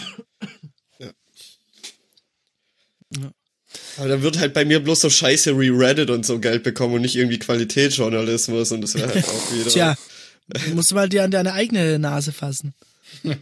Aber 3.98 4.08
da 4.08 4.22
wird 4.22 4.40
halt 4.40 4.54
bei 4.54 4.66
mir 4.66 4.80
bloß 4.82 5.02
so 5.02 5.10
scheiße 5.10 5.52
Re-Reddit 5.52 6.10
und 6.10 6.26
so 6.26 6.40
Geld 6.40 6.64
bekommen 6.64 6.96
und 6.96 7.02
nicht 7.02 7.16
irgendwie 7.16 7.40
Qualitätsjournalismus 7.40 8.72
und 8.72 8.82
das 8.82 8.96
wäre 8.96 9.14
halt 9.14 9.26
auch 9.26 9.54
wieder. 9.54 9.70
Tja, 9.70 9.96
du 10.48 10.76
musst 10.76 10.94
mal 10.94 11.10
dir 11.10 11.24
an 11.24 11.32
deine 11.32 11.54
eigene 11.54 12.00
Nase 12.00 12.32
fassen. 12.32 12.74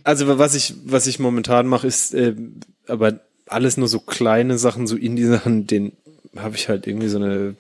also 0.03 0.37
was 0.37 0.55
ich, 0.55 0.73
was 0.85 1.07
ich 1.07 1.19
momentan 1.19 1.67
mache, 1.67 1.87
ist, 1.87 2.13
äh, 2.13 2.35
aber 2.87 3.19
alles 3.47 3.77
nur 3.77 3.87
so 3.87 3.99
kleine 3.99 4.57
Sachen, 4.57 4.87
so 4.87 4.95
Indie-Sachen, 4.95 5.67
den 5.67 5.93
habe 6.35 6.55
ich 6.55 6.69
halt 6.69 6.87
irgendwie 6.87 7.09
so 7.09 7.17
eine 7.17 7.55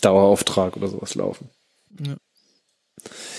Dauerauftrag 0.00 0.76
oder 0.76 0.88
sowas 0.88 1.14
laufen. 1.14 1.50
Ja. 2.04 2.16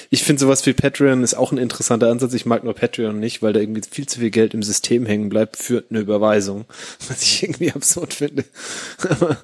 Ich 0.10 0.24
finde 0.24 0.42
sowas 0.42 0.66
wie 0.66 0.74
Patreon 0.74 1.24
ist 1.24 1.36
auch 1.36 1.52
ein 1.52 1.58
interessanter 1.58 2.10
Ansatz. 2.10 2.34
Ich 2.34 2.46
mag 2.46 2.64
nur 2.64 2.74
Patreon 2.74 3.20
nicht, 3.20 3.42
weil 3.42 3.54
da 3.54 3.60
irgendwie 3.60 3.82
viel 3.90 4.08
zu 4.08 4.20
viel 4.20 4.32
Geld 4.32 4.54
im 4.54 4.64
System 4.64 5.06
hängen 5.06 5.30
bleibt 5.30 5.58
für 5.58 5.84
eine 5.90 6.00
Überweisung, 6.00 6.66
was 7.08 7.22
ich 7.22 7.44
irgendwie 7.44 7.72
absurd 7.72 8.14
finde. 8.14 8.44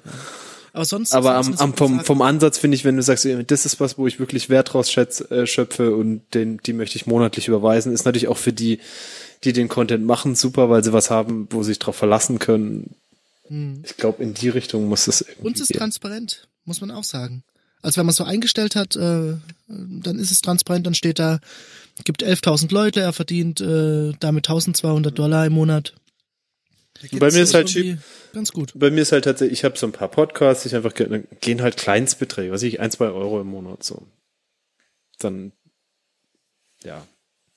Aber 0.72 0.84
sonst. 0.84 1.14
Aber 1.14 1.34
am, 1.34 1.54
am 1.54 1.74
vom, 1.74 2.00
vom 2.00 2.22
Ansatz 2.22 2.58
finde 2.58 2.76
ich, 2.76 2.84
wenn 2.84 2.96
du 2.96 3.02
sagst, 3.02 3.26
das 3.46 3.66
ist 3.66 3.80
was, 3.80 3.96
wo 3.98 4.06
ich 4.06 4.20
wirklich 4.20 4.50
Wert 4.50 4.74
draus 4.74 4.92
schätz, 4.92 5.20
äh, 5.30 5.46
schöpfe 5.46 5.94
und 5.96 6.22
den, 6.34 6.58
die 6.58 6.72
möchte 6.72 6.96
ich 6.96 7.06
monatlich 7.06 7.48
überweisen, 7.48 7.92
ist 7.92 8.04
natürlich 8.04 8.28
auch 8.28 8.36
für 8.36 8.52
die, 8.52 8.78
die 9.44 9.52
den 9.52 9.68
Content 9.68 10.04
machen, 10.04 10.34
super, 10.34 10.68
weil 10.68 10.84
sie 10.84 10.92
was 10.92 11.10
haben, 11.10 11.48
wo 11.50 11.62
sie 11.62 11.68
sich 11.68 11.78
drauf 11.78 11.96
verlassen 11.96 12.38
können. 12.38 12.94
Ich 13.84 13.96
glaube, 13.96 14.22
in 14.22 14.34
die 14.34 14.48
Richtung 14.48 14.86
muss 14.88 15.06
es 15.06 15.22
irgendwie 15.22 15.46
Uns 15.48 15.60
ist 15.60 15.68
gehen. 15.68 15.78
transparent, 15.78 16.48
muss 16.64 16.80
man 16.80 16.90
auch 16.90 17.04
sagen. 17.04 17.44
Also 17.82 17.98
wenn 17.98 18.06
man 18.06 18.10
es 18.10 18.16
so 18.16 18.24
eingestellt 18.24 18.74
hat, 18.76 18.96
äh, 18.96 19.36
dann 19.68 20.18
ist 20.18 20.30
es 20.30 20.40
transparent, 20.40 20.86
dann 20.86 20.94
steht 20.94 21.18
da, 21.18 21.38
gibt 22.04 22.24
11.000 22.24 22.72
Leute, 22.72 23.00
er 23.00 23.12
verdient 23.12 23.60
äh, 23.60 24.12
damit 24.20 24.48
1.200 24.48 25.10
Dollar 25.10 25.46
im 25.46 25.52
Monat. 25.52 25.94
Bei 27.12 27.30
mir 27.30 27.42
ist 27.42 27.54
halt 27.54 27.74
Irgendwie 27.76 27.98
ganz 28.32 28.50
gut. 28.50 28.72
Bei 28.74 28.90
mir 28.90 29.02
ist 29.02 29.12
halt 29.12 29.24
tatsächlich, 29.24 29.60
ich 29.60 29.64
habe 29.64 29.78
so 29.78 29.86
ein 29.86 29.92
paar 29.92 30.08
Podcasts, 30.08 30.66
ich 30.66 30.74
einfach 30.74 30.94
ge- 30.94 31.22
gehen 31.40 31.62
halt 31.62 31.76
Kleinstbeträge, 31.76 32.50
was 32.50 32.62
weiß 32.62 32.68
ich, 32.68 32.80
ein, 32.80 32.90
zwei 32.90 33.06
Euro 33.06 33.40
im 33.40 33.46
Monat 33.46 33.84
so. 33.84 34.04
Dann, 35.20 35.52
ja. 36.82 37.06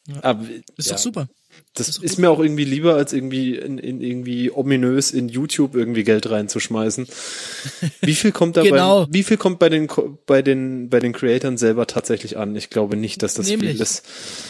Ja. 0.08 0.23
Aber, 0.23 0.47
Ist 0.77 0.88
ja, 0.89 0.93
doch 0.93 0.99
super. 0.99 1.27
Das 1.73 1.87
ist 1.87 2.03
ist 2.03 2.17
mir 2.17 2.29
auch 2.29 2.39
irgendwie 2.39 2.65
lieber, 2.65 2.95
als 2.95 3.13
irgendwie 3.13 3.55
in, 3.55 3.77
in 3.77 4.01
irgendwie 4.01 4.51
ominös 4.51 5.11
in 5.11 5.29
YouTube 5.29 5.73
irgendwie 5.75 6.03
Geld 6.03 6.29
reinzuschmeißen. 6.29 7.07
Wie 8.01 8.13
viel 8.15 8.31
kommt 8.33 8.57
da 8.57 8.61
Genau. 8.63 9.05
bei, 9.05 9.13
wie 9.13 9.23
viel 9.23 9.37
kommt 9.37 9.59
bei 9.59 9.69
den, 9.69 9.87
bei 10.25 10.41
den, 10.41 10.89
bei 10.89 10.99
den 10.99 11.13
Creatoren 11.13 11.57
selber 11.57 11.87
tatsächlich 11.87 12.37
an? 12.37 12.55
Ich 12.57 12.69
glaube 12.69 12.97
nicht, 12.97 13.23
dass 13.23 13.35
das 13.35 13.47
Nämlich. 13.47 13.71
viel 13.71 13.81
ist. 13.81 14.03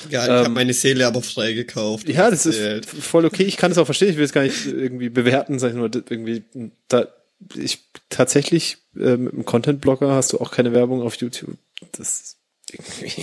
Ja, 0.09 0.23
ich 0.23 0.29
habe 0.31 0.45
Ähm, 0.47 0.53
meine 0.53 0.73
Seele 0.73 1.05
aber 1.05 1.21
frei 1.21 1.53
gekauft. 1.53 2.09
Ja, 2.09 2.31
das 2.31 2.45
ist 2.47 2.55
Zählt. 2.57 2.85
voll 2.87 3.25
okay. 3.25 3.43
Ich 3.43 3.57
kann 3.57 3.71
es 3.71 3.77
auch 3.77 3.85
verstehen. 3.85 4.09
Ich 4.09 4.17
will 4.17 4.25
es 4.25 4.33
gar 4.33 4.43
nicht 4.43 4.65
irgendwie 4.65 5.09
bewerten, 5.09 5.59
sag 5.59 5.69
ich 5.69 5.75
nur, 5.75 5.91
irgendwie, 5.93 6.43
da, 6.87 7.07
ich, 7.55 7.79
tatsächlich, 8.09 8.77
äh, 8.95 9.17
mit 9.17 9.33
einem 9.33 9.45
Content-Blogger 9.45 10.11
hast 10.11 10.33
du 10.33 10.39
auch 10.39 10.49
keine 10.51 10.73
Werbung 10.73 11.01
auf 11.03 11.15
YouTube. 11.15 11.55
Das 11.91 12.09
ist 12.09 12.37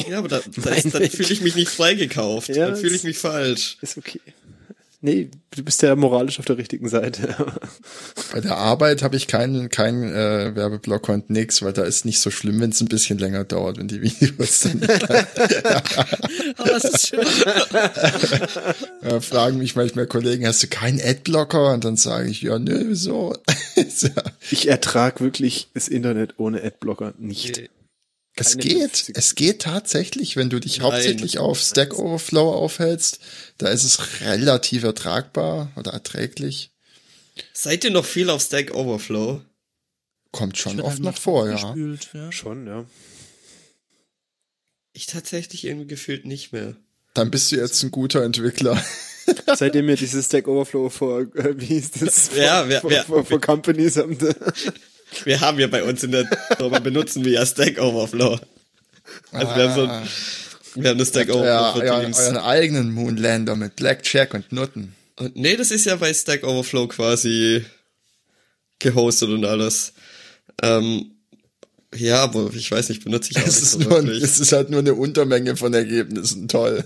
Ja, 0.08 0.18
aber 0.18 0.28
da, 0.28 0.40
da, 0.62 0.70
ist- 0.70 0.94
dann 0.94 1.08
fühle 1.08 1.32
ich 1.32 1.40
mich 1.40 1.54
nicht 1.54 1.70
freigekauft. 1.70 2.48
Ja, 2.48 2.66
dann 2.68 2.76
fühle 2.76 2.94
ich 2.96 3.04
mich 3.04 3.18
falsch. 3.18 3.78
ist 3.80 3.96
okay. 3.96 4.20
Nee, 5.00 5.30
du 5.54 5.62
bist 5.62 5.80
ja 5.82 5.94
moralisch 5.94 6.40
auf 6.40 6.44
der 6.46 6.58
richtigen 6.58 6.88
Seite. 6.88 7.36
Bei 8.32 8.40
der 8.40 8.56
Arbeit 8.56 9.00
habe 9.04 9.14
ich 9.14 9.28
keinen 9.28 9.68
keinen 9.68 10.02
äh, 10.12 10.56
Werbeblock 10.56 11.08
und 11.08 11.30
nix, 11.30 11.62
weil 11.62 11.72
da 11.72 11.84
ist 11.84 12.04
nicht 12.04 12.18
so 12.18 12.32
schlimm, 12.32 12.60
wenn 12.60 12.70
es 12.70 12.80
ein 12.80 12.88
bisschen 12.88 13.16
länger 13.16 13.44
dauert, 13.44 13.78
wenn 13.78 13.86
die 13.86 14.02
Videos 14.02 14.58
dann 14.58 14.82
Aber 16.56 16.76
es 16.76 16.82
ist 16.84 17.06
schön. 17.06 17.20
äh, 19.02 19.20
fragen 19.20 19.58
mich 19.58 19.76
manchmal 19.76 20.08
Kollegen, 20.08 20.46
hast 20.48 20.64
du 20.64 20.66
keinen 20.66 21.00
Adblocker? 21.00 21.72
Und 21.74 21.84
dann 21.84 21.96
sage 21.96 22.28
ich, 22.28 22.42
ja, 22.42 22.58
nö, 22.58 22.86
wieso? 22.88 23.36
Ich 24.50 24.66
ertrag 24.68 25.20
wirklich 25.20 25.68
das 25.74 25.86
Internet 25.86 26.34
ohne 26.38 26.60
Adblocker 26.62 27.14
nicht. 27.18 27.70
Es 28.40 28.56
geht, 28.56 28.78
50. 28.96 29.16
es 29.16 29.34
geht 29.34 29.62
tatsächlich, 29.62 30.36
wenn 30.36 30.50
du 30.50 30.58
dich 30.60 30.78
Nein. 30.78 30.86
hauptsächlich 30.92 31.38
auf 31.38 31.60
Stack 31.60 31.98
Overflow 31.98 32.52
aufhältst, 32.52 33.20
da 33.58 33.68
ist 33.68 33.84
es 33.84 34.20
relativ 34.22 34.84
ertragbar 34.84 35.70
oder 35.76 35.92
erträglich. 35.92 36.70
Seid 37.52 37.84
ihr 37.84 37.90
noch 37.90 38.04
viel 38.04 38.30
auf 38.30 38.42
Stack 38.42 38.74
Overflow? 38.74 39.42
Kommt 40.32 40.58
schon 40.58 40.80
oft 40.80 40.94
halt 40.94 41.00
noch 41.02 41.16
vor, 41.16 41.46
ja. 41.48 41.54
gespült, 41.54 42.10
ja. 42.12 42.30
Schon, 42.32 42.66
ja. 42.66 42.84
Ich 44.92 45.06
tatsächlich 45.06 45.64
irgendwie 45.64 45.86
gefühlt 45.86 46.24
nicht 46.26 46.52
mehr. 46.52 46.76
Dann 47.14 47.30
bist 47.30 47.50
du 47.52 47.56
jetzt 47.56 47.82
ein 47.82 47.90
guter 47.90 48.22
Entwickler. 48.24 48.82
Seitdem 49.56 49.88
ihr 49.88 49.96
dieses 49.96 50.26
Stack 50.26 50.48
Overflow 50.48 50.88
vor, 50.90 51.20
äh, 51.36 51.54
wie 51.60 51.66
hieß 51.66 51.90
das? 51.92 52.30
Ja, 52.36 52.60
vor, 52.60 52.68
wer- 52.68 52.80
vor, 52.80 52.90
wer- 52.90 53.04
vor, 53.04 53.24
vor 53.24 53.40
Companies 53.40 53.96
haben. 53.96 54.18
Wir 55.24 55.40
haben 55.40 55.58
ja 55.58 55.66
bei 55.66 55.82
uns 55.82 56.02
in 56.04 56.12
der 56.12 56.26
Firma 56.56 56.78
benutzen 56.80 57.24
wir 57.24 57.32
ja 57.32 57.46
Stack 57.46 57.78
Overflow. 57.80 58.38
Also 59.32 59.56
wir 59.56 59.68
haben 59.68 59.74
so 59.74 59.86
Ah. 59.86 60.00
ein, 60.00 60.08
Während 60.74 61.00
des 61.00 61.08
Stack 61.08 61.28
Ja, 61.28 61.34
Overflow 61.34 61.82
euren, 61.82 62.02
Teams. 62.04 62.18
euren 62.18 62.36
eigenen 62.36 62.92
Moonlander 62.92 63.56
mit 63.56 63.74
Blackjack 63.76 64.34
und 64.34 64.52
Nutten. 64.52 64.94
Und 65.16 65.34
nee, 65.34 65.56
das 65.56 65.70
ist 65.70 65.86
ja 65.86 65.96
bei 65.96 66.12
Stack 66.14 66.44
Overflow 66.44 66.86
quasi 66.88 67.64
gehostet 68.78 69.30
und 69.30 69.44
alles. 69.44 69.92
Ähm, 70.62 71.12
ja, 71.96 72.22
aber 72.22 72.50
ich 72.54 72.70
weiß 72.70 72.90
nicht, 72.90 73.02
benutze 73.02 73.30
ich 73.32 73.38
auch 73.38 73.46
Es 73.46 73.54
nicht 73.56 73.62
ist, 73.62 73.70
so 73.72 73.78
nur, 73.80 73.98
ein- 73.98 74.06
wirklich. 74.06 74.22
es 74.22 74.38
ist 74.38 74.52
halt 74.52 74.68
nur 74.70 74.80
eine 74.80 74.94
Untermenge 74.94 75.56
von 75.56 75.72
Ergebnissen. 75.72 76.46
Toll. 76.48 76.84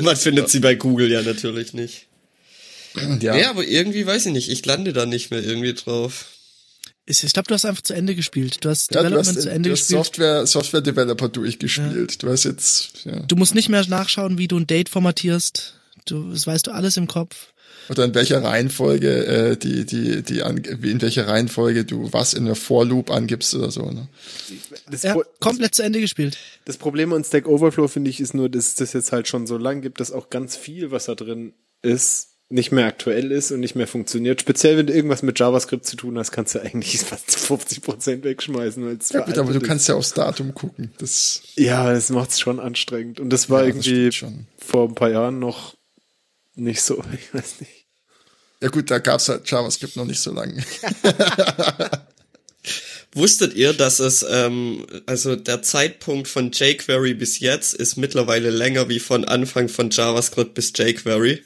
Man 0.00 0.16
findet 0.16 0.48
sie 0.48 0.60
bei 0.60 0.74
Google 0.74 1.12
ja 1.12 1.22
natürlich 1.22 1.74
nicht. 1.74 2.06
ja. 3.20 3.34
Nee, 3.34 3.44
aber 3.44 3.64
irgendwie 3.64 4.06
weiß 4.06 4.26
ich 4.26 4.32
nicht, 4.32 4.50
ich 4.50 4.64
lande 4.64 4.92
da 4.92 5.04
nicht 5.06 5.30
mehr 5.30 5.44
irgendwie 5.44 5.74
drauf. 5.74 6.26
Ich, 7.04 7.24
ich 7.24 7.32
glaube, 7.32 7.48
du 7.48 7.54
hast 7.54 7.64
einfach 7.64 7.82
zu 7.82 7.94
Ende 7.94 8.14
gespielt. 8.14 8.64
Du 8.64 8.68
hast 8.68 8.94
Ja, 8.94 9.02
du 9.02 9.08
Development 9.08 9.36
hast, 9.36 9.42
zu 9.42 9.50
Ende 9.50 9.68
du 9.70 9.72
hast 9.74 9.80
gespielt. 9.88 10.04
Software, 10.04 10.46
Software 10.46 10.80
Developer 10.82 11.28
durchgespielt. 11.28 12.22
Du 12.22 12.28
hast 12.30 12.44
jetzt, 12.44 13.04
ja. 13.04 13.20
Du 13.20 13.34
musst 13.36 13.54
nicht 13.54 13.68
mehr 13.68 13.84
nachschauen, 13.88 14.38
wie 14.38 14.46
du 14.48 14.56
ein 14.58 14.66
Date 14.66 14.88
formatierst. 14.88 15.74
Du, 16.04 16.30
das 16.30 16.46
weißt 16.46 16.66
du 16.68 16.70
alles 16.70 16.96
im 16.96 17.06
Kopf. 17.08 17.48
Oder 17.88 18.04
in 18.04 18.14
welcher 18.14 18.44
Reihenfolge, 18.44 19.26
äh, 19.26 19.56
die, 19.56 19.84
die, 19.84 20.22
die, 20.22 20.42
an, 20.44 20.62
wie 20.80 20.92
in 20.92 21.02
welcher 21.02 21.26
Reihenfolge 21.26 21.84
du 21.84 22.12
was 22.12 22.32
in 22.34 22.44
der 22.44 22.54
For-Loop 22.54 23.10
angibst 23.10 23.54
oder 23.56 23.72
so, 23.72 23.90
ne? 23.90 24.06
Das, 24.88 25.02
Ja, 25.02 25.16
komplett 25.40 25.74
zu 25.74 25.82
Ende 25.82 26.00
gespielt. 26.00 26.38
das 26.64 26.76
Problem 26.76 27.12
an 27.12 27.24
Stack 27.24 27.48
Overflow, 27.48 27.88
finde 27.88 28.10
ich, 28.10 28.20
ist 28.20 28.34
nur, 28.34 28.48
dass 28.48 28.68
es 28.68 28.74
das 28.76 28.92
jetzt 28.92 29.10
halt 29.10 29.26
schon 29.26 29.48
so 29.48 29.58
lang 29.58 29.80
gibt, 29.80 29.98
dass 29.98 30.12
auch 30.12 30.30
ganz 30.30 30.56
viel, 30.56 30.92
was 30.92 31.06
da 31.06 31.16
drin 31.16 31.54
ist, 31.82 32.28
nicht 32.52 32.70
mehr 32.72 32.86
aktuell 32.86 33.32
ist 33.32 33.50
und 33.50 33.60
nicht 33.60 33.74
mehr 33.74 33.86
funktioniert. 33.86 34.40
Speziell, 34.40 34.76
wenn 34.76 34.86
du 34.86 34.92
irgendwas 34.92 35.22
mit 35.22 35.38
JavaScript 35.38 35.84
zu 35.86 35.96
tun 35.96 36.18
hast, 36.18 36.30
kannst 36.32 36.54
du 36.54 36.60
eigentlich 36.60 37.00
fast 37.00 37.34
50 37.38 37.82
Prozent 37.82 38.24
wegschmeißen. 38.24 38.84
Weil 38.84 38.96
es 38.96 39.10
Ja 39.10 39.20
gut, 39.20 39.38
aber 39.38 39.52
du 39.52 39.58
ist. 39.60 39.66
kannst 39.66 39.88
ja 39.88 39.94
aufs 39.94 40.12
Datum 40.14 40.54
gucken. 40.54 40.92
Das, 40.98 41.42
Ja, 41.56 41.92
das 41.92 42.10
macht's 42.10 42.38
schon 42.40 42.60
anstrengend. 42.60 43.20
Und 43.20 43.30
das 43.30 43.48
war 43.50 43.62
Ja, 43.64 43.72
das 43.72 43.86
irgendwie 43.86 44.12
schon. 44.12 44.46
vor 44.58 44.88
ein 44.88 44.94
paar 44.94 45.10
Jahren 45.10 45.38
noch 45.38 45.76
nicht 46.54 46.82
so, 46.82 47.02
ich 47.14 47.32
weiß 47.34 47.60
nicht. 47.60 47.86
ja 48.60 48.68
gut, 48.68 48.90
da 48.90 48.98
gab's 48.98 49.28
halt 49.28 49.50
JavaScript 49.50 49.96
noch 49.96 50.04
nicht 50.06 50.20
so 50.20 50.32
lange. 50.32 50.62
Wusstet 53.14 53.54
ihr, 53.54 53.74
dass 53.74 53.98
es, 53.98 54.24
ähm, 54.28 54.86
also 55.04 55.36
der 55.36 55.62
Zeitpunkt 55.62 56.28
von 56.28 56.50
jQuery 56.50 57.12
bis 57.12 57.40
jetzt 57.40 57.74
ist 57.74 57.96
mittlerweile 57.96 58.48
länger 58.50 58.88
wie 58.88 59.00
von 59.00 59.26
Anfang 59.26 59.68
von 59.68 59.90
JavaScript 59.90 60.54
bis 60.54 60.72
jQuery? 60.74 61.42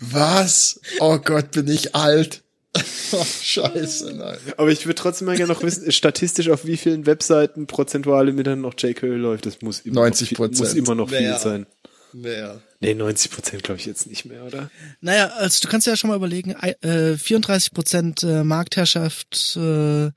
Was? 0.00 0.80
Oh 1.00 1.18
Gott, 1.18 1.50
bin 1.52 1.68
ich 1.68 1.94
alt. 1.94 2.42
Oh, 3.10 3.24
scheiße, 3.24 4.12
nein. 4.12 4.36
Aber 4.58 4.68
ich 4.70 4.84
würde 4.84 4.96
trotzdem 4.96 5.24
mal 5.26 5.36
gerne 5.36 5.50
noch 5.54 5.62
wissen, 5.62 5.90
statistisch 5.90 6.50
auf 6.50 6.66
wie 6.66 6.76
vielen 6.76 7.06
Webseiten 7.06 7.66
prozentual 7.66 8.28
im 8.28 8.36
Internet 8.36 8.60
noch 8.60 8.74
jQuery 8.78 9.16
läuft. 9.16 9.46
Das 9.46 9.62
muss 9.62 9.80
immer 9.80 10.02
90 10.02 10.32
noch 10.32 10.46
viel, 10.48 10.58
muss 10.58 10.74
immer 10.74 10.94
noch 10.94 11.08
viel 11.08 11.20
Mehr. 11.22 11.38
sein. 11.38 11.66
Mehr. 12.12 12.60
Nee, 12.80 12.92
90 12.92 13.30
Prozent 13.30 13.62
glaube 13.62 13.80
ich 13.80 13.86
jetzt 13.86 14.06
nicht 14.08 14.26
mehr, 14.26 14.44
oder? 14.44 14.70
Naja, 15.00 15.28
also 15.28 15.58
du 15.62 15.68
kannst 15.68 15.86
ja 15.86 15.96
schon 15.96 16.08
mal 16.10 16.16
überlegen, 16.16 16.54
ei- 16.54 16.76
äh, 16.86 17.16
34 17.16 17.72
Prozent 17.72 18.22
äh, 18.24 18.44
Marktherrschaft 18.44 19.56
äh, 19.56 20.10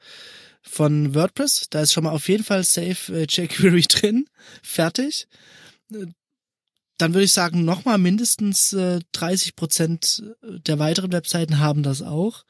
von 0.62 1.16
WordPress. 1.16 1.68
Da 1.70 1.82
ist 1.84 1.94
schon 1.94 2.04
mal 2.04 2.12
auf 2.12 2.28
jeden 2.28 2.44
Fall 2.44 2.66
safe 2.66 3.14
äh, 3.14 3.26
jQuery 3.30 3.84
drin. 3.84 4.26
Fertig. 4.62 5.28
Dann 7.02 7.14
würde 7.16 7.26
ich 7.26 7.34
sagen, 7.34 7.66
nochmal 7.66 7.98
mindestens 7.98 8.74
äh, 8.74 9.00
30 9.14 9.56
Prozent 9.56 10.24
der 10.44 10.78
weiteren 10.78 11.12
Webseiten 11.12 11.58
haben 11.60 11.82
das 11.82 12.02
auch. 12.02 12.46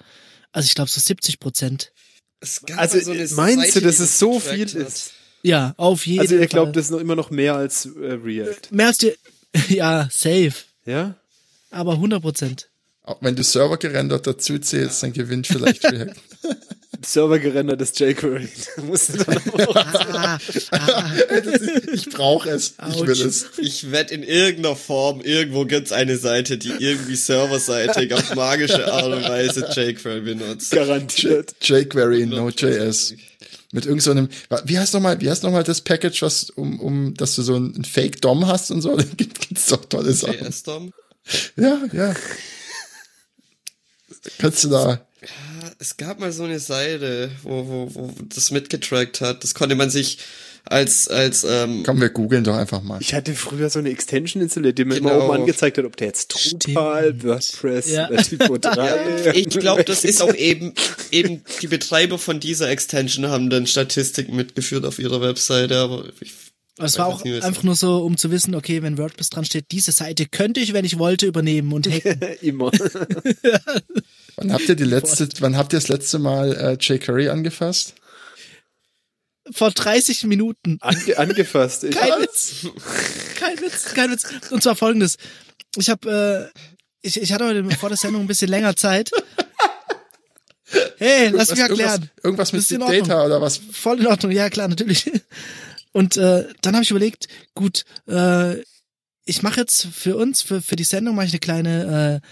Also 0.52 0.66
ich 0.66 0.76
glaube 0.76 0.90
so 0.90 1.00
70 1.00 1.40
Prozent. 1.40 1.94
Also, 2.76 3.00
so 3.00 3.12
eine 3.12 3.28
meinst 3.30 3.36
du, 3.36 3.72
Seite, 3.72 3.82
dass 3.82 3.98
die 3.98 4.04
es 4.04 4.20
so 4.20 4.40
viel 4.40 4.66
hat. 4.66 4.74
ist? 4.74 5.12
Ja, 5.44 5.74
auf 5.78 6.06
jeden 6.06 6.20
Also 6.22 6.34
ihr 6.36 6.40
Fall. 6.42 6.48
glaubt, 6.48 6.76
das 6.76 6.86
ist 6.86 6.92
noch 6.92 7.00
immer 7.00 7.16
noch 7.16 7.30
mehr 7.30 7.56
als 7.56 7.86
äh, 7.86 7.90
React. 8.14 8.72
Mehr 8.72 8.88
als 8.88 8.98
die, 8.98 9.14
ja, 9.70 10.10
safe. 10.12 10.54
Ja? 10.86 11.16
Aber 11.70 11.94
100 11.94 12.22
Prozent. 12.22 12.70
Auch 13.04 13.22
wenn 13.22 13.36
du 13.36 13.44
Server 13.44 13.78
gerendert 13.78 14.28
dazu 14.28 14.60
zählst, 14.60 15.02
dann 15.02 15.14
gewinnt 15.14 15.48
vielleicht 15.48 15.84
React. 15.92 16.16
Server 17.06 17.38
jQuery. 17.38 18.48
Da 18.76 18.82
musst 18.84 19.10
du 19.14 19.18
dann 19.24 19.38
auch 19.38 19.76
Ah, 19.76 20.40
ah, 20.72 21.12
ich 21.94 22.10
brauche 22.10 22.50
es. 22.50 22.76
Ich 22.90 23.02
will 23.02 23.10
es. 23.22 23.46
Ich 23.58 23.92
wette, 23.92 24.14
in 24.14 24.24
irgendeiner 24.24 24.76
Form, 24.76 25.22
irgendwo 25.22 25.66
gibt's 25.66 25.92
eine 25.92 26.18
Seite, 26.18 26.58
die 26.58 26.70
irgendwie 26.80 27.16
serverseitig 27.16 28.14
auf 28.14 28.36
magische 28.36 28.92
Art 28.92 29.06
und 29.06 29.24
Weise 29.24 29.68
jQuery 29.74 30.22
benutzt. 30.22 30.72
garantiert. 30.72 31.56
jQuery 31.62 32.22
in 32.24 32.30
Node.js. 32.30 33.16
Mit 33.74 33.86
irgendeinem, 33.86 34.28
so 34.50 34.58
wie 34.66 34.78
heißt 34.78 34.94
noch 34.94 35.00
mal, 35.02 35.22
wie 35.22 35.30
heißt 35.30 35.44
noch 35.44 35.52
mal 35.52 35.64
das 35.64 35.80
Package, 35.82 36.22
was 36.24 36.50
um, 36.50 36.80
um, 36.82 37.14
dass 37.14 37.36
du 37.36 37.42
so 37.42 37.56
ein 37.56 37.86
Fake 37.86 38.20
DOM 38.22 38.46
hast 38.48 38.70
und 38.70 38.82
so? 38.82 38.96
Da 38.98 39.04
gibt- 39.16 39.40
gibt's 39.48 39.68
doch 39.68 39.86
tolle 39.86 40.12
Sachen. 40.12 40.46
JS-DOM? 40.46 40.92
Ja, 41.56 41.82
ja. 41.94 42.14
Kannst 44.40 44.64
du 44.66 44.70
da, 44.70 45.06
Es 45.78 45.98
gab 45.98 46.20
mal 46.20 46.32
so 46.32 46.44
eine 46.44 46.60
Seite, 46.60 47.30
wo, 47.44 47.68
wo, 47.68 47.90
wo 47.96 48.14
das 48.28 48.50
mitgetrackt 48.52 49.22
hat. 49.22 49.44
Das 49.44 49.54
konnte 49.54 49.76
man 49.76 49.90
sich 49.92 50.18
als, 50.66 51.08
als, 51.08 51.44
ähm, 51.44 51.84
komm, 51.86 52.02
wir 52.02 52.10
googeln 52.10 52.44
doch 52.44 52.56
einfach 52.56 52.82
mal. 52.82 53.00
Ich 53.02 53.14
hatte 53.14 53.34
früher 53.36 53.70
so 53.70 53.80
eine 53.80 53.90
Extension 53.90 54.42
installiert, 54.42 54.78
die 54.78 54.86
mir 54.86 54.96
Genau. 54.96 55.10
immer 55.16 55.26
oben 55.26 55.42
angezeigt 55.42 55.78
hat, 55.78 55.86
ob 55.86 55.96
der 55.98 56.08
jetzt 56.08 56.28
Drupal. 56.30 57.24
WordPress 57.24 57.92
Ja. 57.92 58.10
oder 58.10 58.24
Typo 58.24 58.58
3. 58.60 59.32
ich 59.36 59.50
glaube, 59.50 59.84
das 59.86 60.04
ist 60.06 60.22
auch 60.22 60.34
eben, 60.34 60.74
eben 61.12 61.44
die 61.62 61.68
Betreiber 61.68 62.18
von 62.18 62.40
dieser 62.40 62.70
Extension 62.70 63.28
haben 63.28 63.50
dann 63.50 63.68
Statistiken 63.68 64.36
mitgeführt 64.36 64.86
auf 64.86 64.98
ihrer 65.00 65.22
Webseite, 65.22 65.78
aber 65.80 66.06
ich, 66.20 66.32
Es 66.80 66.98
war 67.00 67.08
auch 67.08 67.24
einfach 67.26 67.64
nur 67.64 67.76
so, 67.76 67.98
um 68.04 68.18
zu 68.18 68.30
wissen, 68.32 68.54
okay, 68.56 68.82
wenn 68.84 68.98
WordPress 69.00 69.30
dran 69.32 69.46
steht, 69.46 69.66
diese 69.72 69.92
Seite 69.92 70.26
könnte 70.28 70.60
ich, 70.62 70.74
wenn 70.74 70.86
ich 70.86 70.98
wollte, 71.00 71.26
übernehmen 71.28 71.74
und 71.74 71.88
hacken. 71.88 72.20
immer. 72.42 72.72
Wann 74.36 74.54
habt 74.54 74.68
ihr 74.68 74.76
die 74.76 74.84
letzte, 74.84 75.28
wann 75.40 75.58
habt 75.58 75.74
ihr 75.74 75.80
das 75.80 75.88
letzte 75.88 76.20
Mal 76.20 76.56
äh, 76.56 76.78
jQuery 76.80 77.30
angefasst? 77.30 77.96
Vor 79.52 79.72
30 79.72 80.24
Minuten. 80.26 80.78
Ange 80.82 81.18
angefasst. 81.18 81.84
Ich, 81.84 81.96
Kein 81.96 82.22
Witz. 82.22 82.68
Kein 83.36 83.60
Witz, 83.60 83.94
kein 83.94 84.12
Witz. 84.12 84.26
Und 84.52 84.64
zwar 84.64 84.76
folgendes. 84.76 85.18
Ich 85.76 85.90
habe, 85.90 86.52
äh, 86.54 86.60
ich, 87.02 87.20
ich 87.20 87.34
hatte 87.34 87.46
heute 87.46 87.70
vor 87.72 87.90
der 87.90 87.98
Sendung 87.98 88.22
ein 88.22 88.28
bisschen 88.28 88.50
länger 88.50 88.76
Zeit. 88.76 89.12
Hey, 90.98 91.30
lass 91.30 91.52
mich 91.52 91.60
erklären. 91.60 92.10
Irgendwas, 92.24 92.54
irgendwas 92.54 92.72
mit 92.72 92.90
Big. 92.90 93.04
Data 93.04 93.26
oder 93.26 93.42
was? 93.42 93.58
Voll 93.58 94.00
in 94.00 94.08
Ordnung, 94.08 94.32
ja 94.32 94.50
klar, 94.50 94.68
natürlich. 94.68 95.12
Und 95.92 96.16
äh, 96.18 96.48
dann 96.62 96.76
habe 96.76 96.84
ich 96.84 96.92
überlegt, 96.92 97.28
gut, 97.56 97.84
äh, 98.08 98.62
ich 99.26 99.44
mache 99.44 99.60
jetzt 99.60 99.88
für 99.94 100.16
uns, 100.16 100.42
für, 100.42 100.62
für 100.62 100.76
die 100.76 100.84
Sendung, 100.84 101.16
mache 101.16 101.26
ich 101.26 101.34
eine 101.34 101.40
kleine 101.40 102.22
äh, 102.24 102.28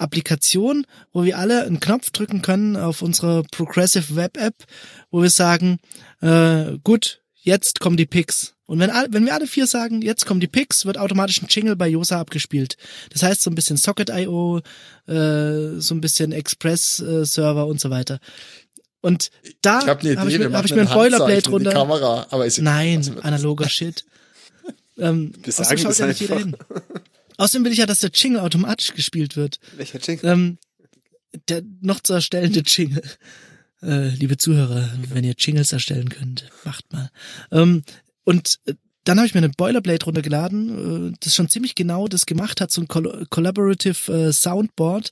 Applikation, 0.00 0.86
wo 1.12 1.24
wir 1.24 1.38
alle 1.38 1.64
einen 1.64 1.80
Knopf 1.80 2.10
drücken 2.10 2.42
können 2.42 2.76
auf 2.76 3.02
unsere 3.02 3.42
Progressive 3.50 4.16
Web 4.16 4.36
App, 4.36 4.54
wo 5.10 5.22
wir 5.22 5.30
sagen, 5.30 5.78
äh, 6.20 6.78
gut, 6.84 7.20
jetzt 7.42 7.80
kommen 7.80 7.96
die 7.96 8.06
Picks. 8.06 8.54
Und 8.66 8.78
wenn, 8.78 8.90
alle, 8.90 9.08
wenn 9.12 9.26
wir 9.26 9.34
alle 9.34 9.48
vier 9.48 9.66
sagen, 9.66 10.00
jetzt 10.00 10.26
kommen 10.26 10.38
die 10.40 10.46
Picks, 10.46 10.86
wird 10.86 10.96
automatisch 10.96 11.42
ein 11.42 11.46
Jingle 11.50 11.74
bei 11.74 11.88
Yosa 11.88 12.20
abgespielt. 12.20 12.76
Das 13.12 13.22
heißt 13.24 13.42
so 13.42 13.50
ein 13.50 13.56
bisschen 13.56 13.76
Socket.io, 13.76 14.58
äh, 15.08 15.80
so 15.80 15.94
ein 15.94 16.00
bisschen 16.00 16.30
Express-Server 16.30 17.66
und 17.66 17.80
so 17.80 17.90
weiter. 17.90 18.20
Und 19.00 19.30
da 19.62 19.80
Ich 19.80 19.86
habe 19.88 20.00
Idee, 20.02 20.16
hab 20.18 20.28
ich, 20.28 20.38
mir- 20.38 20.52
hab 20.52 20.64
ich 20.66 20.74
mir 20.74 20.82
ein 20.82 20.88
Boilerplate 20.88 21.50
runter. 21.50 21.72
Kamera, 21.72 22.26
aber 22.30 22.46
ist 22.46 22.58
Nein, 22.60 22.98
also, 22.98 23.18
analoger 23.22 23.68
Shit. 23.68 24.04
ähm, 24.98 25.32
Wir 25.42 25.48
außerdem 25.48 25.64
sagen 25.78 25.82
das 25.84 25.98
ja 25.98 26.06
nicht 26.06 26.20
jeder 26.20 26.38
hin. 26.38 26.56
Außerdem 27.40 27.64
will 27.64 27.72
ich 27.72 27.78
ja, 27.78 27.86
dass 27.86 28.00
der 28.00 28.10
Jingle 28.12 28.40
automatisch 28.40 28.92
gespielt 28.92 29.34
wird. 29.34 29.60
Welcher 29.76 29.98
Jingle? 29.98 30.30
Ähm, 30.30 30.58
der 31.48 31.62
noch 31.80 32.00
zu 32.00 32.12
erstellende 32.12 32.60
Jingle. 32.66 33.02
Äh, 33.82 34.10
liebe 34.10 34.36
Zuhörer, 34.36 34.90
wenn 35.08 35.24
ihr 35.24 35.32
Jingles 35.38 35.72
erstellen 35.72 36.10
könnt, 36.10 36.50
macht 36.66 36.92
mal. 36.92 37.10
Ähm, 37.50 37.82
und 38.24 38.60
äh, 38.66 38.74
dann 39.04 39.16
habe 39.16 39.26
ich 39.26 39.32
mir 39.32 39.38
eine 39.38 39.48
Boilerplate 39.48 40.04
runtergeladen, 40.04 41.12
äh, 41.12 41.16
das 41.18 41.34
schon 41.34 41.48
ziemlich 41.48 41.74
genau 41.74 42.08
das 42.08 42.26
gemacht 42.26 42.60
hat, 42.60 42.70
so 42.70 42.82
ein 42.82 42.88
Col 42.88 43.26
Collaborative 43.30 44.12
äh, 44.12 44.32
Soundboard. 44.34 45.10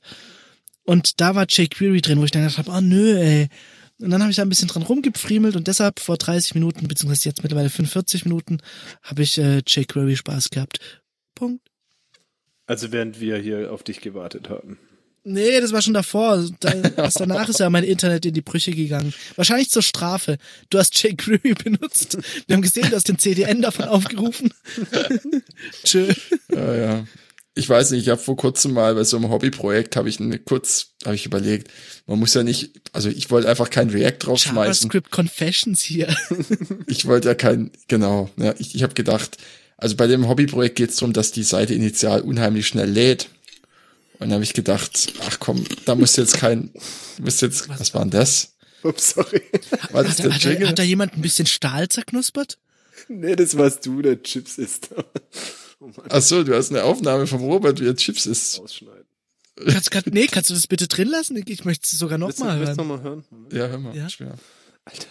Und 0.82 1.22
da 1.22 1.34
war 1.34 1.46
jQuery 1.48 2.02
drin, 2.02 2.18
wo 2.18 2.24
ich 2.24 2.30
dann 2.30 2.42
gedacht 2.42 2.58
habe, 2.58 2.70
oh 2.72 2.82
nö, 2.82 3.16
ey. 3.16 3.48
Und 4.00 4.10
dann 4.10 4.20
habe 4.20 4.30
ich 4.30 4.36
da 4.36 4.42
ein 4.42 4.50
bisschen 4.50 4.68
dran 4.68 4.82
rumgepfriemelt 4.82 5.56
und 5.56 5.66
deshalb 5.66 5.98
vor 5.98 6.18
30 6.18 6.54
Minuten, 6.54 6.88
beziehungsweise 6.88 7.30
jetzt 7.30 7.42
mittlerweile 7.42 7.70
45 7.70 8.26
Minuten, 8.26 8.58
habe 9.02 9.22
ich 9.22 9.38
äh, 9.38 9.62
jQuery 9.66 10.16
Spaß 10.16 10.50
gehabt. 10.50 10.78
Punkt. 11.34 11.67
Also 12.68 12.92
während 12.92 13.18
wir 13.18 13.38
hier 13.38 13.72
auf 13.72 13.82
dich 13.82 14.02
gewartet 14.02 14.50
haben. 14.50 14.78
Nee, 15.24 15.60
das 15.60 15.72
war 15.72 15.80
schon 15.80 15.94
davor. 15.94 16.46
Da, 16.60 16.72
erst 16.96 17.18
danach 17.18 17.48
ist 17.48 17.60
ja 17.60 17.70
mein 17.70 17.82
Internet 17.82 18.26
in 18.26 18.34
die 18.34 18.42
Brüche 18.42 18.72
gegangen. 18.72 19.14
Wahrscheinlich 19.36 19.70
zur 19.70 19.82
Strafe. 19.82 20.36
Du 20.68 20.78
hast 20.78 20.94
jQuery 21.02 21.54
benutzt. 21.54 22.18
Wir 22.46 22.54
haben 22.54 22.62
gesehen, 22.62 22.90
du 22.90 22.96
hast 22.96 23.08
den 23.08 23.18
CDN 23.18 23.62
davon 23.62 23.86
aufgerufen. 23.86 24.52
Tschö. 25.84 26.12
Ja, 26.52 26.74
ja. 26.74 27.06
ich 27.54 27.68
weiß 27.68 27.90
nicht, 27.92 28.02
ich 28.02 28.10
habe 28.10 28.20
vor 28.20 28.36
kurzem 28.36 28.74
mal 28.74 28.94
bei 28.94 29.04
so 29.04 29.16
einem 29.16 29.30
Hobbyprojekt 29.30 29.96
habe 29.96 30.10
ich 30.10 30.20
eine 30.20 30.38
kurz 30.38 30.92
habe 31.06 31.14
ich 31.14 31.24
überlegt, 31.24 31.70
man 32.06 32.18
muss 32.18 32.34
ja 32.34 32.42
nicht, 32.42 32.72
also 32.92 33.08
ich 33.08 33.30
wollte 33.30 33.48
einfach 33.48 33.70
kein 33.70 33.88
React 33.88 34.26
draufschmeißen. 34.26 34.88
JavaScript 34.90 35.10
Confessions 35.10 35.80
hier. 35.80 36.14
Ich 36.86 37.06
wollte 37.06 37.28
ja 37.28 37.34
kein, 37.34 37.70
genau, 37.86 38.28
ja, 38.36 38.54
ich, 38.58 38.74
ich 38.74 38.82
habe 38.82 38.94
gedacht, 38.94 39.38
also 39.78 39.96
bei 39.96 40.06
dem 40.06 40.28
Hobbyprojekt 40.28 40.76
geht 40.76 40.90
es 40.90 40.96
darum, 40.96 41.12
dass 41.14 41.32
die 41.32 41.42
Seite 41.44 41.72
initial 41.74 42.20
unheimlich 42.20 42.66
schnell 42.66 42.90
lädt. 42.90 43.30
Und 44.14 44.20
dann 44.28 44.32
habe 44.34 44.44
ich 44.44 44.52
gedacht, 44.52 45.12
ach 45.28 45.38
komm, 45.38 45.64
da 45.86 45.94
muss 45.94 46.16
jetzt 46.16 46.36
kein, 46.36 46.70
muss 47.20 47.40
jetzt, 47.40 47.68
was 47.68 47.94
war 47.94 48.02
denn 48.02 48.10
das? 48.10 48.54
Ups, 48.82 49.10
sorry. 49.10 49.42
War 49.92 50.02
das 50.04 50.18
Hat, 50.18 50.24
der 50.24 50.34
hat, 50.34 50.44
da- 50.44 50.50
Jingle? 50.50 50.68
hat 50.68 50.78
da 50.78 50.82
jemand 50.82 51.14
ein 51.14 51.22
bisschen 51.22 51.46
Stahl 51.46 51.88
zerknuspert? 51.88 52.58
Nee, 53.08 53.36
das 53.36 53.56
warst 53.56 53.86
du, 53.86 54.02
der 54.02 54.22
Chips 54.22 54.58
ist. 54.58 54.90
oh 55.80 55.90
Ach 56.10 56.20
so, 56.22 56.42
du 56.44 56.54
hast 56.56 56.70
eine 56.70 56.82
Aufnahme 56.82 57.26
vom 57.28 57.42
Robert, 57.42 57.80
wie 57.80 57.86
er 57.86 57.94
Chips 57.96 58.26
ist. 58.26 58.60
ausschneiden. 58.60 59.04
Kannst, 59.66 59.90
kann, 59.90 60.02
nee, 60.12 60.26
kannst 60.26 60.50
du 60.50 60.54
das 60.54 60.66
bitte 60.68 60.86
drin 60.88 61.08
lassen? 61.08 61.36
Ich- 61.36 61.48
Ich 61.48 61.64
möchte 61.64 61.84
es 61.84 61.98
sogar 61.98 62.18
nochmal 62.18 62.58
willst 62.60 62.72
du 62.76 62.76
hören. 62.82 62.88
noch 62.88 62.96
mal 62.96 63.02
hören? 63.02 63.24
Ja, 63.52 63.66
hör 63.68 63.78
mal. 63.78 63.96
Ja. 63.96 64.08
Schwer. 64.08 64.34
Alter. 64.84 65.06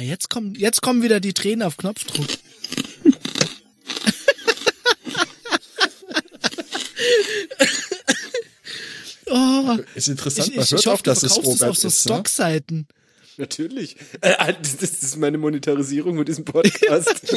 Ja, 0.00 0.06
jetzt 0.06 0.30
kommen, 0.30 0.54
jetzt 0.54 0.80
kommen 0.80 1.02
wieder 1.02 1.20
die 1.20 1.34
Tränen 1.34 1.62
auf 1.62 1.76
Knopfdruck. 1.76 2.26
oh, 9.26 9.76
Ist 9.94 10.08
interessant, 10.08 10.48
ich, 10.48 10.56
man 10.56 10.64
ich, 10.64 10.70
hört 10.70 10.80
ich 10.80 10.86
hoffe, 10.86 11.02
du 11.02 11.10
dass 11.10 11.22
es 11.22 11.34
verkaufst 11.34 11.54
es 11.54 11.60
Robert 11.60 11.68
auf 11.70 11.76
so 11.76 11.88
ist. 11.88 12.06
Ne? 12.06 12.14
Stockseiten. 12.14 12.88
Natürlich. 13.36 13.96
Äh, 14.22 14.30
äh, 14.38 14.54
das, 14.62 14.78
das 14.78 15.02
ist 15.02 15.18
meine 15.18 15.36
Monetarisierung 15.36 16.16
mit 16.16 16.28
diesem 16.28 16.46
Podcast. 16.46 17.36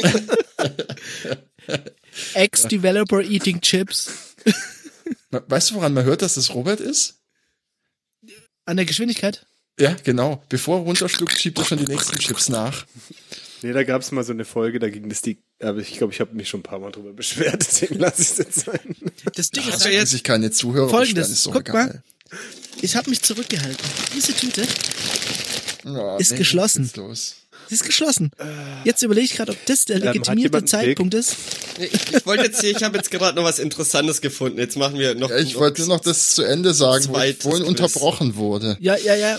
Ex-Developer 2.32 3.20
eating 3.20 3.60
chips. 3.60 4.10
Weißt 5.30 5.70
du, 5.70 5.74
woran 5.74 5.92
man 5.92 6.06
hört, 6.06 6.22
dass 6.22 6.38
es 6.38 6.54
Robert 6.54 6.80
ist? 6.80 7.20
An 8.64 8.78
der 8.78 8.86
Geschwindigkeit? 8.86 9.46
Ja, 9.78 9.96
genau. 10.04 10.42
Bevor 10.48 10.78
er 10.78 10.82
runterschluckt, 10.84 11.38
schiebt 11.38 11.58
er 11.58 11.64
schon 11.64 11.78
die 11.78 11.86
nächsten 11.86 12.16
Chips 12.18 12.48
nach. 12.48 12.86
nee, 13.62 13.72
da 13.72 13.82
gab 13.82 14.02
es 14.02 14.12
mal 14.12 14.22
so 14.24 14.32
eine 14.32 14.44
Folge, 14.44 14.78
da 14.78 14.88
ging 14.88 15.08
das 15.08 15.20
die. 15.22 15.38
Aber 15.60 15.78
ich 15.78 15.96
glaube, 15.98 16.12
ich 16.12 16.20
habe 16.20 16.34
mich 16.34 16.48
schon 16.48 16.60
ein 16.60 16.64
paar 16.64 16.78
Mal 16.78 16.92
drüber 16.92 17.12
beschwert, 17.12 17.60
deswegen 17.66 17.98
lasse 17.98 18.22
ich 18.22 18.30
es 18.30 18.38
jetzt 18.38 18.60
sein. 18.66 18.96
Das 19.34 19.50
Ding 19.50 19.64
ist, 19.64 19.72
Also 19.74 19.84
halt, 19.86 19.94
jetzt 19.94 20.10
sich 20.10 20.22
keine 20.22 20.50
Zuhörer 20.50 20.88
Folgendes, 20.88 21.28
beschweren, 21.28 21.32
ist 21.32 21.42
so 21.42 21.50
guck 21.50 21.68
egal. 21.68 21.86
mal. 21.86 22.02
ich 22.82 22.94
habe 22.96 23.10
mich 23.10 23.22
zurückgehalten. 23.22 23.84
Diese 24.14 24.32
Tüte, 24.34 24.64
Ja, 25.84 26.16
Ist 26.18 26.32
nee, 26.32 26.38
geschlossen. 26.38 26.82
was 26.82 26.88
ist 26.90 26.96
los? 26.96 27.34
Sie 27.68 27.74
ist 27.74 27.84
geschlossen. 27.84 28.30
Jetzt 28.84 29.02
überlege 29.02 29.24
ich 29.24 29.34
gerade, 29.34 29.52
ob 29.52 29.66
das 29.66 29.84
der 29.84 29.98
legitimierte 29.98 30.58
einen 30.58 30.66
Zeitpunkt 30.66 31.14
ist. 31.14 31.36
Ich, 31.78 31.92
ich 32.14 32.26
wollte 32.26 32.44
jetzt 32.44 32.60
hier, 32.60 32.70
ich 32.70 32.82
habe 32.82 32.96
jetzt 32.96 33.10
gerade 33.10 33.36
noch 33.36 33.44
was 33.44 33.58
Interessantes 33.58 34.20
gefunden. 34.20 34.58
Jetzt 34.58 34.76
machen 34.76 34.98
wir 34.98 35.14
noch. 35.14 35.30
Ja, 35.30 35.38
ich 35.38 35.56
wollte 35.56 35.86
noch 35.86 36.00
das 36.00 36.34
zu 36.34 36.42
Ende 36.42 36.74
sagen, 36.74 37.06
wo 37.08 37.18
ich 37.18 37.36
vorhin 37.36 37.62
Quiz. 37.62 37.68
unterbrochen 37.68 38.36
wurde. 38.36 38.76
Ja, 38.80 38.96
ja, 38.96 39.14
ja. 39.14 39.38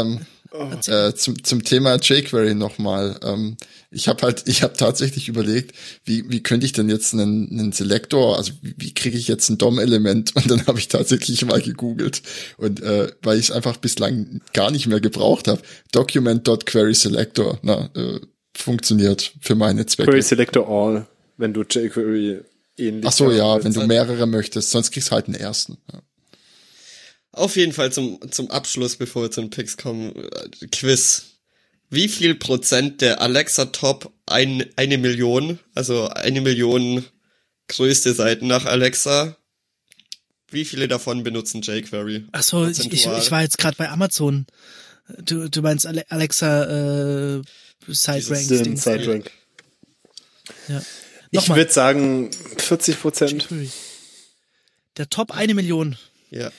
Ähm, 0.00 0.20
äh, 0.52 1.14
zum, 1.14 1.42
zum 1.42 1.64
Thema 1.64 1.96
jQuery 1.96 2.54
nochmal. 2.54 3.18
Ähm, 3.22 3.56
ich 3.90 4.08
habe 4.08 4.22
halt, 4.22 4.44
ich 4.46 4.62
habe 4.62 4.74
tatsächlich 4.76 5.28
überlegt, 5.28 5.76
wie, 6.04 6.28
wie 6.30 6.42
könnte 6.42 6.66
ich 6.66 6.72
denn 6.72 6.88
jetzt 6.88 7.12
einen, 7.14 7.50
einen 7.50 7.72
Selektor, 7.72 8.36
also 8.36 8.52
wie, 8.60 8.74
wie 8.76 8.94
kriege 8.94 9.16
ich 9.16 9.28
jetzt 9.28 9.48
ein 9.48 9.58
DOM-Element? 9.58 10.36
Und 10.36 10.50
dann 10.50 10.66
habe 10.66 10.78
ich 10.78 10.88
tatsächlich 10.88 11.44
mal 11.44 11.60
gegoogelt. 11.60 12.22
Und 12.56 12.82
äh, 12.82 13.12
weil 13.22 13.38
ich 13.38 13.46
es 13.46 13.50
einfach 13.50 13.76
bislang 13.76 14.40
gar 14.52 14.70
nicht 14.70 14.86
mehr 14.86 15.00
gebraucht 15.00 15.48
habe, 15.48 15.62
document.querySelector, 15.92 17.58
na, 17.62 17.90
äh, 17.94 18.20
funktioniert 18.54 19.32
für 19.40 19.54
meine 19.54 19.86
Zwecke. 19.86 20.10
Query 20.10 20.22
Selector 20.22 20.68
All, 20.68 21.06
wenn 21.36 21.52
du 21.52 21.62
jQuery 21.62 22.40
ähnlich. 22.76 23.06
Ach 23.06 23.12
so, 23.12 23.30
ja, 23.30 23.62
wenn 23.62 23.72
du 23.72 23.86
mehrere 23.86 24.26
möchtest, 24.26 24.70
sonst 24.70 24.90
kriegst 24.90 25.08
du 25.08 25.12
halt 25.12 25.26
einen 25.26 25.36
ersten. 25.36 25.78
Ja. 25.92 26.02
Auf 27.32 27.56
jeden 27.56 27.72
Fall 27.72 27.92
zum, 27.92 28.20
zum 28.30 28.50
Abschluss, 28.50 28.96
bevor 28.96 29.22
wir 29.22 29.30
zu 29.30 29.40
den 29.40 29.50
Picks 29.50 29.76
kommen, 29.76 30.14
äh, 30.14 30.66
Quiz. 30.70 31.24
Wie 31.88 32.08
viel 32.08 32.34
Prozent 32.34 33.00
der 33.00 33.20
Alexa 33.20 33.66
Top 33.66 34.12
ein, 34.26 34.64
eine 34.76 34.98
Million, 34.98 35.58
also 35.74 36.08
eine 36.08 36.40
Million 36.40 37.04
größte 37.68 38.12
Seiten 38.14 38.46
nach 38.46 38.64
Alexa, 38.64 39.36
wie 40.50 40.64
viele 40.64 40.88
davon 40.88 41.22
benutzen 41.22 41.62
jQuery? 41.62 42.26
Ach 42.32 42.42
so, 42.42 42.66
ich, 42.66 42.78
ich, 42.92 43.06
ich 43.06 43.30
war 43.30 43.42
jetzt 43.42 43.58
gerade 43.58 43.76
bei 43.76 43.88
Amazon. 43.88 44.46
Du, 45.18 45.48
du 45.48 45.62
meinst 45.62 45.86
Ale- 45.86 46.04
Alexa 46.10 47.38
äh, 47.38 47.42
Side 47.88 48.30
Ranks 48.30 48.48
Den 48.48 48.64
Dings. 48.64 48.84
Siderank. 48.84 49.30
Ja. 50.68 50.82
Ich 51.30 51.48
würde 51.48 51.72
sagen 51.72 52.30
40 52.58 53.00
Prozent. 53.00 53.48
Der 54.98 55.08
Top 55.08 55.30
eine 55.32 55.54
Million. 55.54 55.96
Ja. 56.30 56.50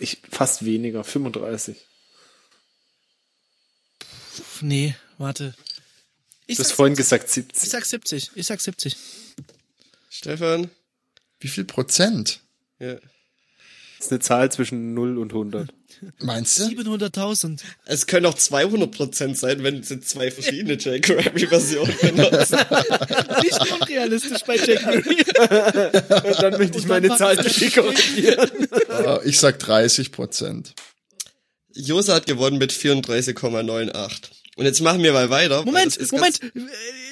Ich, 0.00 0.22
fast 0.30 0.64
weniger, 0.64 1.04
35. 1.04 1.76
Pff, 4.00 4.62
nee, 4.62 4.94
warte. 5.18 5.54
Ich 6.46 6.56
Du 6.56 6.62
hast 6.62 6.70
sag, 6.70 6.76
vorhin 6.76 6.96
gesagt 6.96 7.24
ich 7.26 7.30
70. 7.32 7.70
sag 7.70 7.84
70. 7.84 8.30
Ich 8.34 8.46
sag 8.46 8.60
70. 8.60 8.96
Stefan? 10.10 10.70
Wie 11.40 11.48
viel 11.48 11.64
Prozent? 11.64 12.40
Ja. 12.78 12.94
Das 12.94 14.06
ist 14.06 14.12
eine 14.12 14.20
Zahl 14.20 14.52
zwischen 14.52 14.94
0 14.94 15.18
und 15.18 15.32
100. 15.32 15.72
Meinst 16.20 16.58
du? 16.58 16.64
700.000. 16.64 17.60
Es 17.86 18.06
können 18.06 18.26
auch 18.26 18.34
200 18.34 18.90
Prozent 18.90 19.38
sein, 19.38 19.62
wenn 19.62 19.82
sie 19.82 20.00
zwei 20.00 20.30
verschiedene 20.30 20.74
jQuery-Versionen 20.74 21.94
benutzen. 22.00 22.58
Nicht 23.42 23.72
unrealistisch 23.72 24.42
bei 24.46 24.56
jQuery. 24.56 25.24
Und 26.28 26.42
dann 26.42 26.58
möchte 26.58 26.78
ich 26.78 26.86
meine 26.86 27.08
Zahl 27.16 27.36
korrigieren. 27.36 28.50
Äh, 28.88 29.28
ich 29.28 29.38
sag 29.38 29.58
30 29.58 30.12
Prozent. 30.12 30.74
Josa 31.74 32.14
hat 32.14 32.26
gewonnen 32.26 32.58
mit 32.58 32.72
34,98. 32.72 34.30
Und 34.56 34.64
jetzt 34.64 34.80
machen 34.80 35.02
wir 35.02 35.12
mal 35.12 35.30
weiter. 35.30 35.64
Moment, 35.64 35.98
Moment. 36.12 36.40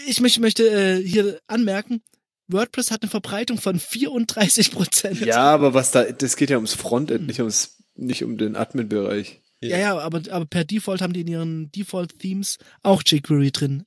Ich 0.07 0.21
möchte, 0.21 0.41
möchte 0.41 0.69
äh, 0.69 1.03
hier 1.03 1.41
anmerken, 1.49 2.03
WordPress 2.49 2.91
hat 2.91 3.03
eine 3.03 3.11
Verbreitung 3.11 3.59
von 3.59 3.79
34 3.79 4.73
Prozent. 4.73 5.21
Ja, 5.21 5.43
aber 5.43 5.75
was 5.75 5.91
da, 5.91 6.05
das 6.05 6.37
geht 6.37 6.51
ja 6.51 6.57
ums 6.57 6.75
Frontend, 6.75 7.27
nicht 7.27 7.41
ums, 7.41 7.79
nicht 7.95 8.25
um 8.25 8.39
den 8.39 8.57
Admin-Bereich. 8.57 9.41
Ja, 9.61 9.79
ja, 9.79 9.99
aber, 9.99 10.23
aber 10.31 10.45
per 10.45 10.65
Default 10.65 11.01
haben 11.01 11.13
die 11.13 11.21
in 11.21 11.29
ihren 11.29 11.71
Default-Themes 11.73 12.59
auch 12.83 13.03
jQuery 13.05 13.53
drin. 13.53 13.85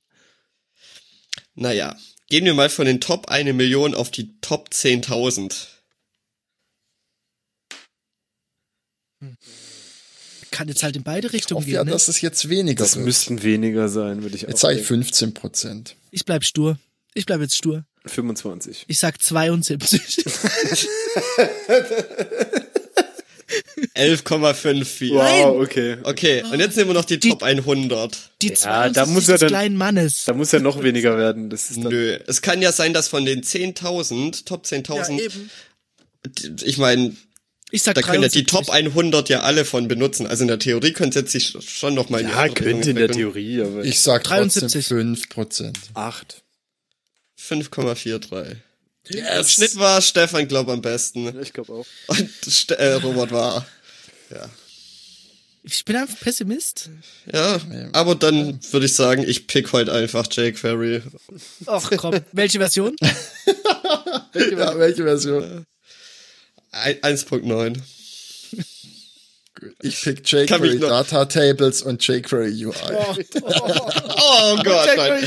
Naja, 1.54 1.96
gehen 2.28 2.44
wir 2.46 2.54
mal 2.54 2.70
von 2.70 2.86
den 2.86 3.00
Top 3.00 3.28
1 3.28 3.52
Million 3.54 3.94
auf 3.94 4.10
die 4.10 4.38
Top 4.40 4.70
10.000. 4.72 5.66
Kann 10.50 10.68
jetzt 10.68 10.82
halt 10.82 10.96
in 10.96 11.02
beide 11.02 11.26
Ich 11.28 11.32
Richtungen 11.34 11.60
hoffe 11.60 11.70
ja, 11.70 11.80
gehen. 11.80 11.86
Ne? 11.88 11.92
dass 11.92 12.08
es 12.08 12.20
jetzt 12.20 12.48
weniger 12.48 12.82
Das 12.84 12.96
wird. 12.96 13.04
müssten 13.04 13.42
weniger 13.42 13.88
sein, 13.88 14.22
würde 14.22 14.36
ich 14.36 14.46
auch 14.46 14.50
Jetzt 14.50 14.60
sage 14.60 14.74
ich 14.74 14.86
denken. 14.86 15.04
15 15.04 15.34
Prozent. 15.34 15.96
Ich 16.10 16.24
bleib 16.24 16.44
stur. 16.44 16.78
Ich 17.14 17.26
bleib 17.26 17.40
jetzt 17.40 17.56
stur. 17.56 17.84
25. 18.06 18.84
Ich 18.88 18.98
sag 18.98 19.20
72. 19.20 20.24
11,54. 23.94 25.10
Wow, 25.14 25.60
okay. 25.62 25.96
Okay, 26.02 26.42
und 26.52 26.58
jetzt 26.58 26.76
nehmen 26.76 26.90
wir 26.90 26.94
noch 26.94 27.04
die, 27.04 27.18
Die- 27.18 27.30
Top 27.30 27.42
100. 27.42 28.30
Die 28.42 28.48
Ja, 28.48 28.54
72 28.54 28.92
da 28.94 29.06
muss 29.06 29.28
er 29.28 29.34
des 29.34 29.40
dann- 29.40 29.48
kleinen 29.48 29.76
Mannes. 29.76 30.24
Da 30.24 30.34
muss 30.34 30.52
ja 30.52 30.58
noch 30.60 30.82
weniger 30.82 31.16
werden. 31.16 31.50
Das 31.50 31.70
ist 31.70 31.76
dann, 31.82 31.92
Nö, 31.92 32.18
es 32.26 32.42
kann 32.42 32.60
ja 32.62 32.72
sein, 32.72 32.92
dass 32.92 33.08
von 33.08 33.24
den 33.24 33.42
10.000, 33.42 34.44
Top 34.46 34.64
10.000, 34.66 35.20
eben. 35.20 35.50
d- 36.26 36.64
ich 36.66 36.78
meine, 36.78 37.14
Ich 37.72 37.82
sag 37.82 37.94
da 37.96 38.02
können 38.02 38.22
ja 38.22 38.28
die 38.28 38.44
73. 38.44 38.46
Top 38.46 38.70
100 38.74 39.28
ja 39.28 39.40
alle 39.40 39.64
von 39.64 39.88
benutzen. 39.88 40.26
Also 40.26 40.42
in 40.44 40.48
der 40.48 40.58
Theorie 40.60 40.92
könnte 40.92 41.18
es 41.20 41.22
jetzt 41.24 41.32
sich 41.32 41.56
schon 41.68 41.94
noch 41.94 42.10
mal 42.10 42.20
in 42.20 42.28
die 42.28 42.32
ja, 42.32 42.48
könnte 42.48 42.90
in 42.90 42.96
der. 42.96 43.08
Theorie, 43.10 43.60
aber 43.62 43.84
Ich 43.84 44.00
sag 44.00 44.22
trotzdem 44.24 44.62
73. 44.68 44.86
5 44.86 45.28
Prozent. 45.28 45.78
8. 45.94 46.42
5,43. 47.38 48.56
Im 49.08 49.44
Schnitt 49.44 49.76
war 49.76 50.00
Stefan, 50.02 50.48
glaub 50.48 50.68
am 50.68 50.82
besten. 50.82 51.40
Ich 51.40 51.52
glaube 51.52 51.72
auch. 51.72 51.86
Und 52.08 52.30
Ste 52.48 52.78
äh, 52.78 52.94
Robert 52.94 53.30
war. 53.30 53.66
Ja. 54.30 54.48
Ich 55.62 55.84
bin 55.84 55.96
einfach 55.96 56.18
Pessimist. 56.20 56.90
Ja, 57.32 57.60
aber 57.92 58.14
dann 58.14 58.60
würde 58.72 58.86
ich 58.86 58.94
sagen, 58.94 59.24
ich 59.26 59.46
pick 59.48 59.72
heute 59.72 59.92
einfach 59.92 60.26
jQuery. 60.30 61.02
Ach 61.66 61.90
komm, 61.96 62.20
welche 62.32 62.58
Version? 62.58 62.96
Ja, 64.34 64.78
welche 64.78 65.02
Version? 65.04 65.64
Ein- 66.70 67.00
1.9. 67.00 67.78
Ich 69.82 70.00
pick 70.02 70.26
jQuery 70.26 70.78
Data 70.78 71.24
Tables 71.24 71.82
und 71.82 72.06
jQuery 72.06 72.66
UI. 72.66 72.74
Oh 74.28 74.56
Gott, 74.62 74.88
nein. 74.96 75.24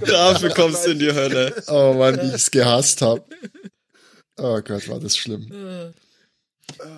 Dafür 0.06 0.50
kommst 0.50 0.86
du 0.86 0.90
in 0.90 0.98
die 0.98 1.12
Hölle. 1.12 1.62
Oh 1.68 1.94
Mann, 1.94 2.16
wie 2.20 2.28
ich 2.28 2.34
es 2.34 2.50
gehasst 2.50 3.02
habe. 3.02 3.24
Oh 4.36 4.60
Gott, 4.62 4.88
war 4.88 5.00
das 5.00 5.16
schlimm. 5.16 5.50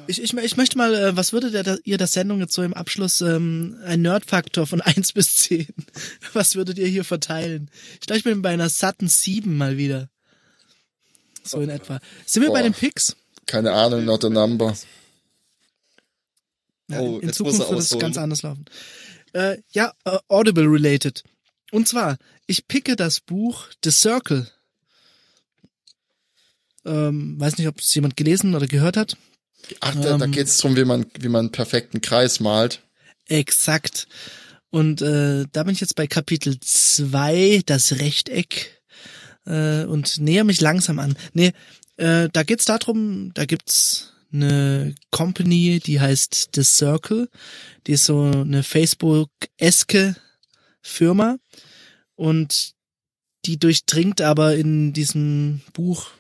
Ich, 0.06 0.22
ich, 0.22 0.34
ich 0.34 0.56
möchte 0.56 0.76
mal, 0.76 0.94
äh, 0.94 1.16
was 1.16 1.32
würde 1.32 1.50
der, 1.50 1.78
ihr 1.84 1.96
der 1.96 2.06
Sendung 2.06 2.40
jetzt 2.40 2.54
so 2.54 2.62
im 2.62 2.74
Abschluss 2.74 3.20
ähm, 3.20 3.78
ein 3.84 4.02
Nerdfaktor 4.02 4.66
von 4.66 4.80
1 4.80 5.12
bis 5.12 5.36
10? 5.36 5.68
Was 6.32 6.54
würdet 6.56 6.78
ihr 6.78 6.88
hier 6.88 7.04
verteilen? 7.04 7.70
Ich 7.94 8.00
glaube, 8.00 8.18
ich 8.18 8.24
bin 8.24 8.42
bei 8.42 8.50
einer 8.50 8.68
satten 8.68 9.08
7 9.08 9.56
mal 9.56 9.76
wieder. 9.76 10.08
So 11.44 11.60
in 11.60 11.70
etwa. 11.70 12.00
Sind 12.26 12.42
wir 12.42 12.48
Boah. 12.48 12.56
bei 12.56 12.62
den 12.62 12.74
Picks? 12.74 13.16
Keine 13.46 13.72
Ahnung, 13.72 14.04
not 14.04 14.24
a 14.24 14.28
number. 14.28 14.76
Ja, 16.91 17.01
Oh, 17.01 17.18
in 17.18 17.32
Zukunft 17.32 17.61
wird 17.61 17.78
es 17.78 17.99
ganz 17.99 18.18
anders 18.18 18.43
laufen. 18.43 18.64
Äh, 19.32 19.59
ja, 19.72 19.93
äh, 20.05 20.18
Audible 20.28 20.64
related. 20.66 21.22
Und 21.70 21.88
zwar, 21.88 22.18
ich 22.47 22.66
picke 22.66 22.97
das 22.97 23.20
Buch 23.20 23.68
The 23.84 23.91
Circle. 23.91 24.47
Ähm, 26.84 27.38
weiß 27.38 27.59
nicht, 27.59 27.68
ob 27.68 27.78
es 27.80 27.95
jemand 27.95 28.16
gelesen 28.16 28.55
oder 28.55 28.66
gehört 28.66 28.97
hat. 28.97 29.16
Ach, 29.80 29.95
da, 29.95 30.16
da 30.16 30.24
Ähm. 30.24 30.32
geht's 30.32 30.59
drum, 30.59 30.76
wie 30.76 30.84
man, 30.84 31.07
wie 31.18 31.28
man 31.28 31.41
einen 31.47 31.53
perfekten 31.53 32.01
Kreis 32.01 32.41
malt. 32.41 32.80
Exakt. 33.28 34.09
Und 34.70 35.03
äh, 35.03 35.45
da 35.53 35.62
bin 35.64 35.74
ich 35.74 35.80
jetzt 35.80 35.95
bei 35.97 36.07
Kapitel 36.07 36.59
2, 36.61 37.62
das 37.66 37.93
Rechteck, 37.99 38.80
äh, 39.47 39.84
und 39.84 40.18
näher 40.18 40.45
mich 40.45 40.61
langsam 40.61 40.99
an. 40.99 41.16
Nee, 41.34 41.53
äh, 41.97 42.28
da 42.32 42.43
geht's 42.45 42.64
darum, 42.64 43.32
da 43.34 43.45
gibt's 43.45 44.12
eine 44.32 44.94
Company, 45.10 45.80
die 45.84 46.00
heißt 46.00 46.50
The 46.54 46.62
Circle. 46.62 47.28
Die 47.86 47.92
ist 47.92 48.06
so 48.06 48.22
eine 48.22 48.62
Facebook-eske 48.62 50.16
Firma. 50.82 51.36
Und 52.14 52.74
die 53.46 53.58
durchdringt 53.58 54.20
aber 54.20 54.56
in 54.56 54.92
diesem 54.92 55.62
Buch 55.72 56.10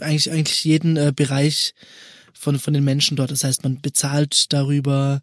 eigentlich, 0.00 0.30
eigentlich 0.30 0.64
jeden 0.64 0.96
äh, 0.96 1.12
Bereich 1.14 1.74
von, 2.44 2.58
von 2.60 2.74
den 2.74 2.84
Menschen 2.84 3.16
dort. 3.16 3.30
Das 3.30 3.42
heißt, 3.42 3.64
man 3.64 3.80
bezahlt 3.80 4.52
darüber, 4.52 5.20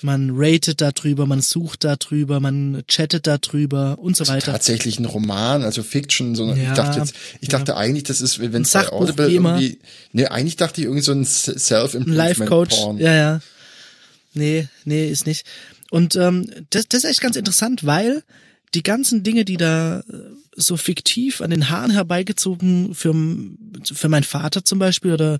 man 0.00 0.30
ratet 0.32 0.80
darüber, 0.80 1.26
man 1.26 1.40
sucht 1.42 1.84
darüber, 1.84 2.40
man 2.40 2.82
chattet 2.88 3.26
darüber 3.26 3.98
und 3.98 4.16
so 4.16 4.26
weiter. 4.26 4.52
Tatsächlich 4.52 4.98
ein 4.98 5.04
Roman, 5.04 5.62
also 5.62 5.82
Fiction, 5.82 6.34
so 6.34 6.50
ich 6.52 6.62
Ja, 6.62 6.74
dachte 6.74 6.98
jetzt, 7.00 7.14
ich 7.40 7.52
ja. 7.52 7.58
dachte 7.58 7.76
eigentlich, 7.76 8.04
das 8.04 8.20
ist, 8.20 8.40
wenn 8.40 8.62
es 8.62 8.74
Audible 8.74 9.30
irgendwie, 9.30 9.78
nee, 10.12 10.26
eigentlich 10.26 10.56
dachte 10.56 10.80
ich 10.80 10.86
irgendwie 10.86 11.04
so 11.04 11.12
ein 11.12 11.20
Ein 11.20 11.24
Self-Improvement 11.26 12.16
Life-Coach. 12.16 12.76
Porn. 12.76 12.98
Ja, 12.98 13.14
ja. 13.14 13.40
Nee, 14.34 14.66
nee, 14.84 15.08
ist 15.08 15.26
nicht. 15.26 15.46
Und 15.90 16.16
ähm, 16.16 16.50
das, 16.70 16.88
das 16.88 17.04
ist 17.04 17.10
echt 17.10 17.20
ganz 17.20 17.36
interessant, 17.36 17.84
weil 17.84 18.22
die 18.74 18.82
ganzen 18.82 19.22
Dinge, 19.22 19.44
die 19.44 19.58
da 19.58 20.00
äh, 20.00 20.02
so 20.54 20.76
fiktiv 20.76 21.40
an 21.40 21.50
den 21.50 21.70
Haaren 21.70 21.90
herbeigezogen 21.90 22.94
für, 22.94 23.14
für 23.84 24.08
meinen 24.08 24.24
Vater 24.24 24.64
zum 24.64 24.78
Beispiel 24.78 25.12
oder 25.12 25.38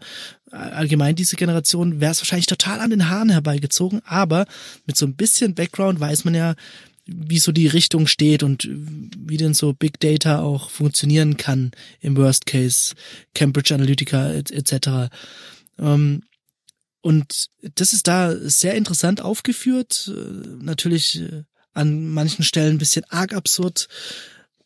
allgemein 0.51 1.17
diese 1.17 1.37
Generation, 1.37 2.01
wäre 2.01 2.13
es 2.13 2.21
wahrscheinlich 2.21 2.47
total 2.47 2.81
an 2.81 2.91
den 2.91 3.09
Haaren 3.09 3.29
herbeigezogen, 3.31 4.01
aber 4.05 4.47
mit 4.87 4.97
so 4.97 5.07
ein 5.07 5.15
bisschen 5.17 5.55
Background 5.55 6.01
weiß 6.01 6.25
man 6.25 6.35
ja, 6.35 6.55
wie 7.05 7.39
so 7.39 7.53
die 7.53 7.67
Richtung 7.67 8.07
steht 8.07 8.43
und 8.43 8.69
wie 8.71 9.37
denn 9.37 9.55
so 9.55 9.73
Big 9.73 9.99
Data 10.01 10.41
auch 10.41 10.71
funktionieren 10.71 11.37
kann 11.37 11.73
im 12.01 12.17
Worst 12.17 12.47
Case, 12.47 12.95
Cambridge 13.35 13.75
Analytica 13.75 14.33
et- 14.33 14.51
etc. 14.51 15.11
Ähm, 15.79 16.23
und 17.01 17.47
das 17.75 17.93
ist 17.93 18.07
da 18.07 18.35
sehr 18.39 18.75
interessant 18.75 19.21
aufgeführt, 19.21 20.11
äh, 20.15 20.49
natürlich 20.63 21.21
äh, 21.21 21.43
an 21.75 22.09
manchen 22.09 22.45
Stellen 22.45 22.77
ein 22.77 22.79
bisschen 22.79 23.05
arg 23.09 23.35
absurd, 23.35 23.89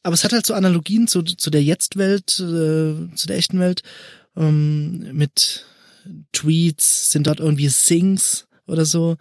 aber 0.07 0.15
es 0.15 0.23
hat 0.23 0.33
halt 0.33 0.47
so 0.47 0.55
Analogien 0.55 1.09
zu, 1.09 1.23
zu 1.23 1.51
der 1.51 1.65
Jetzt-Welt, 1.65 2.39
äh, 2.39 3.13
zu 3.17 3.27
der 3.27 3.37
echten 3.37 3.59
Welt, 3.59 3.83
ähm, 4.37 5.13
mit 5.13 5.67
Tweets, 6.31 7.11
sind 7.11 7.27
dort 7.27 7.41
irgendwie 7.41 7.69
Sings 7.69 8.47
oder 8.69 8.85
so. 8.85 9.17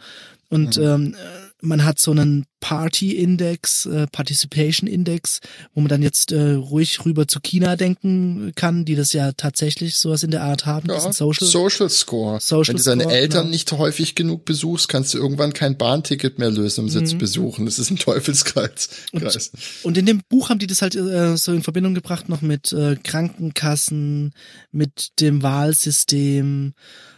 Und 0.49 0.77
ähm, 0.77 1.15
äh, 1.15 1.44
man 1.65 1.83
hat 1.83 1.99
so 1.99 2.11
einen 2.11 2.45
Party-Index, 2.61 3.85
äh, 3.85 4.07
Participation-Index, 4.07 5.39
wo 5.73 5.81
man 5.81 5.89
dann 5.89 6.01
jetzt 6.01 6.31
äh, 6.31 6.53
ruhig 6.53 7.05
rüber 7.05 7.27
zu 7.27 7.39
China 7.39 7.75
denken 7.75 8.53
kann, 8.55 8.85
die 8.85 8.95
das 8.95 9.13
ja 9.13 9.33
tatsächlich 9.33 9.97
sowas 9.97 10.23
in 10.23 10.31
der 10.31 10.43
Art 10.43 10.65
haben. 10.65 10.89
Ja, 10.89 10.99
Social. 11.13 11.47
Social 11.47 11.89
Score. 11.89 12.39
Social 12.39 12.73
Wenn 12.73 12.77
du 12.77 12.83
deine 12.83 13.03
Score, 13.03 13.15
Eltern 13.15 13.41
genau. 13.41 13.51
nicht 13.51 13.71
häufig 13.71 14.15
genug 14.15 14.45
besuchst, 14.45 14.87
kannst 14.87 15.13
du 15.13 15.17
irgendwann 15.19 15.53
kein 15.53 15.77
Bahnticket 15.77 16.39
mehr 16.39 16.49
lösen, 16.49 16.81
um 16.85 16.89
sie 16.89 17.01
Mhm. 17.01 17.05
zu 17.05 17.17
besuchen. 17.17 17.65
Das 17.65 17.77
ist 17.77 17.91
ein 17.91 17.97
Teufelskreis. 17.97 18.89
Kreis. 19.15 19.51
Und 19.83 19.97
in 19.97 20.05
dem 20.05 20.21
Buch 20.29 20.49
haben 20.49 20.59
die 20.59 20.67
das 20.67 20.81
halt 20.81 20.95
äh, 20.95 21.37
so 21.37 21.51
in 21.53 21.61
Verbindung 21.63 21.93
gebracht 21.93 22.29
noch 22.29 22.41
mit 22.41 22.71
äh, 22.73 22.95
Krankenkassen, 22.95 24.33
mit 24.71 25.19
dem 25.19 25.43
Wahlsystem. 25.43 26.73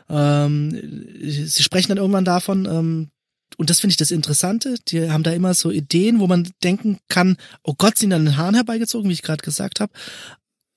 Ähm, 0.09 1.07
sie 1.21 1.63
sprechen 1.63 1.89
dann 1.89 1.97
irgendwann 1.97 2.25
davon, 2.25 2.65
ähm, 2.65 3.09
und 3.55 3.69
das 3.69 3.79
finde 3.79 3.91
ich 3.91 3.97
das 3.97 4.11
Interessante, 4.11 4.75
die 4.87 5.09
haben 5.09 5.23
da 5.23 5.31
immer 5.31 5.53
so 5.53 5.71
Ideen, 5.71 6.19
wo 6.19 6.27
man 6.27 6.49
denken 6.63 6.99
kann, 7.07 7.37
oh 7.63 7.73
Gott, 7.77 7.97
sind 7.97 8.13
an 8.13 8.25
den 8.25 8.37
Haaren 8.37 8.55
herbeigezogen, 8.55 9.09
wie 9.09 9.13
ich 9.13 9.21
gerade 9.21 9.43
gesagt 9.43 9.79
habe. 9.79 9.93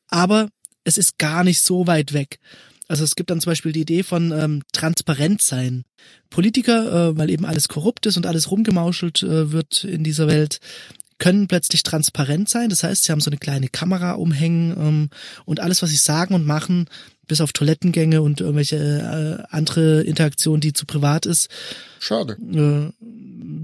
Aber 0.09 0.49
es 0.85 0.97
ist 0.97 1.19
gar 1.19 1.45
nicht 1.45 1.63
so 1.63 1.87
weit 1.87 2.13
weg. 2.13 2.39
Also 2.89 3.05
es 3.05 3.15
gibt 3.15 3.31
dann 3.31 3.41
zum 3.41 3.51
Beispiel 3.51 3.73
die 3.73 3.83
Idee 3.83 4.03
von 4.03 4.33
ähm, 4.33 4.63
transparent 4.73 5.43
sein. 5.43 5.85
Politiker, 6.29 7.11
äh, 7.11 7.17
weil 7.17 7.31
eben 7.31 7.45
alles 7.45 7.69
korrupt 7.69 8.07
ist 8.07 8.17
und 8.17 8.27
alles 8.27 8.51
rumgemauschelt 8.51 9.23
äh, 9.23 9.53
wird 9.53 9.85
in 9.85 10.03
dieser 10.03 10.27
Welt, 10.27 10.59
können 11.21 11.47
plötzlich 11.47 11.85
transparent 11.85 12.49
sein. 12.49 12.71
Das 12.71 12.83
heißt, 12.83 13.05
sie 13.05 13.13
haben 13.13 13.21
so 13.21 13.31
eine 13.31 13.39
kleine 13.39 13.69
Kamera 13.69 14.13
umhängen 14.13 14.75
ähm, 14.77 15.11
und 15.45 15.61
alles, 15.61 15.83
was 15.83 15.91
sie 15.91 15.97
sagen 15.97 16.35
und 16.35 16.45
machen, 16.45 16.87
bis 17.29 17.41
auf 17.41 17.53
Toilettengänge 17.53 18.23
und 18.23 18.41
irgendwelche 18.41 18.77
äh, 18.77 19.55
andere 19.55 20.03
Interaktion, 20.03 20.59
die 20.59 20.73
zu 20.73 20.85
privat 20.87 21.27
ist, 21.27 21.49
Schade. 22.01 22.33
äh, 22.33 22.93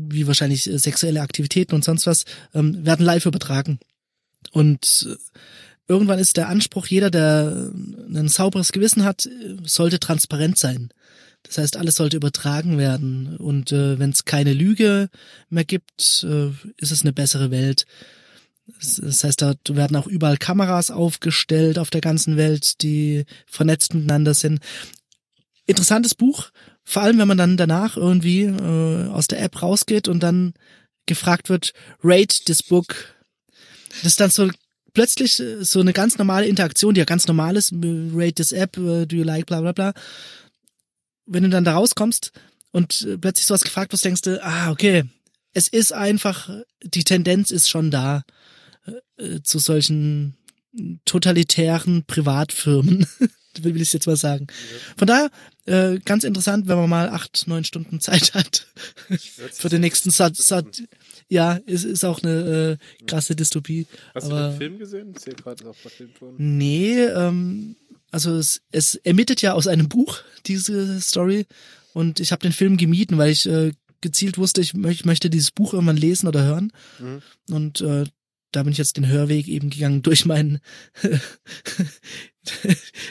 wie 0.09 0.27
wahrscheinlich 0.29 0.71
äh, 0.71 0.79
sexuelle 0.79 1.23
Aktivitäten 1.23 1.75
und 1.75 1.83
sonst 1.83 2.07
was, 2.07 2.27
ähm, 2.55 2.87
werden 2.87 3.05
live 3.05 3.27
übertragen. 3.27 3.81
Und 4.53 5.09
äh, 5.11 5.17
irgendwann 5.89 6.21
ist 6.21 6.37
der 6.37 6.49
Anspruch, 6.49 6.87
jeder, 6.87 7.11
der 7.11 7.73
ein 8.15 8.29
sauberes 8.29 8.71
Gewissen 8.71 9.03
hat, 9.03 9.27
äh, 9.27 9.57
sollte 9.65 9.99
transparent 9.99 10.59
sein. 10.59 10.91
Das 11.47 11.59
heißt, 11.59 11.77
alles 11.77 11.97
sollte 11.97 12.17
übertragen 12.17 12.79
werden. 12.79 13.37
Und 13.37 13.73
äh, 13.73 13.99
wenn 13.99 14.11
es 14.11 14.25
keine 14.25 14.53
Lüge 14.53 15.09
mehr 15.49 15.65
gibt, 15.65 16.25
äh, 16.29 16.49
ist 16.77 16.93
es 16.93 17.03
eine 17.03 17.13
bessere 17.13 17.51
Welt. 17.51 17.87
Das 18.81 19.23
heißt, 19.23 19.43
da 19.43 19.55
werden 19.69 19.97
auch 19.97 20.09
überall 20.09 20.39
Kameras 20.39 20.91
aufgestellt 20.91 21.79
auf 21.79 21.91
der 21.91 22.01
ganzen 22.01 22.37
Welt, 22.37 22.83
die 22.83 23.25
vernetzt 23.47 23.95
miteinander 23.95 24.35
sind. 24.35 24.61
Interessantes 25.67 26.15
Buch, 26.15 26.51
vor 26.83 27.03
allem 27.03 27.19
wenn 27.19 27.29
man 27.29 27.39
dann 27.39 27.57
danach 27.57 27.97
irgendwie 27.97 28.43
äh, 28.43 29.09
aus 29.09 29.29
der 29.29 29.41
App 29.41 29.63
rausgeht 29.63 30.09
und 30.09 30.21
dann 30.23 30.55
gefragt 31.07 31.49
wird, 31.49 31.73
rate 32.03 32.45
this 32.45 32.63
book. 32.63 33.15
Das 34.03 34.13
ist 34.13 34.21
dann 34.21 34.31
so 34.31 34.51
plötzlich 34.93 35.39
äh, 35.41 35.65
so 35.65 35.81
eine 35.81 35.93
ganz 35.93 36.19
normale 36.19 36.47
Interaktion, 36.47 36.95
die 36.95 37.01
ja 37.01 37.05
ganz 37.05 37.27
normal 37.29 37.57
ist, 37.57 37.73
rate 37.73 38.35
this 38.35 38.53
app, 38.53 38.77
äh, 38.77 39.07
do 39.07 39.17
you 39.17 39.25
like, 39.25 39.47
bla 39.47 39.61
bla 39.61 39.73
bla. 39.73 39.95
Wenn 41.27 41.43
du 41.43 41.49
dann 41.49 41.65
da 41.65 41.75
rauskommst 41.75 42.33
und 42.73 43.03
äh, 43.03 43.19
plötzlich 43.19 43.47
sowas 43.47 43.63
gefragt 43.63 43.93
wirst, 43.93 44.05
denkst 44.05 44.23
du, 44.23 44.43
ah, 44.45 44.71
okay, 44.71 45.05
es 45.53 45.69
ist 45.69 45.93
einfach, 45.93 46.51
die 46.83 47.05
Tendenz 47.05 47.51
ist 47.51 47.69
schon 47.69 47.91
da 47.91 48.23
äh, 49.17 49.41
zu 49.43 49.59
solchen 49.59 50.37
totalitären 51.05 52.05
Privatfirmen, 52.05 53.07
will 53.61 53.81
ich 53.81 53.93
jetzt 53.93 54.07
mal 54.07 54.17
sagen. 54.17 54.47
Von 54.97 55.07
daher, 55.07 55.31
äh, 55.65 55.99
ganz 56.01 56.25
interessant, 56.25 56.69
wenn 56.69 56.77
man 56.77 56.91
mal 56.91 57.09
acht, 57.09 57.45
neun 57.47 57.65
Stunden 57.65 58.01
Zeit 58.01 58.35
hat 58.35 58.67
für 59.53 59.69
den 59.69 59.81
nächsten 59.81 60.11
Satz. 60.11 60.47
Sat 60.47 60.83
ja, 61.29 61.55
ist, 61.67 61.85
ist 61.85 62.05
auch 62.05 62.23
eine 62.23 62.79
äh, 62.79 63.05
krasse 63.07 63.35
Dystopie. 63.35 63.87
Hast 64.15 64.29
du 64.29 64.33
aber 64.33 64.51
den 64.51 64.59
Film 64.59 64.79
gesehen? 64.79 65.13
Ich 65.17 65.23
sehe 65.23 65.35
gerade 65.35 65.69
auch 65.69 65.75
verfilmt 65.75 66.21
worden. 66.21 66.37
Nee, 66.39 67.03
ähm, 67.03 67.77
also 68.17 68.35
es, 68.39 68.63
es 68.73 68.95
ermittelt 68.95 69.43
ja 69.43 69.53
aus 69.53 69.67
einem 69.67 69.91
Buch, 69.91 70.21
diese 70.47 71.03
Story. 71.03 71.45
Und 71.93 72.19
ich 72.19 72.33
habe 72.33 72.41
den 72.41 72.53
Film 72.53 72.79
gemieden, 72.79 73.19
weil 73.19 73.31
ich 73.31 73.45
äh, 73.45 73.73
gezielt 74.01 74.39
wusste, 74.39 74.63
ich, 74.63 74.73
mö 74.73 74.89
ich 74.89 75.05
möchte 75.05 75.29
dieses 75.29 75.51
Buch 75.51 75.75
irgendwann 75.75 75.99
lesen 75.99 76.27
oder 76.27 76.43
hören. 76.43 76.73
Mhm. 76.99 77.21
Und 77.55 77.83
äh, 77.83 78.05
da 78.53 78.63
bin 78.63 78.73
ich 78.73 78.79
jetzt 78.79 78.97
den 78.97 79.07
Hörweg 79.07 79.49
eben 79.49 79.69
gegangen 79.69 80.01
durch 80.01 80.25
meinen 80.25 80.61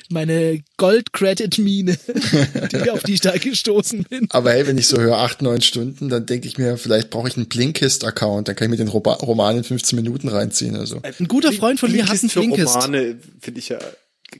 meine 0.10 0.64
Gold-Credit-Mine, 0.78 2.00
die, 2.72 2.90
auf 2.90 3.04
die 3.04 3.14
ich 3.14 3.22
da 3.22 3.38
gestoßen 3.38 4.06
bin. 4.10 4.26
Aber 4.32 4.54
hey, 4.54 4.66
wenn 4.66 4.80
ich 4.80 4.88
so 4.88 5.00
höre, 5.00 5.20
acht, 5.20 5.44
neun 5.44 5.62
Stunden, 5.62 6.10
dann 6.10 6.26
denke 6.26 6.48
ich 6.48 6.58
mir, 6.58 6.80
vielleicht 6.80 7.12
brauche 7.12 7.28
ich 7.28 7.38
einen 7.38 7.46
Blinkist-Account, 7.46 8.48
dann 8.48 8.56
kann 8.56 8.66
ich 8.66 8.72
mir 8.72 8.84
den 8.84 8.88
Roba 8.88 9.14
Roman 9.14 9.58
in 9.58 9.64
15 9.64 9.96
Minuten 9.96 10.30
reinziehen. 10.30 10.76
Also. 10.76 11.00
Ein 11.20 11.28
guter 11.28 11.52
Freund 11.52 11.80
von 11.80 11.92
mir 11.92 12.08
hat 12.08 12.20
einen 12.20 12.30
Blinkist. 12.30 12.76
Romane, 12.76 13.20
finde 13.40 13.60
ich 13.60 13.70
ja. 13.70 13.78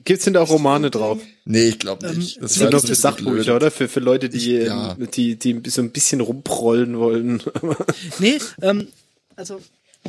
Gibt's 0.04 0.24
denn 0.24 0.34
da 0.34 0.42
auch 0.42 0.50
Romane 0.50 0.90
drauf? 0.90 1.18
Nee, 1.44 1.68
ich 1.68 1.78
glaube 1.78 2.06
Ähm, 2.06 2.18
nicht. 2.18 2.40
Das 2.42 2.54
sind 2.54 2.66
doch 2.72 2.80
das 2.80 2.86
für 2.86 2.92
ist 2.92 3.02
Sachbücher, 3.02 3.56
oder? 3.56 3.70
Für, 3.70 3.88
für 3.88 4.00
Leute, 4.00 4.28
die, 4.28 4.56
Ich- 4.56 4.66
ja. 4.66 4.96
ähm, 4.98 5.08
die, 5.12 5.36
die 5.36 5.60
so 5.70 5.80
ein 5.82 5.90
bisschen 5.92 6.20
rumprollen 6.20 6.98
wollen. 6.98 7.42
Nee, 8.18 8.38
ähm, 8.62 8.88
also 9.36 9.60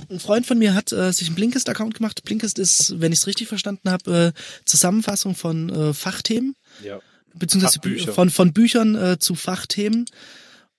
ein 0.10 0.20
Freund 0.20 0.46
von 0.46 0.58
mir 0.60 0.74
hat 0.76 0.92
äh, 0.92 1.12
sich 1.12 1.28
einen 1.28 1.36
Blinkist-Account 1.36 1.96
gemacht. 1.96 2.24
Blinkist 2.24 2.60
ist, 2.60 3.00
wenn 3.00 3.12
ich 3.12 3.20
es 3.20 3.28
richtig 3.28 3.48
verstanden 3.48 3.90
habe, 3.90 4.34
äh, 4.36 4.40
Zusammenfassung 4.66 5.36
von 5.36 5.70
äh, 5.70 5.94
Fachthemen. 5.94 6.56
ja. 6.84 7.00
beziehungsweise 7.34 7.80
Bü- 7.80 7.90
Fachbücher. 7.98 8.14
von, 8.14 8.30
von 8.30 8.54
Büchern 8.54 8.96
äh, 8.96 9.18
zu 9.20 9.36
Fachthemen. 9.36 10.06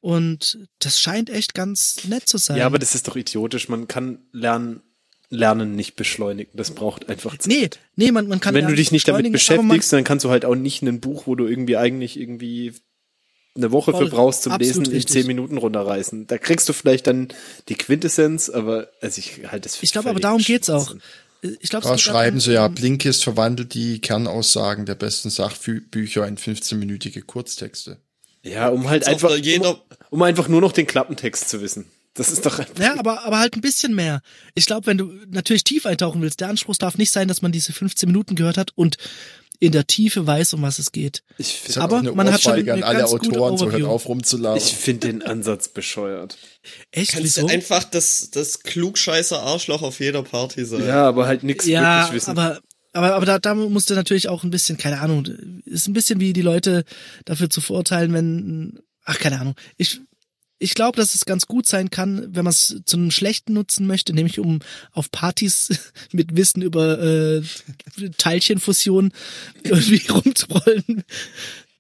Und 0.00 0.61
das 0.78 1.00
scheint 1.00 1.28
echt 1.30 1.54
ganz 1.54 1.96
nett 2.04 2.28
zu 2.28 2.38
sein. 2.38 2.56
Ja, 2.59 2.66
aber 2.66 2.78
das 2.78 2.94
ist 2.94 3.09
doch 3.09 3.16
idiotisch. 3.16 3.68
Man 3.68 3.88
kann 3.88 4.20
lernen, 4.32 4.80
Lernen 5.31 5.76
nicht 5.76 5.97
beschleunigen. 5.97 6.51
Das 6.55 6.70
braucht 6.70 7.09
einfach 7.09 7.37
Zeit. 7.37 7.49
nee, 7.49 7.68
nee, 7.97 8.12
man, 8.12 8.29
man 8.29 8.41
kann 8.41 8.55
Wenn 8.55 8.66
du 8.66 8.74
dich 8.74 8.93
nicht 8.93 9.07
damit 9.09 9.31
beschäftigst, 9.31 9.93
dann 9.93 10.05
kannst 10.05 10.24
du 10.24 10.31
halt 10.31 10.45
auch 10.45 10.55
nicht 10.55 10.83
ein 10.83 11.01
Buch, 11.01 11.26
wo 11.26 11.35
du 11.35 11.47
irgendwie 11.47 11.76
eigentlich 11.76 12.18
irgendwie 12.18 12.72
eine 13.55 13.72
Woche 13.72 13.91
Voll, 13.91 14.07
für 14.07 14.11
brauchst 14.11 14.45
zum 14.45 14.57
Lesen, 14.57 14.91
in 14.91 15.07
zehn 15.07 15.26
Minuten 15.26 15.59
runterreißen. 15.59 16.26
Da 16.26 16.39
kriegst 16.39 16.68
du 16.68 16.72
vielleicht 16.72 17.07
dann 17.07 17.29
die 17.68 17.74
Quintessenz, 17.74 18.49
aber 18.49 18.89
also 19.03 19.18
ich 19.18 19.43
halte 19.49 19.68
das 19.68 19.76
für 19.76 19.85
Ich 19.85 19.93
glaube, 19.93 20.09
aber 20.11 20.20
darum 20.20 20.41
geht's 20.41 20.70
auch. 20.70 20.87
Schwachsinn. 20.87 21.03
Ich 21.61 21.70
glaube, 21.70 21.87
Da 21.87 21.99
schreiben 21.99 22.41
sie 22.41 22.55
ja, 22.55 22.66
Blinkist 22.66 23.22
verwandelt 23.22 23.74
die 23.74 24.01
Kernaussagen 24.01 24.87
der 24.87 24.97
besten 24.97 25.31
Sachbücher 25.31 26.26
in 26.26 26.37
15-minütige 26.37 27.22
Kurztexte. 27.22 27.99
Ja, 28.43 28.68
um 28.68 28.89
halt 28.89 29.07
einfach, 29.07 29.31
um, 29.31 29.76
um 30.11 30.22
einfach 30.22 30.49
nur 30.49 30.61
noch 30.61 30.72
den 30.72 30.87
Klappentext 30.87 31.49
zu 31.49 31.61
wissen. 31.61 31.85
Das 32.18 32.30
ist 32.30 32.44
doch 32.44 32.58
einfach. 32.58 32.74
Ja, 32.78 32.98
aber, 32.98 33.24
aber 33.24 33.38
halt 33.38 33.54
ein 33.56 33.60
bisschen 33.60 33.94
mehr. 33.94 34.20
Ich 34.54 34.66
glaube, 34.66 34.86
wenn 34.86 34.98
du 34.98 35.12
natürlich 35.28 35.64
tief 35.64 35.86
eintauchen 35.86 36.20
willst, 36.20 36.40
der 36.40 36.48
Anspruch 36.48 36.76
darf 36.76 36.98
nicht 36.98 37.10
sein, 37.10 37.28
dass 37.28 37.42
man 37.42 37.52
diese 37.52 37.72
15 37.72 38.08
Minuten 38.08 38.34
gehört 38.34 38.58
hat 38.58 38.72
und 38.74 38.96
in 39.60 39.72
der 39.72 39.86
Tiefe 39.86 40.26
weiß, 40.26 40.54
um 40.54 40.62
was 40.62 40.78
es 40.78 40.92
geht. 40.92 41.22
Ich 41.36 41.54
finde 41.54 41.80
Aber 41.80 41.96
auch 41.96 42.00
eine 42.00 42.12
man 42.12 42.32
hat 42.32 42.42
schon 42.42 42.52
Ohrfeige 42.52 42.72
an 42.74 42.78
eine 42.82 42.86
alle 42.86 42.98
ganz 42.98 43.10
gute 43.10 43.40
Autoren, 43.40 43.56
so 43.58 43.70
hört 43.72 43.82
auf 43.84 44.06
rumzulaufen. 44.08 44.62
ich 44.62 44.74
find 44.76 45.02
den 45.02 45.22
Ansatz 45.22 45.68
bescheuert. 45.68 46.38
Echt? 46.92 47.12
Kannst 47.12 47.24
Wieso? 47.36 47.46
du 47.46 47.52
einfach 47.52 47.82
das, 47.84 48.30
das 48.30 48.60
klugscheißer 48.60 49.40
Arschloch 49.42 49.82
auf 49.82 49.98
jeder 49.98 50.22
Party 50.22 50.64
sein. 50.64 50.86
Ja, 50.86 51.08
aber 51.08 51.26
halt 51.26 51.42
nichts 51.42 51.66
Ja, 51.66 52.02
wirklich 52.04 52.22
wissen. 52.22 52.30
aber 52.30 52.60
aber 52.92 53.14
aber 53.14 53.26
da, 53.26 53.38
da 53.38 53.54
musst 53.54 53.90
du 53.90 53.94
natürlich 53.94 54.28
auch 54.28 54.44
ein 54.44 54.50
bisschen, 54.50 54.78
keine 54.78 55.00
Ahnung, 55.00 55.26
ist 55.66 55.88
ein 55.88 55.92
bisschen 55.92 56.20
wie 56.20 56.32
die 56.32 56.42
Leute 56.42 56.84
dafür 57.26 57.50
zu 57.50 57.60
verurteilen, 57.60 58.12
wenn, 58.12 58.80
ach 59.04 59.18
keine 59.18 59.40
Ahnung. 59.40 59.54
Ich 59.76 60.00
ich 60.59 60.74
glaube, 60.74 60.96
dass 60.96 61.14
es 61.14 61.24
ganz 61.24 61.46
gut 61.46 61.68
sein 61.68 61.90
kann, 61.90 62.34
wenn 62.34 62.44
man 62.44 62.50
es 62.50 62.80
zu 62.84 62.96
einem 62.96 63.11
schlechten 63.11 63.52
nutzen 63.52 63.86
möchte, 63.86 64.12
nämlich 64.12 64.38
um 64.38 64.61
auf 64.92 65.11
Partys 65.11 65.92
mit 66.12 66.36
Wissen 66.36 66.62
über 66.62 67.00
äh, 67.00 67.42
Teilchenfusion 68.16 69.12
irgendwie 69.62 70.02
rumzurollen. 70.09 71.04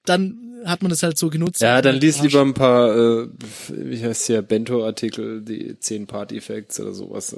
Dann 0.04 0.48
hat 0.64 0.82
man 0.82 0.90
das 0.90 1.02
halt 1.02 1.18
so 1.18 1.30
genutzt. 1.30 1.60
ja, 1.60 1.80
dann 1.82 1.94
Halt 1.94 2.02
lies 2.02 2.20
lieber 2.20 2.40
ein 2.40 2.54
paar, 2.54 2.96
äh, 2.96 3.28
wie 3.68 4.02
heißt 4.02 4.26
hier, 4.26 4.42
Bento-Artikel, 4.42 5.42
die 5.42 5.78
10 5.78 6.06
Party-Facts 6.06 6.80
oder 6.80 6.92
sowas. 6.94 7.36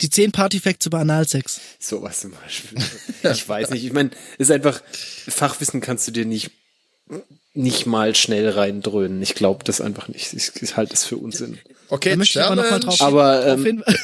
Die 0.00 0.10
zehn 0.10 0.32
Partyfacts 0.32 0.86
über 0.86 0.98
Analsex. 0.98 1.60
sowas 1.78 2.20
zum 2.20 2.32
Beispiel. 2.32 2.78
ich 3.32 3.48
weiß 3.48 3.70
nicht. 3.70 3.84
Ich 3.84 3.92
meine, 3.92 4.10
ist 4.38 4.50
einfach, 4.50 4.82
Fachwissen 5.28 5.80
kannst 5.80 6.08
du 6.08 6.12
dir 6.12 6.24
nicht 6.24 6.50
nicht 7.54 7.86
mal 7.86 8.14
schnell 8.14 8.48
reindröhnen. 8.50 9.20
Ich 9.22 9.34
glaube 9.34 9.64
das 9.64 9.80
einfach 9.80 10.08
nicht. 10.08 10.32
Ich, 10.34 10.52
ich 10.60 10.76
halte 10.76 10.92
das 10.92 11.04
für 11.04 11.16
Unsinn. 11.16 11.58
okay, 11.88 12.10
Da 12.10 12.16
möchte 12.16 12.38
ich 12.38 12.44
aber 12.44 12.56
noch 12.56 12.70
mal 12.70 12.80
drauf, 12.80 13.00
Aber, 13.00 13.46
ähm. 13.46 13.82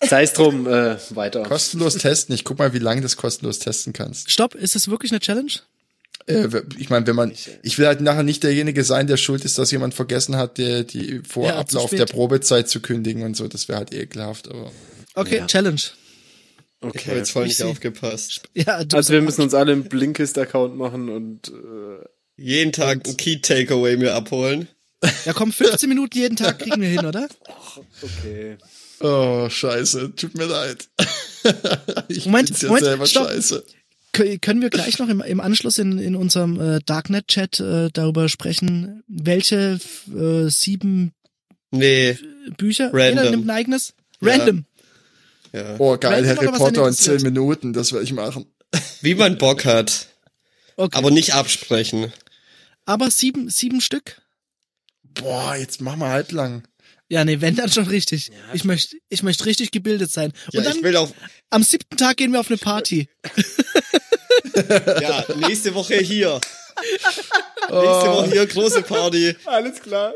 Sei 0.02 0.22
es 0.22 0.32
drum, 0.32 0.66
äh, 0.66 0.96
weiter. 1.10 1.42
Kostenlos 1.42 1.94
testen. 1.96 2.34
Ich 2.34 2.44
guck 2.44 2.58
mal, 2.58 2.72
wie 2.72 2.78
lange 2.78 3.00
du 3.00 3.04
das 3.04 3.16
kostenlos 3.16 3.58
testen 3.58 3.92
kannst. 3.92 4.30
Stopp, 4.30 4.54
ist 4.54 4.74
das 4.74 4.88
wirklich 4.88 5.12
eine 5.12 5.20
Challenge? 5.20 5.52
Äh, 6.26 6.48
ich 6.78 6.88
meine, 6.88 7.06
wenn 7.06 7.16
man, 7.16 7.32
ich 7.62 7.78
will 7.78 7.86
halt 7.86 8.00
nachher 8.00 8.22
nicht 8.22 8.42
derjenige 8.42 8.82
sein, 8.82 9.06
der 9.06 9.18
schuld 9.18 9.44
ist, 9.44 9.58
dass 9.58 9.70
jemand 9.70 9.92
vergessen 9.94 10.36
hat, 10.36 10.56
der, 10.56 10.84
die 10.84 11.20
vor 11.28 11.46
Ja, 11.48 11.58
Ablauf 11.58 11.90
der 11.90 12.06
Probezeit 12.06 12.68
zu 12.70 12.80
kündigen 12.80 13.22
und 13.24 13.36
so. 13.36 13.46
Das 13.46 13.68
wäre 13.68 13.78
halt 13.78 13.92
ekelhaft, 13.92 14.48
aber. 14.48 14.72
Okay, 15.14 15.38
Ja. 15.38 15.46
Challenge. 15.46 15.80
Ich 16.82 16.86
habe 16.86 16.98
Okay. 16.98 17.16
jetzt 17.16 17.30
voll 17.32 17.42
Ich 17.44 17.48
nicht 17.50 17.56
seh- 17.58 17.64
aufgepasst. 17.64 18.42
Ja, 18.54 18.82
du 18.84 18.96
Also 18.96 19.12
wir 19.12 19.20
müssen 19.22 19.42
uns 19.42 19.52
alle 19.54 19.72
einen 19.72 19.84
Blinkist-Account 19.84 20.76
machen 20.76 21.08
und 21.10 21.48
äh, 21.48 22.04
Jeden 22.36 22.72
Tag 22.72 23.06
ein 23.06 23.16
Key 23.18 23.36
Takeaway 23.40 23.96
mir 23.98 24.14
abholen. 24.14 24.66
Ja, 25.26 25.32
komm, 25.34 25.52
15 25.52 25.88
Minuten 25.88 26.16
jeden 26.18 26.36
Tag 26.36 26.58
kriegen 26.58 26.80
wir 26.80 26.88
hin, 26.88 27.04
oder? 27.04 27.28
okay. 28.02 28.56
Oh, 29.00 29.48
scheiße. 29.48 30.14
Tut 30.16 30.36
mir 30.36 30.46
leid. 30.46 30.88
ich 32.08 32.26
Moment, 32.26 32.50
ja 32.62 32.68
Moment, 32.68 32.84
selber 32.84 33.06
stopp. 33.06 33.28
scheiße. 33.28 33.64
Kö- 34.14 34.38
Können 34.40 34.60
wir 34.62 34.70
gleich 34.70 34.98
noch 34.98 35.08
im, 35.08 35.20
im 35.20 35.40
Anschluss 35.40 35.78
in, 35.78 35.98
in 35.98 36.16
unserem 36.16 36.60
äh, 36.60 36.80
Darknet-Chat 36.84 37.60
äh, 37.60 37.88
darüber 37.92 38.28
sprechen, 38.28 39.02
welche 39.06 39.78
äh, 40.14 40.48
sieben 40.48 41.12
Nee, 41.70 42.18
Bücher? 42.56 42.90
Random. 42.92 43.18
Jeder 43.24 43.30
nimmt 43.30 43.46
ein 43.46 43.50
eigenes? 43.50 43.94
Ja. 44.20 44.32
Random. 44.32 44.64
Ja. 45.52 45.76
Oh, 45.78 45.96
geil, 45.96 46.26
Harry 46.26 46.46
Potter 46.48 46.86
in 46.86 46.94
zehn? 46.94 47.22
Minuten. 47.22 47.72
Das 47.72 47.92
werde 47.92 48.04
ich 48.04 48.12
machen. 48.12 48.46
Wie 49.00 49.14
man 49.14 49.38
Bock 49.38 49.64
hat. 49.64 50.08
Okay. 50.76 50.96
Aber 50.96 51.10
nicht 51.10 51.34
absprechen. 51.34 52.12
Aber 52.86 53.10
sieben, 53.10 53.50
sieben 53.50 53.80
Stück? 53.80 54.20
Boah, 55.02 55.56
jetzt 55.56 55.80
machen 55.80 56.00
wir 56.00 56.08
halblang. 56.08 56.62
Ja, 57.08 57.24
nee, 57.24 57.40
wenn 57.40 57.56
dann 57.56 57.70
schon 57.70 57.88
richtig. 57.88 58.30
Ich 58.52 58.64
möchte, 58.64 58.96
ich 59.08 59.24
möchte 59.24 59.44
richtig 59.46 59.72
gebildet 59.72 60.12
sein. 60.12 60.32
Ja, 60.52 60.60
Und 60.60 60.68
ich 60.68 60.74
dann 60.74 60.82
will 60.84 60.96
auf, 60.96 61.12
am 61.50 61.64
siebten 61.64 61.96
Tag 61.96 62.16
gehen 62.16 62.32
wir 62.32 62.38
auf 62.38 62.48
eine 62.48 62.56
Party. 62.56 63.08
ja, 65.00 65.24
nächste 65.36 65.74
Woche 65.74 65.96
hier. 65.96 66.40
Nächste 66.82 68.10
Woche 68.10 68.30
hier, 68.32 68.46
große 68.46 68.82
Party. 68.82 69.36
Alles 69.44 69.80
klar. 69.80 70.12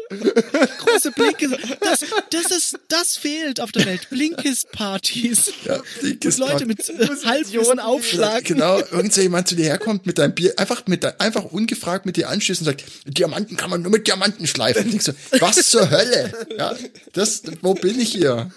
Große 0.78 1.12
Blinkes. 1.12 1.50
Das, 1.80 2.00
das 2.30 2.50
ist, 2.56 2.78
das 2.88 3.16
fehlt 3.16 3.60
auf 3.60 3.72
der 3.72 3.86
Welt. 3.86 4.08
Blinkes-Partys. 4.10 5.52
Ja, 5.64 5.80
die 6.02 6.18
Wo 6.22 6.44
Leute 6.44 6.66
mit 6.66 6.80
Halbwissen 7.24 7.78
aufschlagen. 7.80 8.44
Genau, 8.44 8.78
irgend 8.78 9.12
so 9.12 9.20
jemand 9.20 9.48
zu 9.48 9.54
dir 9.56 9.64
herkommt 9.66 10.06
mit 10.06 10.18
deinem 10.18 10.34
Bier, 10.34 10.54
einfach 10.58 10.86
mit 10.86 11.04
de- 11.04 11.12
einfach 11.18 11.44
ungefragt 11.44 12.06
mit 12.06 12.16
dir 12.16 12.28
anschließt 12.28 12.60
und 12.62 12.66
sagt, 12.66 12.84
Diamanten 13.06 13.56
kann 13.56 13.70
man 13.70 13.82
nur 13.82 13.90
mit 13.92 14.06
Diamanten 14.06 14.46
schleifen. 14.46 14.84
Und 14.86 14.94
ich 14.94 15.02
so, 15.02 15.12
was 15.40 15.68
zur 15.70 15.90
Hölle? 15.90 16.32
Ja, 16.58 16.74
das, 17.12 17.42
wo 17.62 17.74
bin 17.74 18.00
ich 18.00 18.12
hier? 18.12 18.50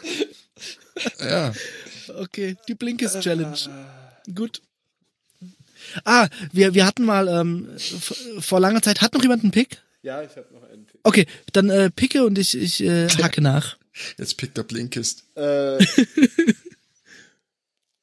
Ja. 1.20 1.53
Okay, 2.20 2.55
die 2.68 2.76
Blinkes 2.76 3.20
Challenge. 3.20 3.58
Gut. 4.34 4.62
Ah, 6.06 6.28
wir, 6.52 6.74
wir 6.74 6.86
hatten 6.86 7.04
mal 7.06 7.28
ähm, 7.28 7.68
vor 8.40 8.60
langer 8.60 8.82
Zeit, 8.82 9.02
hat 9.02 9.14
noch 9.14 9.22
jemand 9.22 9.44
einen 9.44 9.52
Pick? 9.52 9.82
Ja, 10.04 10.22
ich 10.22 10.30
habe 10.32 10.48
noch 10.54 10.64
einen 10.70 10.86
Pick. 10.86 11.00
Okay, 11.04 11.26
dann 11.54 11.70
äh, 11.70 11.90
picke 11.90 12.26
und 12.26 12.38
ich, 12.38 12.58
ich 12.58 12.82
äh, 12.84 13.08
hacke 13.22 13.42
nach. 13.42 13.78
Jetzt 14.18 14.38
pickt 14.38 14.58
der 14.58 14.64
Blinkist, 14.64 15.24
Äh, 15.36 15.78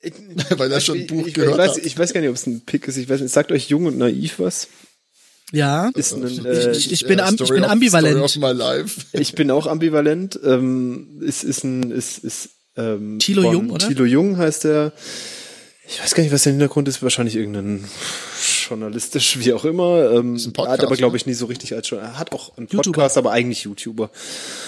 ich, 0.01 0.13
weil 0.57 0.71
er 0.73 0.81
schon 0.81 0.99
ein 0.99 1.07
Buch 1.07 1.27
ich, 1.27 1.35
gehört 1.35 1.53
ich, 1.53 1.59
weiß, 1.59 1.77
hat. 1.77 1.85
ich 1.87 1.99
weiß 1.99 2.13
gar 2.13 2.21
nicht, 2.21 2.31
ob 2.31 2.37
es 2.37 2.47
ein 2.47 2.61
Pick 2.61 2.87
ist. 2.89 2.97
Ich 2.97 3.09
weiß 3.09 3.21
nicht. 3.21 3.33
Sagt 3.33 3.53
euch 3.53 3.69
Jung 3.69 3.87
und 3.87 3.97
Naiv 3.99 4.39
was? 4.39 4.69
Ja. 5.53 5.91
Ist 5.95 6.13
ein, 6.13 6.45
äh, 6.45 6.73
ich- 6.73 6.93
ich 6.93 7.07
bin 7.07 7.19
Äh, 7.21 7.23
am- 7.23 7.37
ich 7.41 7.49
bin 7.49 7.65
ambivalent. 7.65 8.29
Story 8.29 8.45
of 8.45 8.55
my 8.55 8.59
life. 8.59 9.01
Ich 9.13 9.35
bin 9.35 9.51
auch 9.51 9.67
ambivalent. 9.67 10.39
Ähm, 10.45 11.21
ist, 11.23 11.45
ist 11.45 11.65
ein, 11.65 11.91
ist, 11.91 12.19
ist, 12.19 12.51
ähm, 12.77 13.19
Thilo 13.21 13.51
Jung, 13.53 13.71
oder? 13.71 13.87
Thilo 13.87 14.05
Jung 14.05 14.37
heißt 14.37 14.65
der. 14.65 14.93
Ich 15.87 16.03
weiß 16.03 16.15
gar 16.15 16.23
nicht, 16.23 16.33
was 16.33 16.45
der 16.45 16.53
Hintergrund 16.53 16.89
ist. 16.89 17.03
Wahrscheinlich 17.03 17.37
irgendein 17.37 17.85
journalistisch, 18.69 19.39
wie 19.39 19.53
auch 19.53 19.65
immer. 19.65 20.13
Ähm, 20.13 20.35
ein 20.35 20.53
Podcast, 20.53 20.81
hat 20.81 20.87
aber, 20.87 20.97
glaube 20.97 21.13
ne? 21.13 21.17
ich, 21.19 21.27
nie 21.27 21.35
so 21.35 21.47
richtig 21.47 21.75
als 21.75 21.89
schon. 21.89 21.99
Er 21.99 22.19
hat 22.19 22.33
auch 22.33 22.57
einen 22.57 22.67
YouTuber. 22.67 22.93
Podcast, 22.93 23.19
aber 23.19 23.33
eigentlich 23.33 23.65
YouTuber. 23.65 24.11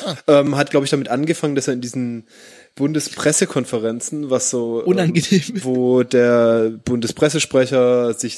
Ah. 0.05 0.17
Ähm, 0.27 0.57
hat, 0.57 0.71
glaube 0.71 0.85
ich, 0.85 0.91
damit 0.91 1.09
angefangen, 1.09 1.55
dass 1.55 1.69
er 1.69 1.75
in 1.75 1.81
diesen 1.81 2.27
Bundespressekonferenzen, 2.77 4.29
was 4.29 4.51
so 4.51 4.83
Unangenehm. 4.85 5.43
Ähm, 5.49 5.65
wo 5.65 6.03
der 6.03 6.71
Bundespressesprecher 6.85 8.13
sich, 8.13 8.35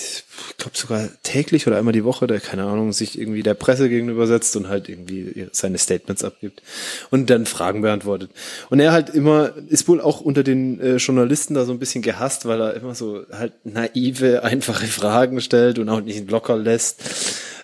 ich 0.51 0.57
glaube 0.57 0.78
sogar 0.78 1.09
täglich 1.24 1.66
oder 1.66 1.76
einmal 1.76 1.93
die 1.93 2.05
Woche, 2.05 2.28
der 2.28 2.39
keine 2.39 2.64
Ahnung, 2.64 2.93
sich 2.93 3.18
irgendwie 3.18 3.43
der 3.43 3.55
Presse 3.55 3.89
gegenübersetzt 3.89 4.57
und 4.57 4.68
halt 4.68 4.89
irgendwie 4.89 5.49
seine 5.51 5.76
Statements 5.76 6.22
abgibt 6.22 6.62
und 7.11 7.28
dann 7.30 7.47
Fragen 7.47 7.82
beantwortet. 7.82 8.30
Und 8.70 8.78
er 8.78 8.93
halt 8.93 9.11
immer 9.11 9.55
ist 9.68 9.89
wohl 9.89 10.01
auch 10.01 10.20
unter 10.20 10.45
den 10.45 10.80
äh, 10.80 10.97
Journalisten 10.97 11.55
da 11.55 11.64
so 11.64 11.72
ein 11.72 11.80
bisschen 11.80 12.03
gehasst, 12.03 12.47
weil 12.47 12.61
er 12.61 12.74
immer 12.74 12.95
so 12.95 13.24
halt 13.32 13.55
naive, 13.64 14.45
einfache 14.45 14.86
Fragen 14.86 15.41
stellt 15.41 15.80
und 15.80 15.89
auch 15.89 16.01
nicht 16.01 16.30
locker 16.30 16.57
lässt 16.57 17.03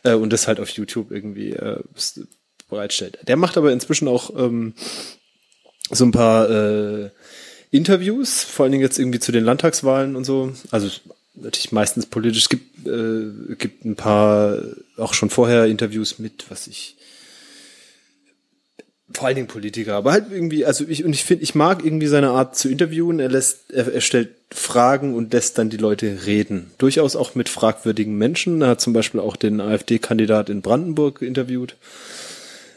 äh, 0.03 0.15
und 0.15 0.33
das 0.33 0.49
halt 0.49 0.59
auf 0.59 0.71
YouTube 0.71 1.13
irgendwie 1.13 1.53
äh, 1.53 1.79
bereitstellt. 2.69 3.19
Der 3.29 3.37
macht 3.37 3.57
aber 3.57 3.73
inzwischen 3.73 4.09
auch 4.09 4.31
ähm, 4.37 4.75
so 5.91 6.05
ein 6.05 6.13
paar 6.13 6.51
äh, 6.51 7.11
Interviews, 7.71 8.45
vor 8.45 8.65
allen 8.65 8.73
Dingen 8.73 8.83
jetzt 8.83 8.99
irgendwie 8.99 9.21
zu 9.21 9.33
den 9.33 9.45
Landtagswahlen 9.45 10.17
und 10.17 10.25
so. 10.25 10.53
Also 10.71 10.89
natürlich 11.35 11.73
meistens 11.73 12.07
politisch. 12.07 12.43
Es 12.43 12.49
gibt, 12.49 12.87
äh, 12.87 13.55
gibt 13.57 13.85
ein 13.85 13.97
paar 13.97 14.59
auch 14.97 15.15
schon 15.15 15.31
vorher 15.31 15.67
Interviews 15.67 16.19
mit, 16.19 16.47
was 16.51 16.67
ich 16.67 16.97
vor 19.13 19.27
allen 19.27 19.37
Dingen 19.37 19.49
Politiker, 19.49 19.95
aber 19.95 20.13
halt 20.13 20.27
irgendwie, 20.31 20.65
also 20.65 20.85
ich 20.89 21.05
und 21.05 21.13
ich 21.13 21.25
finde, 21.25 21.45
ich 21.45 21.55
mag 21.55 21.85
irgendwie 21.85 22.07
seine 22.07 22.31
Art 22.31 22.57
zu 22.57 22.69
interviewen. 22.69 23.21
Er 23.21 23.29
lässt, 23.29 23.73
er, 23.73 23.93
er 23.93 24.01
stellt 24.01 24.31
Fragen 24.51 25.15
und 25.15 25.33
lässt 25.33 25.59
dann 25.59 25.71
die 25.71 25.77
Leute 25.77 26.27
reden. 26.27 26.71
Durchaus 26.79 27.15
auch 27.15 27.35
mit 27.35 27.49
fragwürdigen 27.49 28.17
Menschen. 28.17 28.63
Er 28.63 28.69
hat 28.69 28.81
zum 28.81 28.93
Beispiel 28.93 29.21
auch 29.21 29.37
den 29.37 29.61
AfD-Kandidat 29.61 30.49
in 30.49 30.63
Brandenburg 30.63 31.23
interviewt 31.23 31.77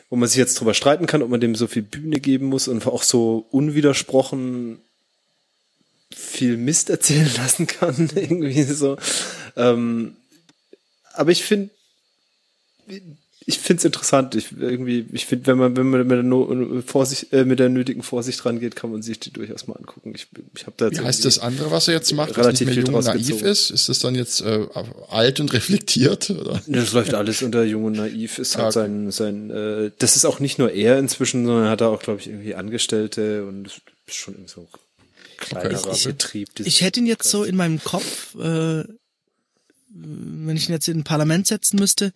wo 0.09 0.15
man 0.15 0.29
sich 0.29 0.37
jetzt 0.37 0.59
drüber 0.59 0.73
streiten 0.73 1.05
kann, 1.05 1.21
ob 1.21 1.29
man 1.29 1.41
dem 1.41 1.55
so 1.55 1.67
viel 1.67 1.81
Bühne 1.81 2.19
geben 2.19 2.47
muss 2.47 2.67
und 2.67 2.85
auch 2.87 3.03
so 3.03 3.45
unwidersprochen 3.51 4.79
viel 6.15 6.57
Mist 6.57 6.89
erzählen 6.89 7.29
lassen 7.37 7.67
kann, 7.67 8.09
irgendwie 8.15 8.63
so. 8.63 8.97
Ähm, 9.55 10.15
aber 11.13 11.31
ich 11.31 11.43
finde, 11.43 11.71
ich 13.49 13.59
finde 13.59 13.79
es 13.79 13.85
interessant. 13.85 14.35
Ich 14.35 14.51
irgendwie, 14.59 15.05
ich 15.13 15.25
finde, 15.25 15.47
wenn 15.47 15.57
man 15.57 15.77
wenn 15.77 15.89
man 15.89 16.01
mit 16.05 16.11
der, 16.11 16.23
no 16.23 16.81
Vorsicht, 16.85 17.31
äh, 17.31 17.45
mit 17.45 17.59
der 17.59 17.69
nötigen 17.69 18.03
Vorsicht 18.03 18.45
rangeht, 18.45 18.75
kann 18.75 18.91
man 18.91 19.01
sich 19.01 19.21
die 19.21 19.31
durchaus 19.31 19.67
mal 19.67 19.75
angucken. 19.77 20.11
Ich, 20.13 20.27
ich 20.53 20.65
habe 20.65 20.73
da 20.75 20.91
Wie 20.91 20.99
heißt 20.99 21.23
das 21.23 21.39
andere, 21.39 21.71
was 21.71 21.87
er 21.87 21.93
jetzt 21.93 22.11
macht, 22.11 22.31
was 22.31 22.39
relativ 22.39 22.67
nicht 22.67 22.75
mehr 22.75 22.83
viel 22.83 22.91
jung 22.91 22.95
und 22.95 23.05
draus 23.05 23.15
naiv 23.15 23.41
ist? 23.41 23.69
Ist 23.69 23.87
das 23.87 23.99
dann 23.99 24.15
jetzt 24.15 24.41
äh, 24.41 24.67
alt 25.09 25.39
und 25.39 25.53
reflektiert? 25.53 26.29
Oder? 26.29 26.61
Das 26.67 26.91
läuft 26.91 27.13
alles 27.13 27.41
unter 27.41 27.63
Jung 27.63 27.85
und 27.85 27.93
Naiv. 27.93 28.37
Ist 28.37 28.57
halt 28.57 28.73
sein, 28.73 29.11
sein, 29.11 29.49
äh, 29.49 29.91
das 29.97 30.17
ist 30.17 30.25
auch 30.25 30.41
nicht 30.41 30.59
nur 30.59 30.71
er 30.73 30.99
inzwischen, 30.99 31.45
sondern 31.45 31.63
er 31.65 31.69
hat 31.71 31.79
da 31.81 31.87
auch, 31.87 32.01
glaube 32.01 32.19
ich, 32.19 32.27
irgendwie 32.27 32.53
Angestellte 32.53 33.45
und 33.45 33.81
schon 34.07 34.33
irgendwie 34.33 34.51
so 34.51 34.61
ein 34.61 34.67
kleinerer 35.37 35.93
Ich- 35.93 36.03
Betrieb. 36.03 36.49
Ich 36.65 36.81
hätte 36.81 36.99
ihn 36.99 37.05
jetzt 37.05 37.29
so 37.29 37.45
in 37.45 37.55
meinem 37.55 37.81
Kopf, 37.81 38.35
äh, 38.35 38.83
wenn 39.89 40.55
ich 40.57 40.67
ihn 40.67 40.73
jetzt 40.73 40.89
in 40.89 40.99
ein 40.99 41.03
Parlament 41.05 41.47
setzen 41.47 41.79
müsste, 41.79 42.11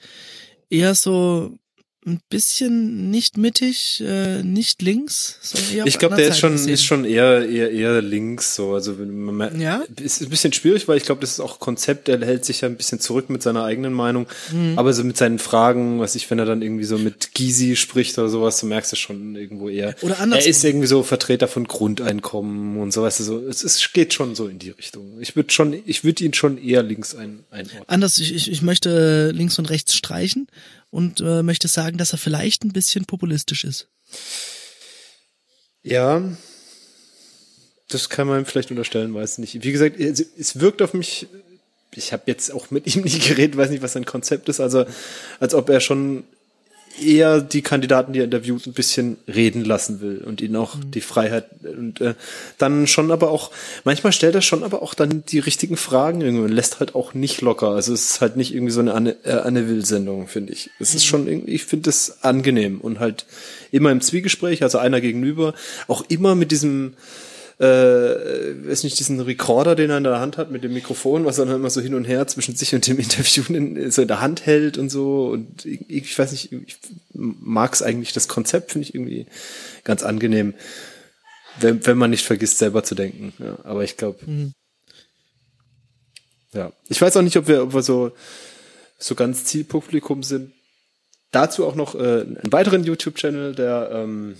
eher 0.72 0.96
so 0.96 1.58
ein 2.04 2.20
bisschen 2.30 3.12
nicht 3.12 3.38
mittig, 3.38 4.02
äh, 4.04 4.42
nicht 4.42 4.82
links. 4.82 5.38
So 5.42 5.60
eher 5.76 5.86
Ich 5.86 6.00
glaube, 6.00 6.16
der 6.16 6.30
ist 6.30 6.40
schon, 6.40 6.54
gesehen. 6.54 6.74
ist 6.74 6.84
schon 6.84 7.06
eher, 7.06 7.48
eher, 7.48 7.72
eher 7.72 8.02
links, 8.02 8.56
so. 8.56 8.74
Also, 8.74 8.94
man, 8.94 9.62
Ja? 9.62 9.84
ist 10.02 10.22
ein 10.22 10.30
bisschen 10.30 10.52
schwierig, 10.52 10.88
weil 10.88 10.98
ich 10.98 11.04
glaube, 11.04 11.22
das 11.22 11.32
ist 11.34 11.40
auch 11.40 11.60
Konzept, 11.60 12.10
er 12.10 12.20
hält 12.26 12.44
sich 12.44 12.62
ja 12.62 12.68
ein 12.70 12.76
bisschen 12.76 13.00
zurück 13.00 13.30
mit 13.30 13.44
seiner 13.44 13.66
eigenen 13.66 13.94
Meinung. 13.94 14.26
Mhm. 14.52 14.80
Aber 14.80 14.94
so 14.94 15.04
mit 15.04 15.16
seinen 15.16 15.38
Fragen, 15.38 16.00
was 16.00 16.16
ich, 16.16 16.30
wenn 16.32 16.40
er 16.40 16.46
dann 16.46 16.64
irgendwie 16.64 16.86
so 16.86 16.98
mit 16.98 17.36
Gysi 17.36 17.76
spricht 17.76 18.18
oder 18.18 18.30
sowas, 18.30 18.60
du 18.60 18.66
merkst 18.66 18.92
du 18.92 18.96
schon 18.96 19.36
irgendwo 19.36 19.70
eher. 19.70 19.94
Oder 20.02 20.20
andersrum. 20.20 20.44
Er 20.46 20.50
ist 20.50 20.64
irgendwie 20.64 20.88
so 20.88 21.04
Vertreter 21.04 21.48
von 21.48 21.66
Grundeinkommen 21.68 22.78
und 22.78 22.92
so, 22.94 23.04
weißt 23.04 23.20
du, 23.20 23.24
so. 23.24 23.48
Es 23.48 23.62
ist, 23.64 23.94
geht 23.94 24.16
schon 24.16 24.34
so 24.34 24.48
in 24.48 24.58
die 24.58 24.72
Richtung. 24.72 25.20
Ich 25.22 25.36
würde 25.36 25.52
schon, 25.52 25.76
ich 25.86 26.04
würde 26.04 26.24
ihn 26.24 26.34
schon 26.34 26.58
eher 26.58 26.82
links 26.82 27.14
ein, 27.14 27.44
einordnen. 27.52 27.84
Anders, 27.86 28.18
ich, 28.18 28.34
ich, 28.34 28.52
ich 28.52 28.64
möchte 28.64 29.30
links 29.36 29.60
und 29.60 29.70
rechts 29.70 29.94
streichen 29.96 30.48
und 30.92 31.22
äh, 31.22 31.42
möchte 31.42 31.68
sagen, 31.68 31.98
dass 31.98 32.12
er 32.12 32.20
vielleicht 32.20 32.64
ein 32.64 32.74
bisschen 32.74 33.06
populistisch 33.06 33.64
ist. 33.64 33.88
Ja, 35.82 36.22
das 37.88 38.10
kann 38.10 38.28
man 38.28 38.46
vielleicht 38.46 38.70
unterstellen, 38.70 39.14
weiß 39.14 39.40
nicht. 39.40 39.64
Wie 39.64 39.72
gesagt, 39.72 40.00
es, 40.00 40.60
wirkt 40.60 40.82
auf 40.82 40.94
mich, 40.94 41.28
ich 41.96 42.14
habe 42.14 42.24
jetzt 42.28 42.52
auch 42.54 42.70
mit 42.70 42.94
ihm 42.94 43.02
nicht 43.06 43.28
geredet, 43.28 43.58
weiß 43.58 43.72
nicht, 43.72 43.82
was 43.82 43.94
sein 43.94 44.06
Konzept 44.06 44.50
ist, 44.50 44.60
also 44.60 44.86
als 45.40 45.56
ob 45.56 45.70
er 45.70 45.80
schon 45.80 46.24
eher 47.00 47.42
die 47.42 47.62
Kandidaten, 47.62 48.14
die 48.14 48.20
er 48.20 48.26
interviewt, 48.26 48.66
ein 48.66 48.74
bisschen 48.74 49.18
reden 49.28 49.64
lassen 49.64 50.02
will 50.02 50.22
und 50.26 50.42
ihnen 50.42 50.56
auch 50.56 50.76
die 50.84 51.02
Freiheit 51.02 51.46
und 51.64 52.02
äh, 52.02 52.16
dann 52.58 52.88
schon 52.88 53.12
aber 53.12 53.32
auch, 53.32 53.52
manchmal 53.84 54.14
stellt 54.14 54.36
er 54.36 54.42
schon 54.42 54.64
aber 54.64 54.82
auch 54.82 54.94
dann 54.94 55.24
die 55.26 55.40
richtigen 55.40 55.78
Fragen 55.78 56.22
irgendwie 56.22 56.46
und 56.46 56.52
lässt 56.52 56.80
halt 56.80 56.96
auch 56.96 57.14
nicht 57.14 57.42
locker. 57.42 57.70
Also 57.70 57.94
es 57.94 58.12
ist 58.12 58.22
halt 58.22 58.38
nicht 58.38 58.54
irgendwie 58.54 58.74
so 58.74 58.80
eine 58.80 58.94
Anne, 58.94 59.16
äh, 59.24 59.32
Anne 59.32 59.68
Will-Sendung, 59.68 60.28
finde 60.28 60.54
ich. 60.54 60.70
Es 60.80 60.96
ist 60.96 61.06
schon 61.06 61.28
irgendwie, 61.28 61.52
ich 61.52 61.66
finde 61.66 61.90
es 61.90 62.24
angenehm 62.24 62.82
und 62.82 63.00
halt 63.00 63.26
immer 63.72 63.92
im 63.92 64.02
Zwiegespräch, 64.02 64.64
also 64.64 64.78
einer 64.78 65.02
gegenüber, 65.02 65.54
auch 65.88 66.04
immer 66.10 66.36
mit 66.36 66.52
diesem 66.52 66.94
äh, 67.62 68.68
weiß 68.68 68.84
nicht, 68.84 68.98
diesen 68.98 69.20
Recorder, 69.20 69.76
den 69.76 69.92
er 69.92 69.98
in 69.98 70.04
der 70.04 70.20
Hand 70.20 70.38
hat 70.38 70.50
mit 70.50 70.64
dem 70.64 70.74
Mikrofon, 70.74 71.26
was 71.26 71.38
er 71.38 71.46
dann 71.46 71.58
immer 71.58 71.70
so 71.70 71.80
hin 71.80 71.94
und 71.94 72.06
her 72.06 72.26
zwischen 72.26 72.56
sich 72.56 72.74
und 72.74 72.88
dem 72.88 72.98
Interview 72.98 73.44
in, 73.50 73.92
so 73.92 74.02
in 74.02 74.08
der 74.08 74.20
Hand 74.20 74.48
hält 74.48 74.80
und 74.80 74.90
so. 74.90 75.28
Und 75.28 75.64
ich, 75.66 75.88
ich 75.88 76.18
weiß 76.18 76.32
nicht, 76.32 76.52
ich 76.52 76.78
mag 77.14 77.72
es 77.74 77.84
eigentlich, 77.84 78.14
das 78.14 78.28
Konzept 78.28 78.72
finde 78.72 78.88
ich 78.88 78.96
irgendwie 78.96 79.28
ganz 79.84 80.02
angenehm, 80.02 80.56
wenn, 81.60 81.86
wenn 81.86 82.00
man 82.00 82.10
nicht 82.10 82.26
vergisst, 82.26 82.58
selber 82.58 82.84
zu 82.84 82.96
denken. 82.96 83.32
Ja, 83.38 83.60
aber 83.64 83.84
ich 83.84 83.96
glaube, 83.96 84.26
ja. 86.54 86.74
Ich 86.90 87.00
weiß 87.00 87.16
auch 87.16 87.22
nicht, 87.22 87.38
ob 87.38 87.48
wir, 87.48 87.62
ob 87.62 87.76
wir 87.76 87.84
so, 87.84 88.12
so 88.98 89.14
ganz 89.14 89.46
Zielpublikum 89.46 90.24
sind. 90.24 90.52
Dazu 91.30 91.68
auch 91.68 91.76
noch 91.76 91.94
äh, 91.94 92.22
einen 92.22 92.52
weiteren 92.52 92.84
YouTube-Channel, 92.84 93.54
der 93.54 93.92
ähm, 93.94 94.36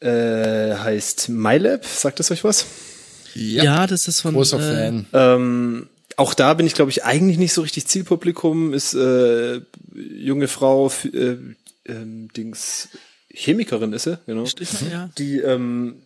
äh, 0.00 0.74
heißt 0.74 1.28
MyLab. 1.28 1.84
Sagt 1.84 2.18
das 2.18 2.30
euch 2.30 2.44
was? 2.44 2.66
Ja, 3.34 3.86
das 3.86 4.08
ist 4.08 4.20
von 4.20 4.34
Großer 4.34 4.58
äh, 4.58 4.62
Fan. 4.62 5.06
Ähm, 5.12 5.88
auch 6.16 6.34
da 6.34 6.54
bin 6.54 6.66
ich, 6.66 6.74
glaube 6.74 6.90
ich, 6.90 7.04
eigentlich 7.04 7.38
nicht 7.38 7.52
so 7.52 7.62
richtig 7.62 7.86
Zielpublikum. 7.86 8.74
Ist 8.74 8.94
äh, 8.94 9.60
junge 9.94 10.48
Frau, 10.48 10.90
äh, 11.12 11.36
ähm, 11.86 12.28
Dings, 12.36 12.88
Chemikerin 13.32 13.92
ist 13.92 14.04
sie, 14.04 14.18
genau. 14.26 14.44
ja. 14.90 15.10
Die, 15.16 15.38
ähm, 15.38 16.02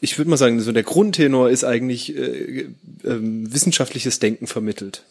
ich 0.00 0.18
würde 0.18 0.30
mal 0.30 0.36
sagen, 0.36 0.60
so 0.60 0.72
der 0.72 0.82
Grundtenor 0.82 1.48
ist 1.50 1.64
eigentlich 1.64 2.14
äh, 2.16 2.68
ähm, 3.04 3.52
wissenschaftliches 3.52 4.18
Denken 4.18 4.46
vermittelt. 4.46 5.02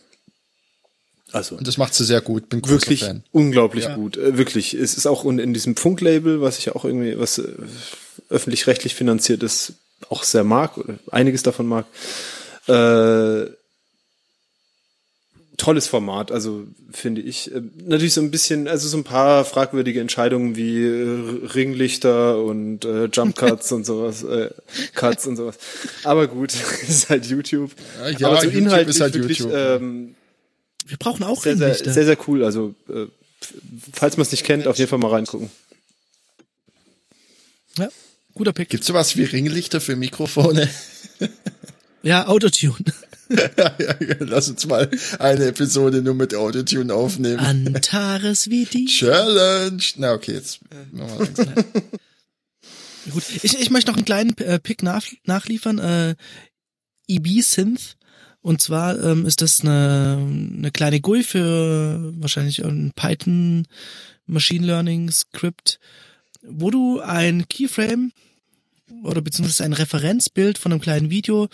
Also 1.32 1.56
Und 1.56 1.68
das 1.68 1.78
macht 1.78 1.94
sie 1.94 2.04
sehr 2.04 2.22
gut. 2.22 2.50
Bin 2.50 2.62
wirklich 2.68 3.02
Fan. 3.02 3.24
unglaublich 3.32 3.88
gut. 3.96 4.18
Äh, 4.18 4.38
wirklich. 4.38 4.74
Es 4.74 4.96
ist 4.96 5.06
auch 5.08 5.26
in, 5.26 5.54
diesem 5.54 5.76
Funklabel, 5.76 6.42
was 6.42 6.58
ich 6.58 6.66
ja 6.66 6.76
auch 6.76 6.86
irgendwie, 6.86 7.18
was 7.18 7.38
äh, 7.38 7.48
öffentlich-rechtlich 8.30 8.96
finanziert 8.96 9.44
ist, 9.44 9.74
auch 10.10 10.24
sehr 10.24 10.44
mag, 10.44 10.78
oder 10.78 10.96
einiges 11.12 11.44
davon 11.44 11.68
mag. 11.68 11.86
Äh, 12.68 13.52
tolles 15.62 15.88
Format, 15.88 16.32
also 16.32 16.66
finde 16.92 17.22
ich. 17.22 17.54
Äh, 17.54 17.62
natürlich 17.86 18.14
so 18.14 18.22
ein 18.22 18.32
bisschen, 18.32 18.68
also 18.68 18.88
so 18.88 18.98
ein 18.98 19.04
paar 19.04 19.46
fragwürdige 19.46 20.02
Entscheidungen 20.02 20.56
wie 20.56 20.84
äh, 20.84 21.48
Ringlichter 21.54 22.44
und 22.44 22.84
äh, 22.84 23.06
Jump 23.06 23.36
Cuts 23.38 23.72
und 23.72 23.86
sowas, 23.86 24.24
äh, 24.24 24.50
Cuts 24.96 25.28
und 25.28 25.38
sowas. 25.38 25.58
Aber 26.04 26.28
gut, 26.28 26.54
ist 26.88 27.10
halt 27.10 27.26
YouTube. 27.28 27.72
Ja, 28.18 28.28
Aber 28.28 28.38
so 28.38 28.44
YouTube 28.46 28.62
inhaltlich 28.62 28.96
ist 28.96 29.02
halt 29.02 29.14
wirklich 29.14 29.40
YouTube. 29.40 29.54
ähm, 29.56 30.16
Wir 30.88 30.98
brauchen 30.98 31.24
auch 31.24 31.44
sehr, 31.44 31.58
sehr, 31.58 31.68
Ringlichter. 31.68 31.94
sehr, 31.94 32.06
sehr 32.06 32.18
cool. 32.28 32.44
Also, 32.44 32.76
äh, 32.90 33.08
falls 33.94 34.18
man 34.18 34.24
es 34.24 34.32
nicht 34.32 34.44
kennt, 34.44 34.68
auf 34.68 34.78
jeden 34.78 34.90
Fall 34.90 35.00
mal 35.00 35.12
reingucken. 35.12 35.50
ja, 37.78 37.90
guter 38.34 38.54
Pick. 38.54 38.70
Gibt's 38.70 38.88
sowas 38.88 39.16
wie 39.18 39.24
Ringlichter 39.24 39.82
für 39.82 39.96
Mikrofone? 39.96 40.70
Ja, 42.04 42.28
Autotune. 42.28 42.84
Lass 44.20 44.50
uns 44.50 44.66
mal 44.66 44.90
eine 45.20 45.46
Episode 45.46 46.02
nur 46.02 46.16
mit 46.16 46.34
Autotune 46.34 46.94
aufnehmen. 46.94 47.38
Antares 47.40 48.50
wie 48.50 48.66
die. 48.66 48.86
Challenge. 48.86 49.84
Na, 49.98 50.14
okay, 50.14 50.34
jetzt 50.34 50.60
machen 50.92 51.20
wir 51.20 51.26
langsam. 51.26 51.54
Gut. 53.12 53.24
Ich, 53.44 53.60
ich 53.60 53.70
möchte 53.70 53.92
noch 53.92 53.98
einen 53.98 54.06
kleinen 54.06 54.38
äh, 54.40 54.60
Pick 54.60 54.84
nach, 54.84 55.06
nachliefern. 55.26 55.80
Äh, 55.80 56.16
EB 57.08 57.42
Synth. 57.42 57.98
Und 58.42 58.62
zwar 58.62 59.02
ähm, 59.04 59.26
ist 59.26 59.42
das 59.42 59.62
eine, 59.62 60.18
eine 60.58 60.72
kleine 60.72 61.00
GUI 61.00 61.24
für 61.24 62.14
wahrscheinlich 62.18 62.64
ein 62.64 62.92
Python 62.96 63.68
Machine 64.26 64.66
Learning 64.66 65.12
Script, 65.12 65.80
wo 66.42 66.72
du 66.72 67.00
ein 67.02 67.48
Keyframe 67.48 68.12
oder 69.04 69.22
beziehungsweise 69.22 69.64
ein 69.64 69.74
Referenzbild 69.74 70.58
von 70.58 70.72
einem 70.72 70.82
kleinen 70.82 71.10
Video 71.10 71.50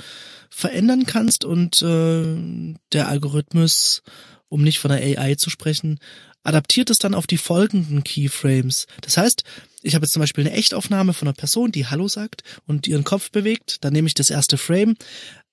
verändern 0.50 1.06
kannst 1.06 1.44
und 1.44 1.82
äh, 1.82 2.76
der 2.94 3.08
Algorithmus, 3.08 4.02
um 4.48 4.64
nicht 4.64 4.80
von 4.80 4.92
der 4.92 5.02
AI 5.02 5.36
zu 5.36 5.50
sprechen, 5.50 6.00
adaptiert 6.44 6.90
es 6.90 7.00
dann 7.00 7.14
auf 7.14 7.28
die 7.28 7.38
folgenden 7.38 8.04
Keyframes. 8.04 8.88
Das 9.02 9.18
heißt, 9.18 9.44
ich 9.82 9.96
habe 9.96 10.06
jetzt 10.06 10.14
zum 10.14 10.22
Beispiel 10.22 10.48
eine 10.48 10.56
Echtaufnahme 10.56 11.14
von 11.14 11.28
einer 11.28 11.36
Person, 11.36 11.72
die 11.72 11.88
Hallo 11.88 12.08
sagt 12.08 12.44
und 12.66 12.88
ihren 12.88 13.04
Kopf 13.04 13.32
bewegt. 13.32 13.84
Dann 13.84 13.94
nehme 13.94 14.08
ich 14.08 14.14
das 14.14 14.30
erste 14.30 14.58
Frame, 14.58 14.96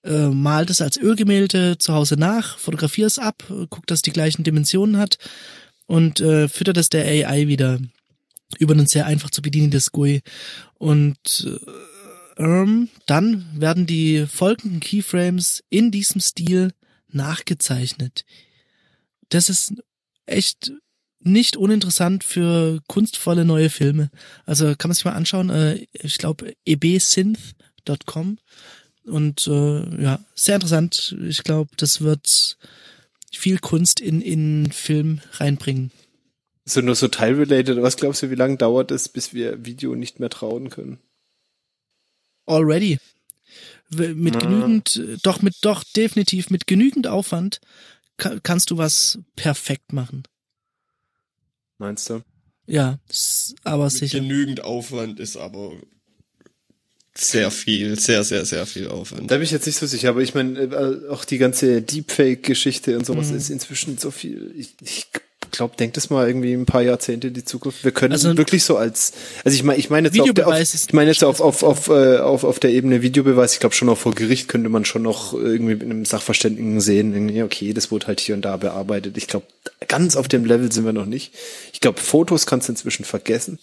äh, 0.04 0.28
mal 0.28 0.66
das 0.66 0.80
als 0.80 0.96
Ölgemälde 0.96 1.78
zu 1.78 1.94
Hause 1.94 2.16
nach, 2.16 2.58
fotografiere 2.58 3.06
es 3.06 3.18
ab, 3.18 3.44
äh, 3.50 3.66
guck, 3.68 3.86
dass 3.86 3.98
es 3.98 4.02
die 4.02 4.12
gleichen 4.12 4.44
Dimensionen 4.44 4.98
hat 4.98 5.18
und 5.86 6.20
äh, 6.20 6.48
fütter 6.48 6.72
das 6.72 6.90
der 6.90 7.04
AI 7.04 7.48
wieder 7.48 7.78
über 8.58 8.74
ein 8.74 8.86
sehr 8.86 9.06
einfach 9.06 9.30
zu 9.30 9.42
bedienendes 9.42 9.92
GUI. 9.92 10.20
Und 10.74 11.46
äh, 12.36 12.42
ähm, 12.42 12.88
dann 13.06 13.46
werden 13.54 13.86
die 13.86 14.26
folgenden 14.26 14.80
Keyframes 14.80 15.62
in 15.70 15.90
diesem 15.90 16.20
Stil 16.20 16.72
nachgezeichnet. 17.08 18.24
Das 19.28 19.48
ist 19.48 19.74
echt 20.26 20.72
nicht 21.20 21.56
uninteressant 21.56 22.24
für 22.24 22.80
kunstvolle 22.86 23.44
neue 23.44 23.70
Filme. 23.70 24.10
Also 24.44 24.74
kann 24.76 24.90
man 24.90 24.94
sich 24.94 25.04
mal 25.04 25.12
anschauen. 25.12 25.50
Äh, 25.50 25.86
ich 25.92 26.18
glaube 26.18 26.54
ebsynth.com 26.66 28.38
und 29.06 29.46
äh, 29.46 30.02
ja, 30.02 30.24
sehr 30.34 30.56
interessant. 30.56 31.16
Ich 31.28 31.42
glaube, 31.44 31.70
das 31.76 32.00
wird 32.00 32.58
viel 33.32 33.58
Kunst 33.58 34.00
in 34.00 34.20
in 34.20 34.70
Film 34.72 35.20
reinbringen. 35.32 35.90
So 36.64 36.80
nur 36.80 36.94
so 36.94 37.08
teilrelated. 37.08 37.82
Was 37.82 37.96
glaubst 37.96 38.22
du, 38.22 38.30
wie 38.30 38.36
lange 38.36 38.56
dauert 38.56 38.90
es, 38.90 39.08
bis 39.08 39.34
wir 39.34 39.64
Video 39.66 39.94
nicht 39.94 40.18
mehr 40.20 40.30
trauen 40.30 40.70
können? 40.70 40.98
Already. 42.46 42.98
Mit 43.90 44.36
Ah. 44.36 44.38
genügend, 44.40 45.00
doch 45.22 45.42
mit, 45.42 45.56
doch 45.60 45.84
definitiv 45.84 46.50
mit 46.50 46.66
genügend 46.66 47.06
Aufwand 47.06 47.60
ka 48.16 48.38
kannst 48.42 48.70
du 48.70 48.78
was 48.78 49.18
perfekt 49.36 49.92
machen. 49.92 50.22
Meinst 51.78 52.08
du? 52.08 52.22
Ja, 52.66 52.98
aber 53.62 53.84
Mit 53.84 53.92
sicher. 53.92 54.20
genügend 54.20 54.62
Aufwand 54.64 55.20
ist 55.20 55.36
aber 55.36 55.72
sehr 57.16 57.50
viel, 57.50 57.98
sehr, 57.98 58.24
sehr, 58.24 58.44
sehr 58.44 58.66
viel 58.66 58.88
Aufwand. 58.88 59.30
Da 59.30 59.36
bin 59.36 59.44
ich 59.44 59.50
jetzt 59.52 59.66
nicht 59.66 59.78
so 59.78 59.86
sicher, 59.86 60.08
aber 60.10 60.20
ich 60.22 60.34
meine, 60.34 60.58
äh, 60.60 61.08
auch 61.10 61.24
die 61.24 61.38
ganze 61.38 61.80
Deepfake-Geschichte 61.82 62.96
und 62.98 63.06
sowas 63.06 63.30
ist 63.30 63.50
inzwischen 63.50 63.98
so 63.98 64.10
viel. 64.10 64.52
Ich, 64.58 64.74
ich 64.82 65.06
glaube, 65.52 65.76
denkt 65.76 65.96
es 65.96 66.10
mal 66.10 66.26
irgendwie 66.26 66.52
ein 66.52 66.66
paar 66.66 66.82
Jahrzehnte 66.82 67.28
in 67.28 67.34
die 67.34 67.44
Zukunft. 67.44 67.84
Wir 67.84 67.92
können 67.92 68.12
Also- 68.12 68.36
wirklich 68.36 68.64
so 68.64 68.76
als, 68.76 69.12
also 69.44 69.54
ich 69.54 69.62
meine, 69.62 69.78
ich 69.78 69.90
meine 69.90 70.08
jetzt 70.08 70.18
auf, 70.18 70.24
der, 70.24 70.46
auf, 70.48 70.52
Videobeweis 70.54 70.74
ist- 70.74 70.88
ich 70.88 70.92
meine 70.92 71.10
jetzt 71.10 71.22
auf, 71.22 71.40
auf, 71.40 71.62
auf, 71.62 71.88
äh, 71.88 72.16
auf, 72.18 72.42
auf 72.42 72.58
der 72.58 72.70
Ebene 72.72 73.02
Videobeweis. 73.02 73.52
Ich 73.52 73.60
glaube 73.60 73.76
schon 73.76 73.88
auch 73.88 73.98
vor 73.98 74.12
Gericht 74.14 74.48
könnte 74.48 74.68
man 74.68 74.84
schon 74.84 75.02
noch 75.02 75.32
irgendwie 75.34 75.74
mit 75.74 75.82
einem 75.84 76.04
Sachverständigen 76.04 76.80
sehen, 76.80 77.14
irgendwie, 77.14 77.44
okay, 77.44 77.72
das 77.72 77.92
wurde 77.92 78.08
halt 78.08 78.18
hier 78.18 78.34
und 78.34 78.42
da 78.44 78.56
bearbeitet. 78.56 79.16
Ich 79.16 79.28
glaube, 79.28 79.46
ganz 79.86 80.16
auf 80.16 80.26
dem 80.26 80.44
Level 80.44 80.72
sind 80.72 80.84
wir 80.84 80.92
noch 80.92 81.06
nicht. 81.06 81.32
Ich 81.72 81.78
glaube, 81.80 82.00
Fotos 82.00 82.46
kannst 82.46 82.66
du 82.68 82.72
inzwischen 82.72 83.04
vergessen. 83.04 83.60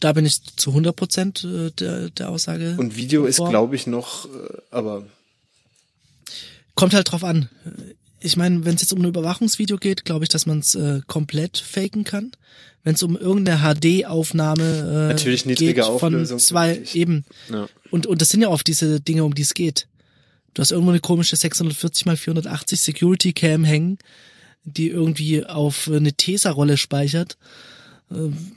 Da 0.00 0.12
bin 0.12 0.26
ich 0.26 0.42
zu 0.56 0.70
100 0.70 0.94
Prozent 0.94 1.44
äh, 1.44 1.70
der, 1.70 2.10
der 2.10 2.28
Aussage. 2.28 2.76
Und 2.78 2.96
Video 2.96 3.24
ist, 3.24 3.38
glaube 3.38 3.74
ich, 3.74 3.86
noch, 3.86 4.26
äh, 4.26 4.28
aber 4.70 5.04
Kommt 6.74 6.94
halt 6.94 7.10
drauf 7.10 7.24
an. 7.24 7.48
Ich 8.20 8.36
meine, 8.36 8.64
wenn 8.64 8.74
es 8.74 8.82
jetzt 8.82 8.92
um 8.92 9.00
ein 9.00 9.08
Überwachungsvideo 9.08 9.76
geht, 9.76 10.04
glaube 10.04 10.24
ich, 10.24 10.28
dass 10.28 10.46
man 10.46 10.60
es 10.60 10.74
äh, 10.74 11.00
komplett 11.06 11.58
faken 11.58 12.04
kann. 12.04 12.32
Wenn 12.84 12.94
es 12.94 13.02
um 13.02 13.16
irgendeine 13.16 13.58
HD-Aufnahme 13.58 14.62
äh, 14.62 15.12
Natürlich 15.12 15.44
niedrige 15.44 15.74
geht 15.74 15.84
von 15.84 16.14
Auflösung, 16.14 16.38
zwei 16.38 16.68
natürlich. 16.68 16.96
eben. 16.96 17.24
ja. 17.50 17.68
Und 17.90 18.06
und 18.06 18.20
das 18.20 18.30
sind 18.30 18.40
ja 18.40 18.48
oft 18.48 18.66
diese 18.66 19.00
Dinge, 19.00 19.24
um 19.24 19.34
die 19.34 19.42
es 19.42 19.54
geht. 19.54 19.86
Du 20.54 20.60
hast 20.60 20.72
irgendwo 20.72 20.90
eine 20.90 21.00
komische 21.00 21.36
640 21.36 22.06
mal 22.06 22.16
480 22.16 22.80
Security 22.80 23.32
Cam 23.32 23.64
hängen, 23.64 23.98
die 24.64 24.88
irgendwie 24.88 25.44
auf 25.44 25.88
eine 25.88 26.12
Tesa-Rolle 26.12 26.76
speichert. 26.76 27.36
Ähm, 28.10 28.52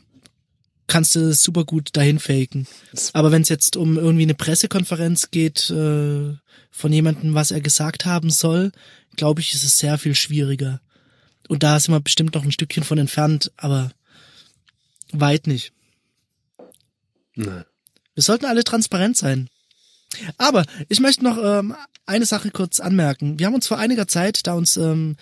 Kannst 0.88 1.16
du 1.16 1.34
super 1.34 1.66
gut 1.66 1.90
dahin 1.94 2.20
faken. 2.20 2.68
Aber 3.14 3.32
wenn 3.32 3.42
es 3.42 3.50
jetzt 3.50 3.76
um 3.76 3.98
irgendwie 3.98 4.24
eine 4.24 4.36
Pressekonferenz 4.36 5.32
geht 5.32 5.70
äh, 5.72 6.36
von 6.70 6.94
jemandem, 6.94 7.34
was 7.34 7.52
er 7.52 7.62
gesagt 7.62 8.06
haben 8.06 8.30
soll, 8.30 8.72
glaube 9.16 9.42
ich, 9.42 9.54
ist 9.54 9.64
es 9.64 9.80
sehr 9.80 9.98
viel 9.98 10.14
schwieriger. 10.14 10.82
Und 11.48 11.64
da 11.64 11.80
sind 11.80 11.94
wir 11.94 12.00
bestimmt 12.00 12.36
noch 12.36 12.44
ein 12.44 12.52
Stückchen 12.52 12.84
von 12.84 12.98
entfernt, 12.98 13.52
aber 13.58 13.92
weit 15.12 15.48
nicht. 15.48 15.74
Nein. 17.36 17.66
Wir 18.14 18.24
sollten 18.24 18.46
alle 18.46 18.64
transparent 18.64 19.18
sein. 19.18 19.50
Aber 20.38 20.66
ich 20.88 21.00
möchte 21.00 21.24
noch 21.24 21.38
ähm, 21.38 21.76
eine 22.06 22.26
Sache 22.26 22.52
kurz 22.52 22.80
anmerken. 22.80 23.40
Wir 23.40 23.48
haben 23.48 23.56
uns 23.56 23.68
vor 23.68 23.78
einiger 23.78 24.08
Zeit, 24.08 24.48
da 24.48 24.54
uns 24.54 24.78
ähm, 24.78 25.18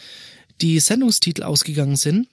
die 0.61 0.80
Sendungstitel 0.80 1.43
ausgegangen 1.43 1.95
sind, 1.95 2.28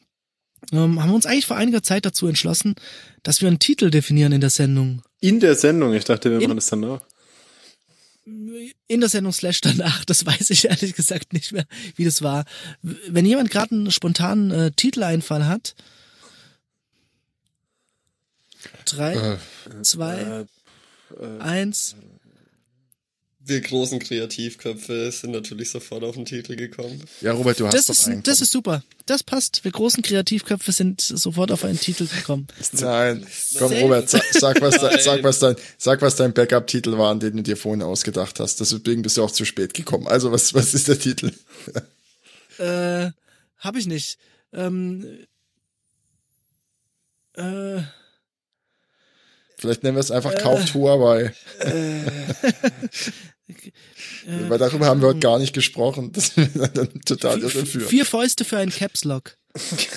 ähm, 0.73 1.01
haben 1.03 1.11
wir 1.11 1.15
uns 1.15 1.27
eigentlich 1.27 1.47
vor 1.47 1.57
einiger 1.57 1.83
Zeit 1.83 2.05
dazu 2.07 2.27
entschlossen, 2.27 2.75
dass 3.23 3.41
wir 3.41 3.49
einen 3.49 3.59
Titel 3.59 3.91
definieren 3.91 4.33
in 4.33 4.41
der 4.41 4.51
Sendung. 4.51 5.03
In 5.21 5.41
der 5.41 5.55
Sendung, 5.55 5.93
ich 5.95 6.05
dachte, 6.05 6.31
wir 6.31 6.39
In- 6.41 6.45
machen 6.49 6.57
das 6.57 6.67
danach. 6.69 7.01
In 8.87 9.01
der 9.01 9.09
Sendung 9.09 9.33
slash 9.33 9.61
danach, 9.61 10.05
das 10.07 10.25
weiß 10.27 10.51
ich 10.51 10.67
ehrlich 10.67 10.95
gesagt 10.95 11.33
nicht 11.33 11.53
mehr, 11.53 11.65
wie 11.97 12.05
das 12.05 12.23
war. 12.23 12.45
Wenn 12.83 13.27
jemand 13.27 13.51
gerade 13.51 13.75
einen 13.75 13.91
spontanen 13.91 14.51
äh, 14.51 14.71
Titeleinfall 14.73 15.47
hat, 15.47 15.75
drei, 18.85 19.15
Äh, 19.15 19.83
zwei, 19.83 20.47
eins. 21.39 21.97
Wir 23.51 23.61
großen 23.61 23.99
Kreativköpfe 23.99 25.11
sind 25.11 25.33
natürlich 25.33 25.71
sofort 25.73 26.05
auf 26.05 26.15
den 26.15 26.25
Titel 26.25 26.55
gekommen. 26.55 27.03
ja, 27.21 27.33
Robert, 27.33 27.59
du 27.59 27.67
hast 27.67 27.75
Das 27.75 27.87
doch 27.87 27.95
ist, 27.95 28.07
einen. 28.07 28.23
das 28.23 28.41
ist 28.41 28.53
super. 28.53 28.85
Das 29.07 29.25
passt. 29.25 29.65
Wir 29.65 29.73
großen 29.73 30.05
Kreativköpfe 30.05 30.71
sind 30.71 31.01
sofort 31.01 31.51
auf 31.51 31.65
einen 31.65 31.81
Titel 31.81 32.07
gekommen. 32.07 32.47
Nein, 32.73 33.27
komm. 33.59 33.73
Robert, 33.73 34.09
sag, 34.09 34.23
sag, 34.31 34.61
was, 34.61 34.79
dein, 34.79 35.01
sag, 35.01 35.25
was 35.25 35.41
dein, 35.41 35.57
sag, 35.79 36.01
was 36.01 36.15
dein 36.15 36.33
Backup-Titel 36.33 36.97
war, 36.97 37.13
den 37.19 37.39
du 37.39 37.43
dir 37.43 37.57
vorhin 37.57 37.83
ausgedacht 37.83 38.39
hast. 38.39 38.61
Deswegen 38.61 39.03
bist 39.03 39.17
du 39.17 39.25
auch 39.25 39.33
zu 39.33 39.45
spät 39.45 39.75
gekommen. 39.75 40.07
Also, 40.07 40.31
was, 40.31 40.55
was 40.55 40.73
ist 40.73 40.87
der 40.89 40.99
Titel? 40.99 41.33
Äh, 42.59 43.13
hab 43.57 43.75
ich 43.77 43.87
nicht. 43.87 44.19
Ähm, 44.53 45.27
äh, 47.35 47.81
Vielleicht 49.57 49.83
nennen 49.83 49.97
wir 49.97 50.01
es 50.01 50.11
einfach 50.11 50.37
Kauft 50.37 50.75
Huawei. 50.75 51.33
Weil 54.49 54.59
darüber 54.59 54.87
haben 54.87 55.01
wir 55.01 55.09
heute 55.09 55.21
gar 55.21 55.39
nicht 55.39 55.53
gesprochen. 55.53 56.13
Das 56.13 56.29
ist 56.37 56.51
dann 56.75 56.89
total 57.05 57.41
irre 57.41 57.51
für. 57.67 57.81
vier 57.81 58.05
Fäuste 58.07 58.45
für 58.45 58.59
einen 58.59 58.71
Caps 58.71 59.05
Lock. 59.05 59.37
Ich 59.53 59.89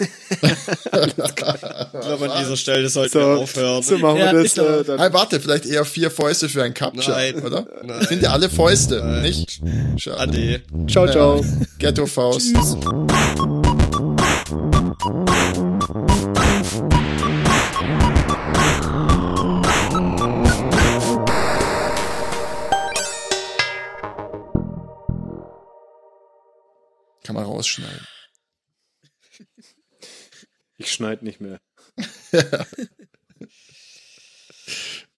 glaube, 1.16 2.32
an 2.32 2.40
dieser 2.44 2.58
Stelle 2.58 2.90
sollten 2.90 3.12
So, 3.14 3.20
wir 3.20 3.38
aufhören. 3.38 3.84
so 3.84 3.98
machen 4.00 4.18
Ja, 4.18 4.32
wir 4.32 4.42
ist 4.42 4.58
das. 4.58 4.82
Äh, 4.82 4.84
dann. 4.86 5.00
Hey, 5.00 5.14
warte, 5.14 5.40
vielleicht 5.40 5.68
eher 5.68 5.86
vier 5.86 6.10
Fäuste 6.10 6.50
für 6.50 6.64
ein 6.64 6.74
Capture, 6.74 7.12
Nein. 7.12 7.36
oder? 7.44 7.68
Nein. 7.84 8.00
Das 8.00 8.10
sind 8.10 8.24
ja 8.24 8.32
alle 8.32 8.50
Fäuste, 8.50 9.04
nicht? 9.22 9.62
Schade. 9.98 10.20
Ade. 10.20 10.62
Ciao, 10.88 11.08
ciao. 11.08 11.46
Ghetto-Faust. 11.78 12.56
Kann 27.24 27.36
man 27.36 27.46
rausschneiden. 27.46 28.08
Ich 30.78 30.92
schneide 30.92 31.24
nicht 31.24 31.40
mehr. 31.40 31.60